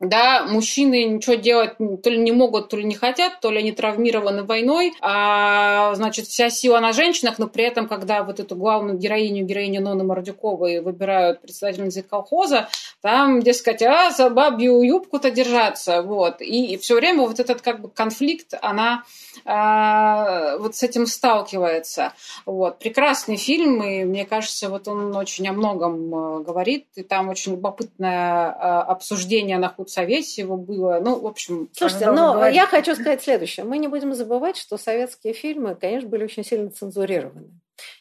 да, 0.00 0.44
мужчины 0.44 1.04
ничего 1.04 1.34
делать 1.34 1.72
то 1.78 2.10
ли 2.10 2.18
не 2.18 2.30
могут, 2.30 2.68
то 2.68 2.76
ли 2.76 2.84
не 2.84 2.94
хотят, 2.94 3.40
то 3.40 3.50
ли 3.50 3.58
они 3.58 3.72
травмированы 3.72 4.44
войной, 4.44 4.92
а, 5.00 5.92
значит, 5.96 6.26
вся 6.26 6.50
сила 6.50 6.78
на 6.78 6.92
женщинах, 6.92 7.38
но 7.38 7.48
при 7.48 7.64
этом, 7.64 7.88
когда 7.88 8.22
вот 8.22 8.38
эту 8.38 8.54
главную 8.54 8.96
героиню, 8.96 9.44
героиню 9.44 9.82
Ноны 9.82 10.04
Мордюковой 10.04 10.80
выбирают 10.80 11.40
председательницей 11.40 12.02
колхоза, 12.02 12.68
там, 13.00 13.42
дескать, 13.42 13.82
а, 13.82 14.10
за 14.10 14.30
бабью 14.30 14.82
юбку-то 14.82 15.32
держаться, 15.32 16.02
вот, 16.02 16.40
и, 16.42 16.74
и 16.74 16.76
все 16.76 16.94
время 16.94 17.22
вот 17.22 17.40
этот 17.40 17.60
как 17.60 17.80
бы 17.80 17.88
конфликт, 17.88 18.54
она 18.62 19.02
а, 19.44 20.58
вот 20.58 20.76
с 20.76 20.82
этим 20.84 21.06
сталкивается, 21.06 22.12
вот, 22.46 22.78
прекрасный 22.78 23.36
фильм, 23.36 23.82
и 23.82 24.04
мне 24.04 24.24
кажется, 24.24 24.68
вот 24.68 24.86
он 24.86 25.16
очень 25.16 25.48
о 25.48 25.52
многом 25.52 26.14
а, 26.14 26.40
говорит, 26.40 26.86
и 26.94 27.02
там 27.02 27.30
очень 27.30 27.52
любопытное 27.52 28.52
а, 28.52 28.82
обсуждение 28.82 29.58
на 29.58 29.68
совете 29.90 30.42
его 30.42 30.56
было. 30.56 31.00
Ну, 31.00 31.18
в 31.20 31.26
общем... 31.26 31.68
Слушайте, 31.72 32.10
но 32.10 32.34
говорить. 32.34 32.56
я 32.56 32.66
хочу 32.66 32.94
сказать 32.94 33.22
следующее. 33.22 33.64
Мы 33.64 33.78
не 33.78 33.88
будем 33.88 34.14
забывать, 34.14 34.56
что 34.56 34.76
советские 34.76 35.32
фильмы, 35.32 35.74
конечно, 35.74 36.08
были 36.08 36.24
очень 36.24 36.44
сильно 36.44 36.70
цензурированы. 36.70 37.50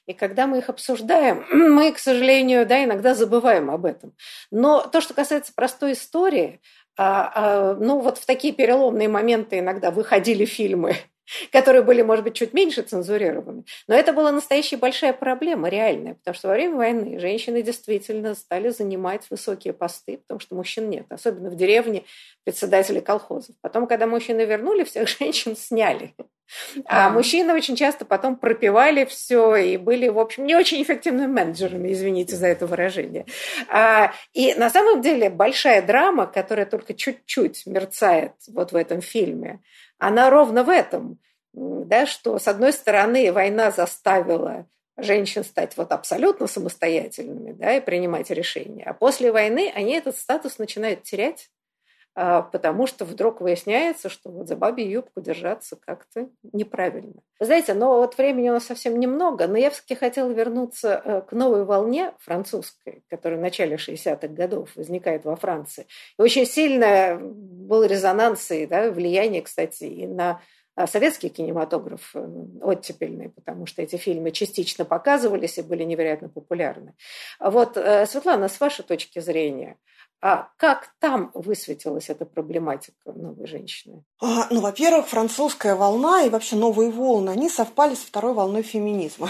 И 0.06 0.14
когда 0.14 0.48
мы 0.48 0.60
их 0.60 0.70
обсуждаем, 0.70 1.46
мы, 1.52 1.92
к 1.92 2.00
сожалению, 2.00 2.66
да, 2.66 2.84
иногда 2.84 3.14
забываем 3.16 3.70
об 3.70 3.86
этом. 3.86 4.14
Но 4.52 4.82
то, 4.82 5.02
что 5.02 5.14
касается 5.14 5.54
простой 5.56 5.94
истории, 5.94 6.62
а, 6.98 7.32
а, 7.36 7.76
ну 7.76 8.00
вот 8.00 8.18
в 8.18 8.26
такие 8.26 8.54
переломные 8.54 9.08
моменты 9.08 9.60
иногда 9.60 9.92
выходили 9.92 10.46
фильмы 10.46 10.96
которые 11.52 11.84
были, 11.84 12.02
может 12.02 12.24
быть, 12.24 12.36
чуть 12.36 12.54
меньше 12.54 12.82
цензурированы. 12.82 13.64
Но 13.88 13.96
это 13.96 14.14
была 14.14 14.32
настоящая 14.32 14.78
большая 14.78 15.14
проблема, 15.14 15.70
реальная, 15.70 16.16
потому 16.16 16.36
что 16.36 16.48
во 16.48 16.54
время 16.54 16.76
войны 16.76 17.20
женщины 17.20 17.62
действительно 17.62 18.36
стали 18.36 18.70
занимать 18.70 19.30
высокие 19.30 19.74
посты, 19.74 20.18
потому 20.18 20.40
что 20.40 20.56
мужчин 20.56 20.90
нет, 20.90 21.06
особенно 21.10 21.50
в 21.50 21.56
деревне 21.56 22.04
председатели 22.44 23.00
колхозов. 23.00 23.56
Потом, 23.62 23.88
когда 23.88 24.08
мужчины 24.08 24.46
вернули, 24.46 24.84
всех 24.84 25.08
женщин 25.20 25.56
сняли. 25.56 26.16
А 26.86 27.10
мужчины 27.10 27.54
очень 27.54 27.76
часто 27.76 28.06
потом 28.06 28.36
пропивали 28.36 29.06
все 29.06 29.56
и 29.56 29.78
были, 29.78 30.08
в 30.08 30.20
общем, 30.20 30.46
не 30.46 30.56
очень 30.56 30.82
эффективными 30.82 31.32
менеджерами, 31.32 31.92
извините 31.92 32.36
за 32.36 32.48
это 32.48 32.68
выражение. 32.68 33.26
А, 33.70 34.14
и 34.34 34.54
на 34.56 34.70
самом 34.70 35.02
деле 35.02 35.30
большая 35.30 35.82
драма, 35.82 36.28
которая 36.28 36.66
только 36.66 36.94
чуть-чуть 36.94 37.66
мерцает 37.66 38.34
вот 38.48 38.72
в 38.72 38.76
этом 38.76 39.02
фильме, 39.02 39.62
она 39.98 40.30
ровно 40.30 40.64
в 40.64 40.70
этом, 40.70 41.20
да, 41.54 42.06
что, 42.06 42.40
с 42.40 42.48
одной 42.48 42.74
стороны, 42.74 43.32
война 43.32 43.72
заставила 43.72 44.68
женщин 44.98 45.44
стать 45.44 45.78
вот 45.78 45.92
абсолютно 45.92 46.48
самостоятельными 46.48 47.52
да, 47.52 47.78
и 47.78 47.82
принимать 47.82 48.30
решения, 48.32 48.84
а 48.84 48.94
после 48.94 49.32
войны 49.32 49.72
они 49.76 49.94
этот 49.94 50.18
статус 50.18 50.58
начинают 50.58 51.04
терять, 51.04 51.50
потому 52.18 52.88
что 52.88 53.06
вдруг 53.06 53.42
выясняется, 53.42 54.10
что 54.10 54.32
вот 54.32 54.48
за 54.48 54.56
бабью 54.56 54.90
юбку 54.90 55.22
держаться 55.22 55.76
как-то 55.76 56.30
неправильно. 56.52 57.22
Знаете, 57.40 57.76
но 57.76 57.98
вот 57.98 58.18
времени 58.18 58.50
у 58.50 58.54
нас 58.54 58.66
совсем 58.66 59.00
немного, 59.00 59.48
но 59.48 59.56
я 59.56 59.70
все-таки 59.70 59.94
хотела 59.94 60.32
вернуться 60.32 61.00
э, 61.06 61.22
к 61.22 61.32
новой 61.34 61.64
волне 61.64 62.14
французской, 62.18 63.04
которая 63.08 63.38
в 63.38 63.44
начале 63.44 63.76
60-х 63.76 64.30
годов 64.30 64.76
возникает 64.76 65.26
во 65.26 65.36
Франции. 65.36 65.86
И 66.18 66.22
очень 66.24 66.48
сильно 66.48 67.20
был 67.22 67.84
резонанс 67.84 68.50
и 68.50 68.66
да, 68.66 68.90
влияние, 68.90 69.44
кстати, 69.44 69.84
и 69.84 70.08
на 70.08 70.42
а, 70.74 70.88
советский 70.88 71.30
кинематограф 71.30 72.16
э, 72.16 72.28
оттепельный, 72.64 73.30
потому 73.30 73.68
что 73.68 73.84
эти 73.84 73.98
фильмы 73.98 74.32
частично 74.32 74.86
показывались 74.86 75.60
и 75.60 75.62
были 75.62 75.84
невероятно 75.84 76.30
популярны. 76.30 76.96
Вот, 77.40 77.78
э, 77.78 78.08
Светлана, 78.08 78.48
с 78.48 78.60
вашей 78.60 78.84
точки 78.84 79.20
зрения– 79.20 79.78
а 80.22 80.50
как 80.58 80.96
там 81.00 81.32
высветилась 81.34 82.10
эта 82.10 82.26
проблематика 82.26 83.14
новой 83.14 83.46
женщины? 83.46 84.04
А, 84.20 84.48
ну, 84.50 84.62
во-первых, 84.62 85.08
французская 85.08 85.76
волна 85.76 86.24
и 86.24 86.30
вообще 86.30 86.56
новые 86.56 86.90
волны, 86.90 87.30
они 87.30 87.50
совпали 87.50 87.94
с 87.94 88.00
второй 88.00 88.34
волной 88.34 88.64
феминизма. 88.64 89.30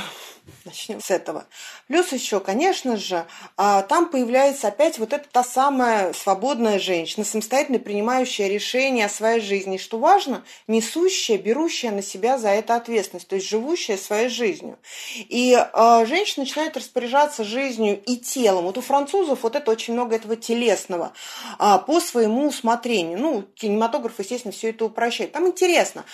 Начнем 0.65 1.01
с 1.01 1.11
этого. 1.11 1.45
Плюс 1.87 2.11
еще, 2.11 2.39
конечно 2.39 2.97
же, 2.97 3.25
а, 3.57 3.81
там 3.81 4.09
появляется 4.09 4.67
опять 4.67 4.97
вот 4.97 5.13
эта 5.13 5.27
та 5.29 5.43
самая 5.43 6.13
свободная 6.13 6.79
женщина, 6.79 7.25
самостоятельно 7.25 7.79
принимающая 7.79 8.47
решения 8.47 9.05
о 9.05 9.09
своей 9.09 9.41
жизни. 9.41 9.77
что 9.77 9.97
важно, 9.97 10.43
несущая, 10.67 11.37
берущая 11.37 11.91
на 11.91 12.01
себя 12.01 12.37
за 12.37 12.49
это 12.49 12.75
ответственность, 12.75 13.27
то 13.27 13.35
есть 13.35 13.47
живущая 13.47 13.97
своей 13.97 14.29
жизнью. 14.29 14.77
И 15.15 15.57
э, 15.57 16.05
женщина 16.05 16.43
начинает 16.43 16.75
распоряжаться 16.77 17.43
жизнью 17.43 18.01
и 18.05 18.17
телом. 18.17 18.65
Вот 18.65 18.77
у 18.77 18.81
французов 18.81 19.43
вот 19.43 19.55
это 19.55 19.71
очень 19.71 19.93
много 19.93 20.15
этого 20.15 20.35
телесного 20.35 21.13
э, 21.59 21.77
по 21.85 21.99
своему 21.99 22.47
усмотрению. 22.47 23.19
Ну, 23.19 23.43
кинематограф, 23.55 24.19
естественно, 24.19 24.51
все 24.51 24.69
это 24.69 24.85
упрощает. 24.85 25.31
Там 25.31 25.47
интересно. 25.47 26.05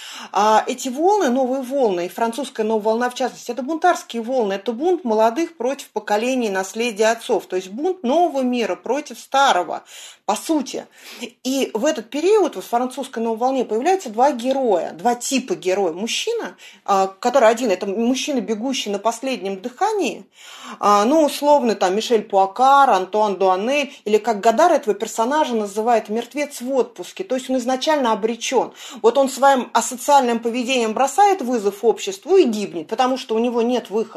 Эти 0.68 0.90
волны, 0.90 1.30
новые 1.30 1.62
волны, 1.62 2.06
и 2.08 2.10
французская 2.10 2.64
новая 2.64 2.84
волна 2.84 3.10
в 3.10 3.16
частности, 3.16 3.52
это 3.52 3.62
бунтарские 3.62 4.23
волны. 4.24 4.54
Это 4.54 4.72
бунт 4.72 5.04
молодых 5.04 5.58
против 5.58 5.90
поколений 5.90 6.50
наследия 6.50 7.12
отцов. 7.12 7.46
То 7.46 7.56
есть 7.56 7.70
бунт 7.70 8.04
нового 8.04 8.42
мира 8.42 8.76
против 8.76 9.20
старого, 9.20 9.84
по 10.26 10.36
сути. 10.36 10.88
И 11.44 11.70
в 11.74 11.86
этот 11.86 12.10
период, 12.10 12.56
в 12.56 12.62
французской 12.62 13.20
новой 13.20 13.38
волне, 13.38 13.66
появляются 13.66 14.10
два 14.10 14.32
героя, 14.32 14.92
два 14.94 15.16
типа 15.16 15.56
героя. 15.56 15.92
Мужчина, 15.92 16.56
а, 16.86 17.08
который 17.08 17.50
один, 17.50 17.72
это 17.72 17.86
мужчина, 17.86 18.40
бегущий 18.40 18.90
на 18.90 19.00
последнем 19.00 19.62
дыхании, 19.62 20.26
а, 20.80 21.04
ну, 21.04 21.26
условно, 21.26 21.76
там, 21.76 21.96
Мишель 21.96 22.24
Пуакар, 22.24 22.90
Антуан 22.90 23.36
Дуанель, 23.36 23.94
или 24.06 24.18
как 24.18 24.40
Гадар 24.40 24.72
этого 24.72 24.96
персонажа 24.96 25.56
называет 25.56 26.10
«мертвец 26.10 26.62
в 26.62 26.74
отпуске». 26.74 27.24
То 27.24 27.36
есть 27.36 27.50
он 27.50 27.58
изначально 27.58 28.14
обречен. 28.14 28.72
Вот 29.02 29.18
он 29.18 29.30
своим 29.30 29.70
асоциальным 29.74 30.40
поведением 30.40 30.94
бросает 30.94 31.42
вызов 31.42 31.84
обществу 31.84 32.38
и 32.38 32.46
гибнет, 32.46 32.88
потому 32.88 33.18
что 33.18 33.36
у 33.36 33.40
него 33.40 33.62
нет 33.62 33.90
выхода. 33.90 34.13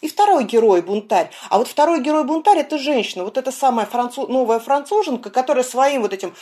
И 0.00 0.08
второй 0.08 0.44
герой– 0.44 0.82
бунтарь. 0.82 1.30
А 1.50 1.58
вот 1.58 1.68
второй 1.68 2.00
герой– 2.00 2.24
бунтарь– 2.26 2.58
это 2.60 2.78
женщина. 2.78 3.24
Вот 3.24 3.36
эта 3.36 3.52
самая 3.52 3.86
француз... 3.86 4.28
новая 4.28 4.58
француженка, 4.58 5.30
которая 5.30 5.64
своим 5.64 6.02
вот 6.02 6.12
этим 6.12 6.34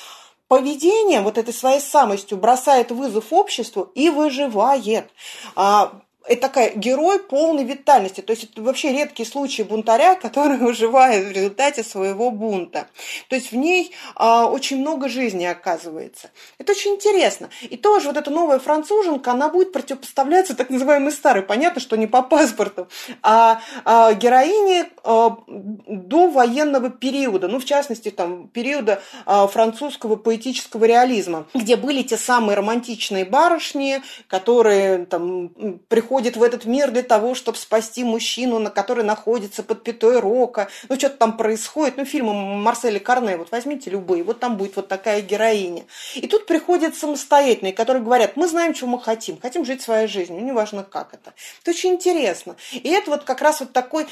поведением, 0.48 1.24
вот 1.24 1.38
этой 1.38 1.55
своей 1.55 1.80
самостью 1.80 2.38
бросает 2.38 2.90
вызов 2.90 3.32
обществу 3.32 3.90
и 3.94 4.11
выживает. 4.11 5.11
А, 5.57 5.92
это 6.26 6.40
такая 6.40 6.74
герой 6.74 7.18
полной 7.18 7.64
витальности. 7.64 8.20
То 8.20 8.32
есть 8.32 8.44
это 8.44 8.62
вообще 8.62 8.92
редкий 8.92 9.24
случай 9.24 9.62
бунтаря, 9.62 10.14
который 10.20 10.56
выживает 10.56 11.26
в 11.26 11.32
результате 11.32 11.84
своего 11.84 12.30
бунта. 12.30 12.86
То 13.28 13.36
есть 13.36 13.52
в 13.52 13.56
ней 13.56 13.92
а, 14.14 14.46
очень 14.46 14.78
много 14.78 15.08
жизни 15.08 15.44
оказывается. 15.44 16.30
Это 16.58 16.72
очень 16.72 16.92
интересно. 16.92 17.50
И 17.62 17.76
тоже 17.76 18.08
вот 18.08 18.16
эта 18.16 18.30
новая 18.30 18.58
француженка, 18.58 19.32
она 19.32 19.48
будет 19.48 19.72
противопоставляться 19.72 20.56
так 20.56 20.70
называемой 20.70 21.12
старой. 21.12 21.42
Понятно, 21.42 21.80
что 21.80 21.96
не 21.96 22.06
по 22.06 22.22
паспорту, 22.22 22.88
а, 23.22 23.60
а 23.84 24.12
героине 24.14 24.88
а, 25.02 25.36
до 25.46 26.30
военного 26.30 26.90
периода. 26.90 27.48
Ну, 27.48 27.58
в 27.60 27.64
частности, 27.64 28.10
там, 28.10 28.48
периода 28.48 29.02
а, 29.26 29.46
французского 29.46 30.16
поэтического 30.16 30.84
реализма, 30.84 31.46
где 31.54 31.76
были 31.76 32.02
те 32.02 32.16
самые 32.16 32.56
романтичные 32.56 33.24
барышни, 33.24 34.02
которые 34.28 35.04
там 35.06 35.50
приходят 35.88 36.13
приходит 36.14 36.36
в 36.36 36.44
этот 36.44 36.64
мир 36.64 36.92
для 36.92 37.02
того, 37.02 37.34
чтобы 37.34 37.58
спасти 37.58 38.04
мужчину, 38.04 38.60
на 38.60 38.70
который 38.70 39.02
находится 39.02 39.64
под 39.64 39.82
пятой 39.82 40.20
рока. 40.20 40.68
Ну, 40.88 40.96
что-то 40.96 41.16
там 41.16 41.36
происходит. 41.36 41.96
Ну, 41.96 42.04
фильмы 42.04 42.32
Марселя 42.34 43.00
Карне, 43.00 43.36
вот 43.36 43.50
возьмите 43.50 43.90
любые, 43.90 44.22
вот 44.22 44.38
там 44.38 44.56
будет 44.56 44.76
вот 44.76 44.86
такая 44.86 45.22
героиня. 45.22 45.82
И 46.14 46.28
тут 46.28 46.46
приходят 46.46 46.94
самостоятельные, 46.94 47.72
которые 47.72 48.04
говорят, 48.04 48.36
мы 48.36 48.46
знаем, 48.46 48.74
чего 48.74 48.90
мы 48.90 49.00
хотим, 49.00 49.40
хотим 49.40 49.64
жить 49.64 49.82
своей 49.82 50.06
жизнью, 50.06 50.40
ну, 50.40 50.46
неважно 50.46 50.84
как 50.84 51.14
это. 51.14 51.34
Это 51.62 51.70
очень 51.72 51.94
интересно. 51.94 52.54
И 52.70 52.88
это 52.90 53.10
вот 53.10 53.24
как 53.24 53.42
раз 53.42 53.58
вот 53.58 53.72
такой, 53.72 54.06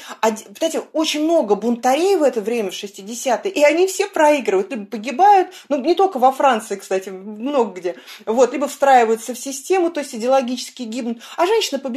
кстати, 0.53 0.81
очень 0.91 1.23
много 1.23 1.55
бунтарей 1.55 2.17
в 2.17 2.23
это 2.23 2.41
время, 2.41 2.69
в 2.69 2.73
60-е, 2.73 3.49
и 3.49 3.63
они 3.63 3.87
все 3.87 4.07
проигрывают, 4.07 4.71
либо 4.71 4.85
погибают, 4.87 5.53
ну, 5.69 5.77
не 5.77 5.95
только 5.95 6.19
во 6.19 6.33
Франции, 6.33 6.75
кстати, 6.75 7.07
много 7.07 7.79
где, 7.79 7.95
вот, 8.25 8.51
либо 8.51 8.67
встраиваются 8.67 9.33
в 9.33 9.39
систему, 9.39 9.89
то 9.89 10.01
есть 10.01 10.13
идеологически 10.13 10.81
гибнут, 10.81 11.21
а 11.37 11.45
женщина 11.45 11.79
побеждает. 11.79 11.92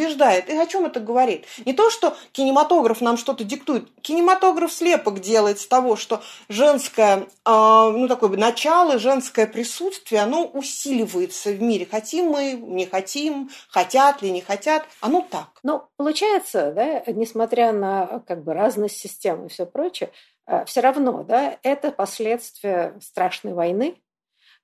И 0.49 0.57
о 0.57 0.67
чем 0.67 0.87
это 0.87 1.01
говорит? 1.01 1.47
Не 1.65 1.73
то, 1.73 1.91
что 1.91 2.17
кинематограф 2.33 3.01
нам 3.01 3.17
что-то 3.17 3.45
диктует. 3.45 3.89
Кинематограф 4.01 4.73
слепок 4.73 5.21
делает 5.21 5.59
с 5.59 5.67
того, 5.67 5.97
что 5.97 6.23
женское, 6.49 7.19
э, 7.19 7.25
ну, 7.45 8.09
такое 8.09 8.31
начало, 8.37 8.99
женское 8.99 9.47
присутствие, 9.47 10.23
оно 10.23 10.45
усиливается 10.47 11.51
в 11.51 11.61
мире. 11.61 11.87
Хотим 11.91 12.27
мы, 12.27 12.53
не 12.53 12.87
хотим, 12.87 13.51
хотят 13.69 14.23
ли, 14.23 14.31
не 14.31 14.41
хотят. 14.41 14.85
Оно 15.01 15.27
так. 15.29 15.49
Но 15.63 15.89
получается, 15.97 16.73
да, 16.73 17.03
несмотря 17.13 17.73
на 17.73 18.23
как 18.27 18.45
бы 18.45 18.55
разность 18.55 18.99
системы 18.99 19.47
и 19.47 19.49
все 19.49 19.67
прочее, 19.67 20.11
э, 20.47 20.65
все 20.67 20.81
равно, 20.81 21.23
да, 21.23 21.59
это 21.63 21.91
последствия 21.91 22.95
страшной 23.01 23.55
войны, 23.55 23.97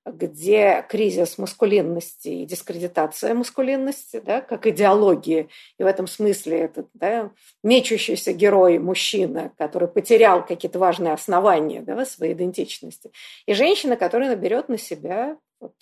где 0.05 0.85
кризис 0.89 1.37
маскулинности 1.37 2.27
и 2.27 2.45
дискредитация 2.45 3.33
маскулинности, 3.33 4.19
да, 4.19 4.41
как 4.41 4.67
идеологии. 4.67 5.49
И 5.77 5.83
в 5.83 5.85
этом 5.85 6.07
смысле 6.07 6.59
этот 6.59 6.87
да, 6.93 7.31
мечущийся 7.63 8.33
герой 8.33 8.79
мужчина, 8.79 9.53
который 9.57 9.87
потерял 9.87 10.45
какие-то 10.45 10.79
важные 10.79 11.13
основания 11.13 11.81
да, 11.81 12.05
своей 12.05 12.33
идентичности. 12.33 13.11
И 13.45 13.53
женщина, 13.53 13.95
которая 13.95 14.29
наберет 14.29 14.69
на 14.69 14.77
себя 14.77 15.37
вот, 15.63 15.75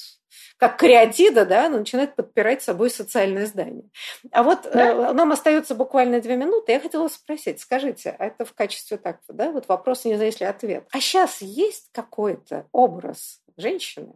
как 0.57 0.77
кариатида, 0.77 1.45
да, 1.45 1.65
она 1.65 1.79
начинает 1.79 2.15
подпирать 2.15 2.61
собой 2.61 2.91
социальное 2.91 3.47
здание. 3.47 3.89
А 4.31 4.43
вот 4.43 4.69
да. 4.71 5.09
э, 5.09 5.13
нам 5.13 5.31
остается 5.31 5.73
буквально 5.73 6.21
две 6.21 6.35
минуты. 6.35 6.71
Я 6.71 6.79
хотела 6.79 7.07
спросить, 7.07 7.59
скажите, 7.59 8.15
а 8.17 8.27
это 8.27 8.45
в 8.45 8.53
качестве 8.53 8.97
так, 8.97 9.19
да, 9.27 9.51
вот 9.51 9.67
вопрос 9.67 10.05
не 10.05 10.15
знаю, 10.15 10.29
если 10.29 10.45
ответ. 10.45 10.87
А 10.91 10.99
сейчас 10.99 11.41
есть 11.41 11.89
какой-то 11.91 12.67
образ 12.71 13.40
женщины, 13.57 14.13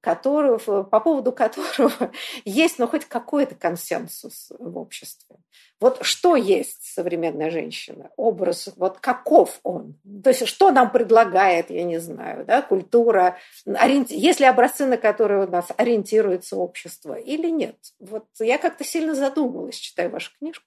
которого, 0.00 0.82
по 0.82 1.00
поводу 1.00 1.32
которого 1.32 2.12
есть 2.44 2.78
ну, 2.78 2.88
хоть 2.88 3.04
какой-то 3.04 3.54
консенсус 3.54 4.50
в 4.58 4.78
обществе. 4.78 5.36
Вот 5.78 5.98
что 6.02 6.36
есть 6.36 6.84
современная 6.94 7.50
женщина? 7.50 8.10
Образ, 8.16 8.70
вот 8.76 8.98
каков 8.98 9.60
он? 9.62 9.98
То 10.22 10.30
есть 10.30 10.46
что 10.46 10.70
нам 10.70 10.90
предлагает, 10.90 11.70
я 11.70 11.84
не 11.84 11.98
знаю, 11.98 12.44
да, 12.44 12.62
культура? 12.62 13.36
Ориенти... 13.66 14.14
Есть 14.14 14.40
ли 14.40 14.46
образцы, 14.46 14.86
на 14.86 14.96
которые 14.96 15.46
у 15.46 15.50
нас 15.50 15.68
ориентируется 15.76 16.56
общество 16.56 17.14
или 17.14 17.48
нет? 17.50 17.76
Вот 17.98 18.26
я 18.38 18.58
как-то 18.58 18.84
сильно 18.84 19.14
задумалась, 19.14 19.76
читая 19.76 20.08
вашу 20.08 20.32
книжку. 20.38 20.64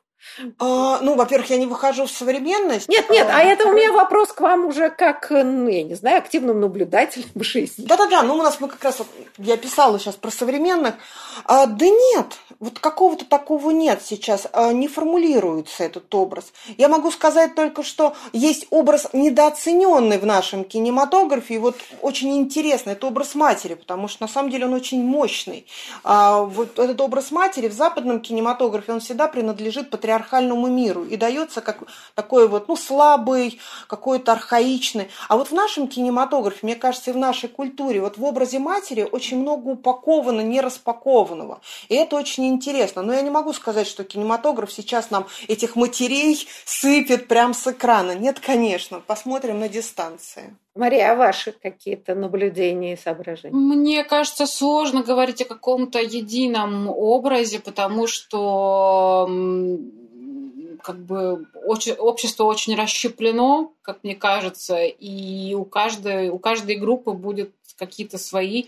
А, 0.59 0.99
ну, 1.01 1.15
во-первых, 1.15 1.49
я 1.49 1.57
не 1.57 1.65
выхожу 1.65 2.05
в 2.05 2.11
современность. 2.11 2.89
Нет, 2.89 3.09
нет, 3.09 3.27
а, 3.29 3.39
а 3.39 3.43
это 3.43 3.67
у 3.67 3.73
меня 3.73 3.91
вопрос 3.91 4.29
к 4.33 4.41
вам 4.41 4.65
уже 4.65 4.89
как, 4.89 5.29
ну, 5.29 5.67
я 5.67 5.83
не 5.83 5.95
знаю, 5.95 6.17
активным 6.17 6.59
наблюдателем 6.59 7.29
жизни. 7.35 7.85
Да-да-да, 7.85 8.23
ну 8.23 8.35
у 8.35 8.41
нас 8.41 8.59
мы 8.59 8.67
как 8.67 8.83
раз, 8.83 9.01
я 9.37 9.57
писала 9.57 9.99
сейчас 9.99 10.15
про 10.15 10.31
современных. 10.31 10.95
А, 11.45 11.65
да 11.65 11.85
нет, 11.85 12.37
вот 12.59 12.79
какого-то 12.79 13.25
такого 13.25 13.71
нет 13.71 14.01
сейчас, 14.03 14.47
а, 14.53 14.73
не 14.73 14.87
формулируется 14.87 15.83
этот 15.83 16.13
образ. 16.15 16.51
Я 16.77 16.89
могу 16.89 17.11
сказать 17.11 17.55
только, 17.55 17.83
что 17.83 18.15
есть 18.31 18.67
образ 18.69 19.09
недооцененный 19.13 20.17
в 20.17 20.25
нашем 20.25 20.63
кинематографе, 20.63 21.55
и 21.55 21.59
вот 21.59 21.75
очень 22.01 22.37
интересно, 22.37 22.91
это 22.91 23.07
образ 23.07 23.35
матери, 23.35 23.75
потому 23.75 24.07
что 24.07 24.23
на 24.23 24.27
самом 24.27 24.49
деле 24.49 24.65
он 24.65 24.73
очень 24.73 25.03
мощный. 25.03 25.67
А, 26.03 26.41
вот 26.41 26.79
этот 26.79 26.99
образ 27.01 27.31
матери 27.31 27.67
в 27.67 27.73
западном 27.73 28.19
кинематографе, 28.19 28.93
он 28.93 28.99
всегда 28.99 29.27
принадлежит 29.27 29.89
патриархату 29.89 30.12
патриархальному 30.13 30.67
миру 30.67 31.03
и 31.05 31.17
дается 31.17 31.61
как 31.61 31.83
такой 32.15 32.47
вот, 32.47 32.67
ну, 32.67 32.75
слабый, 32.75 33.59
какой-то 33.87 34.31
архаичный. 34.31 35.09
А 35.27 35.37
вот 35.37 35.49
в 35.49 35.53
нашем 35.53 35.87
кинематографе, 35.87 36.59
мне 36.61 36.75
кажется, 36.75 37.11
и 37.11 37.13
в 37.13 37.17
нашей 37.17 37.49
культуре, 37.49 38.01
вот 38.01 38.17
в 38.17 38.23
образе 38.23 38.59
матери 38.59 39.07
очень 39.11 39.39
много 39.39 39.69
упаковано, 39.69 40.41
не 40.41 40.61
распакованного. 40.61 41.61
И 41.89 41.95
это 41.95 42.15
очень 42.15 42.47
интересно. 42.47 43.01
Но 43.01 43.13
я 43.13 43.21
не 43.21 43.31
могу 43.31 43.53
сказать, 43.53 43.87
что 43.87 44.03
кинематограф 44.03 44.71
сейчас 44.71 45.09
нам 45.11 45.25
этих 45.47 45.75
матерей 45.75 46.47
сыпет 46.65 47.27
прямо 47.27 47.53
с 47.53 47.67
экрана. 47.67 48.15
Нет, 48.15 48.39
конечно. 48.39 48.99
Посмотрим 48.99 49.59
на 49.59 49.69
дистанции. 49.69 50.55
Мария, 50.75 51.11
а 51.11 51.15
ваши 51.15 51.51
какие-то 51.51 52.15
наблюдения 52.15 52.93
и 52.93 52.97
соображения? 52.97 53.55
Мне 53.55 54.03
кажется, 54.03 54.47
сложно 54.47 55.03
говорить 55.03 55.41
о 55.41 55.45
каком-то 55.45 55.99
едином 55.99 56.89
образе, 56.89 57.59
потому 57.59 58.07
что 58.07 59.29
как 60.81 60.97
бы 60.99 61.47
общество 61.65 62.45
очень 62.45 62.75
расщеплено, 62.75 63.71
как 63.81 64.03
мне 64.03 64.15
кажется, 64.15 64.83
и 64.83 65.53
у 65.53 65.65
каждой, 65.65 66.29
у 66.29 66.39
каждой 66.39 66.75
группы 66.75 67.11
будет 67.11 67.51
какие-то 67.77 68.17
свои 68.17 68.65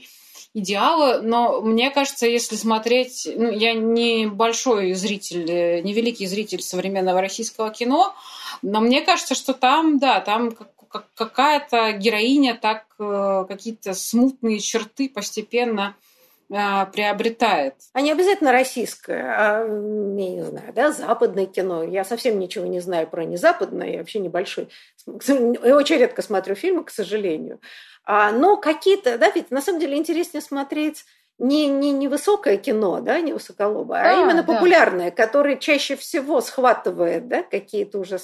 идеалы, 0.53 1.21
но 1.21 1.61
мне 1.61 1.91
кажется, 1.91 2.27
если 2.27 2.55
смотреть, 2.55 3.27
ну, 3.35 3.51
я 3.51 3.73
не 3.73 4.25
большой 4.25 4.93
зритель, 4.93 5.83
не 5.83 5.93
великий 5.93 6.27
зритель 6.27 6.61
современного 6.61 7.19
российского 7.21 7.71
кино, 7.71 8.15
но 8.61 8.79
мне 8.79 9.01
кажется, 9.01 9.35
что 9.35 9.53
там, 9.53 9.99
да, 9.99 10.21
там 10.21 10.55
какая-то 11.15 11.91
героиня 11.93 12.57
так 12.59 12.85
э, 12.99 13.45
какие-то 13.47 13.93
смутные 13.93 14.59
черты 14.59 15.09
постепенно 15.09 15.95
э, 16.49 16.85
приобретает. 16.91 17.75
А 17.93 18.01
не 18.01 18.11
обязательно 18.11 18.51
российское, 18.51 19.23
а, 19.37 19.65
я 19.65 20.29
не 20.29 20.43
знаю, 20.43 20.73
да, 20.73 20.91
западное 20.91 21.45
кино. 21.45 21.83
Я 21.83 22.03
совсем 22.03 22.39
ничего 22.39 22.65
не 22.65 22.79
знаю 22.79 23.07
про 23.07 23.25
незападное, 23.25 23.91
я 23.91 23.97
вообще 23.99 24.19
небольшой. 24.19 24.69
Я 25.07 25.75
очень 25.75 25.97
редко 25.97 26.21
смотрю 26.21 26.55
фильмы, 26.55 26.83
к 26.83 26.89
сожалению. 26.89 27.59
А, 28.05 28.31
но 28.31 28.57
какие-то, 28.57 29.17
да, 29.17 29.29
ведь 29.29 29.51
на 29.51 29.61
самом 29.61 29.79
деле 29.79 29.97
интереснее 29.97 30.41
смотреть 30.41 31.05
не, 31.37 31.67
не, 31.67 31.91
не 31.91 32.07
высокое 32.07 32.57
кино, 32.57 33.01
да, 33.01 33.19
не 33.19 33.33
высоколобое, 33.33 34.01
а, 34.01 34.09
а 34.09 34.21
именно 34.21 34.43
да. 34.43 34.53
популярное, 34.53 35.11
которое 35.11 35.57
чаще 35.57 35.95
всего 35.95 36.41
схватывает, 36.41 37.27
да, 37.27 37.43
какие-то 37.43 37.99
уже 37.99 38.19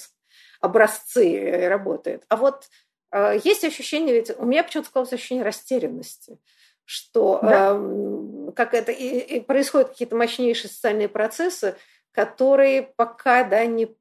образцы 0.61 1.36
э, 1.36 1.67
работает. 1.67 2.24
А 2.30 2.38
вот 2.38 2.69
э, 3.11 3.39
есть 3.43 3.65
ощущение, 3.65 4.15
ведь 4.15 4.32
у 4.38 4.45
меня 4.45 4.63
почему-то 4.63 4.89
сказалось 4.89 5.13
ощущение 5.13 5.43
растерянности, 5.43 6.38
что 6.86 7.39
да. 7.41 7.71
э, 7.73 8.51
как 8.55 8.73
это 8.73 8.91
и, 8.91 9.19
и 9.19 9.39
происходят 9.39 9.89
какие-то 9.89 10.15
мощнейшие 10.15 10.69
социальные 10.69 11.09
процессы, 11.09 11.75
которые 12.11 12.84
пока 12.95 13.43
да 13.43 13.65
не 13.65 13.95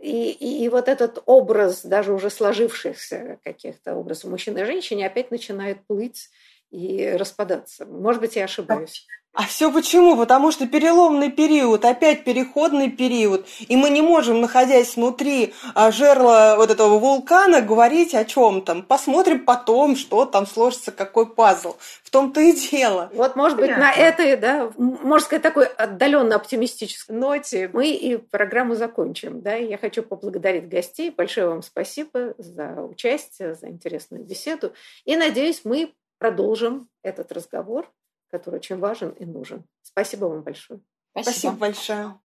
и, 0.00 0.30
и, 0.30 0.64
и 0.64 0.68
вот 0.68 0.88
этот 0.88 1.22
образ, 1.26 1.84
даже 1.84 2.12
уже 2.12 2.30
сложившихся 2.30 3.40
каких-то 3.42 3.96
образов 3.96 4.30
мужчины 4.30 4.60
и 4.60 4.64
женщины, 4.64 5.02
опять 5.02 5.30
начинает 5.30 5.84
плыть 5.86 6.30
и 6.70 7.10
распадаться. 7.10 7.86
Может 7.86 8.20
быть, 8.20 8.36
я 8.36 8.44
ошибаюсь. 8.44 9.06
А 9.34 9.42
все 9.42 9.70
почему? 9.70 10.16
Потому 10.16 10.50
что 10.50 10.66
переломный 10.66 11.30
период, 11.30 11.84
опять 11.84 12.24
переходный 12.24 12.90
период, 12.90 13.46
и 13.68 13.76
мы 13.76 13.88
не 13.90 14.02
можем, 14.02 14.40
находясь 14.40 14.96
внутри 14.96 15.54
а, 15.74 15.92
жерла 15.92 16.56
вот 16.56 16.70
этого 16.70 16.98
вулкана, 16.98 17.60
говорить 17.60 18.14
о 18.14 18.24
чем 18.24 18.62
там. 18.62 18.82
Посмотрим 18.82 19.44
потом, 19.44 19.94
что 19.94 20.24
там 20.24 20.44
сложится, 20.44 20.90
какой 20.90 21.32
пазл. 21.32 21.76
В 22.02 22.10
том-то 22.10 22.40
и 22.40 22.52
дело. 22.52 23.10
Вот, 23.12 23.36
может 23.36 23.58
быть, 23.58 23.70
на 23.70 23.92
этой, 23.92 24.36
да, 24.36 24.72
можно 24.76 25.24
сказать, 25.24 25.42
такой 25.42 25.66
отдаленно 25.66 26.34
оптимистической 26.34 27.14
ноте 27.14 27.70
мы 27.72 27.90
и 27.90 28.16
программу 28.16 28.74
закончим. 28.74 29.40
Да? 29.40 29.54
Я 29.54 29.78
хочу 29.78 30.02
поблагодарить 30.02 30.68
гостей. 30.68 31.10
Большое 31.16 31.48
вам 31.48 31.62
спасибо 31.62 32.34
за 32.38 32.82
участие, 32.82 33.54
за 33.54 33.68
интересную 33.68 34.24
беседу. 34.24 34.72
И 35.04 35.14
надеюсь, 35.16 35.60
мы 35.64 35.92
продолжим 36.18 36.88
этот 37.02 37.32
разговор 37.32 37.92
который 38.30 38.56
очень 38.56 38.78
важен 38.78 39.10
и 39.10 39.24
нужен. 39.24 39.64
Спасибо 39.82 40.26
вам 40.26 40.42
большое. 40.42 40.80
Спасибо, 41.12 41.30
Спасибо 41.30 41.56
большое. 41.56 42.20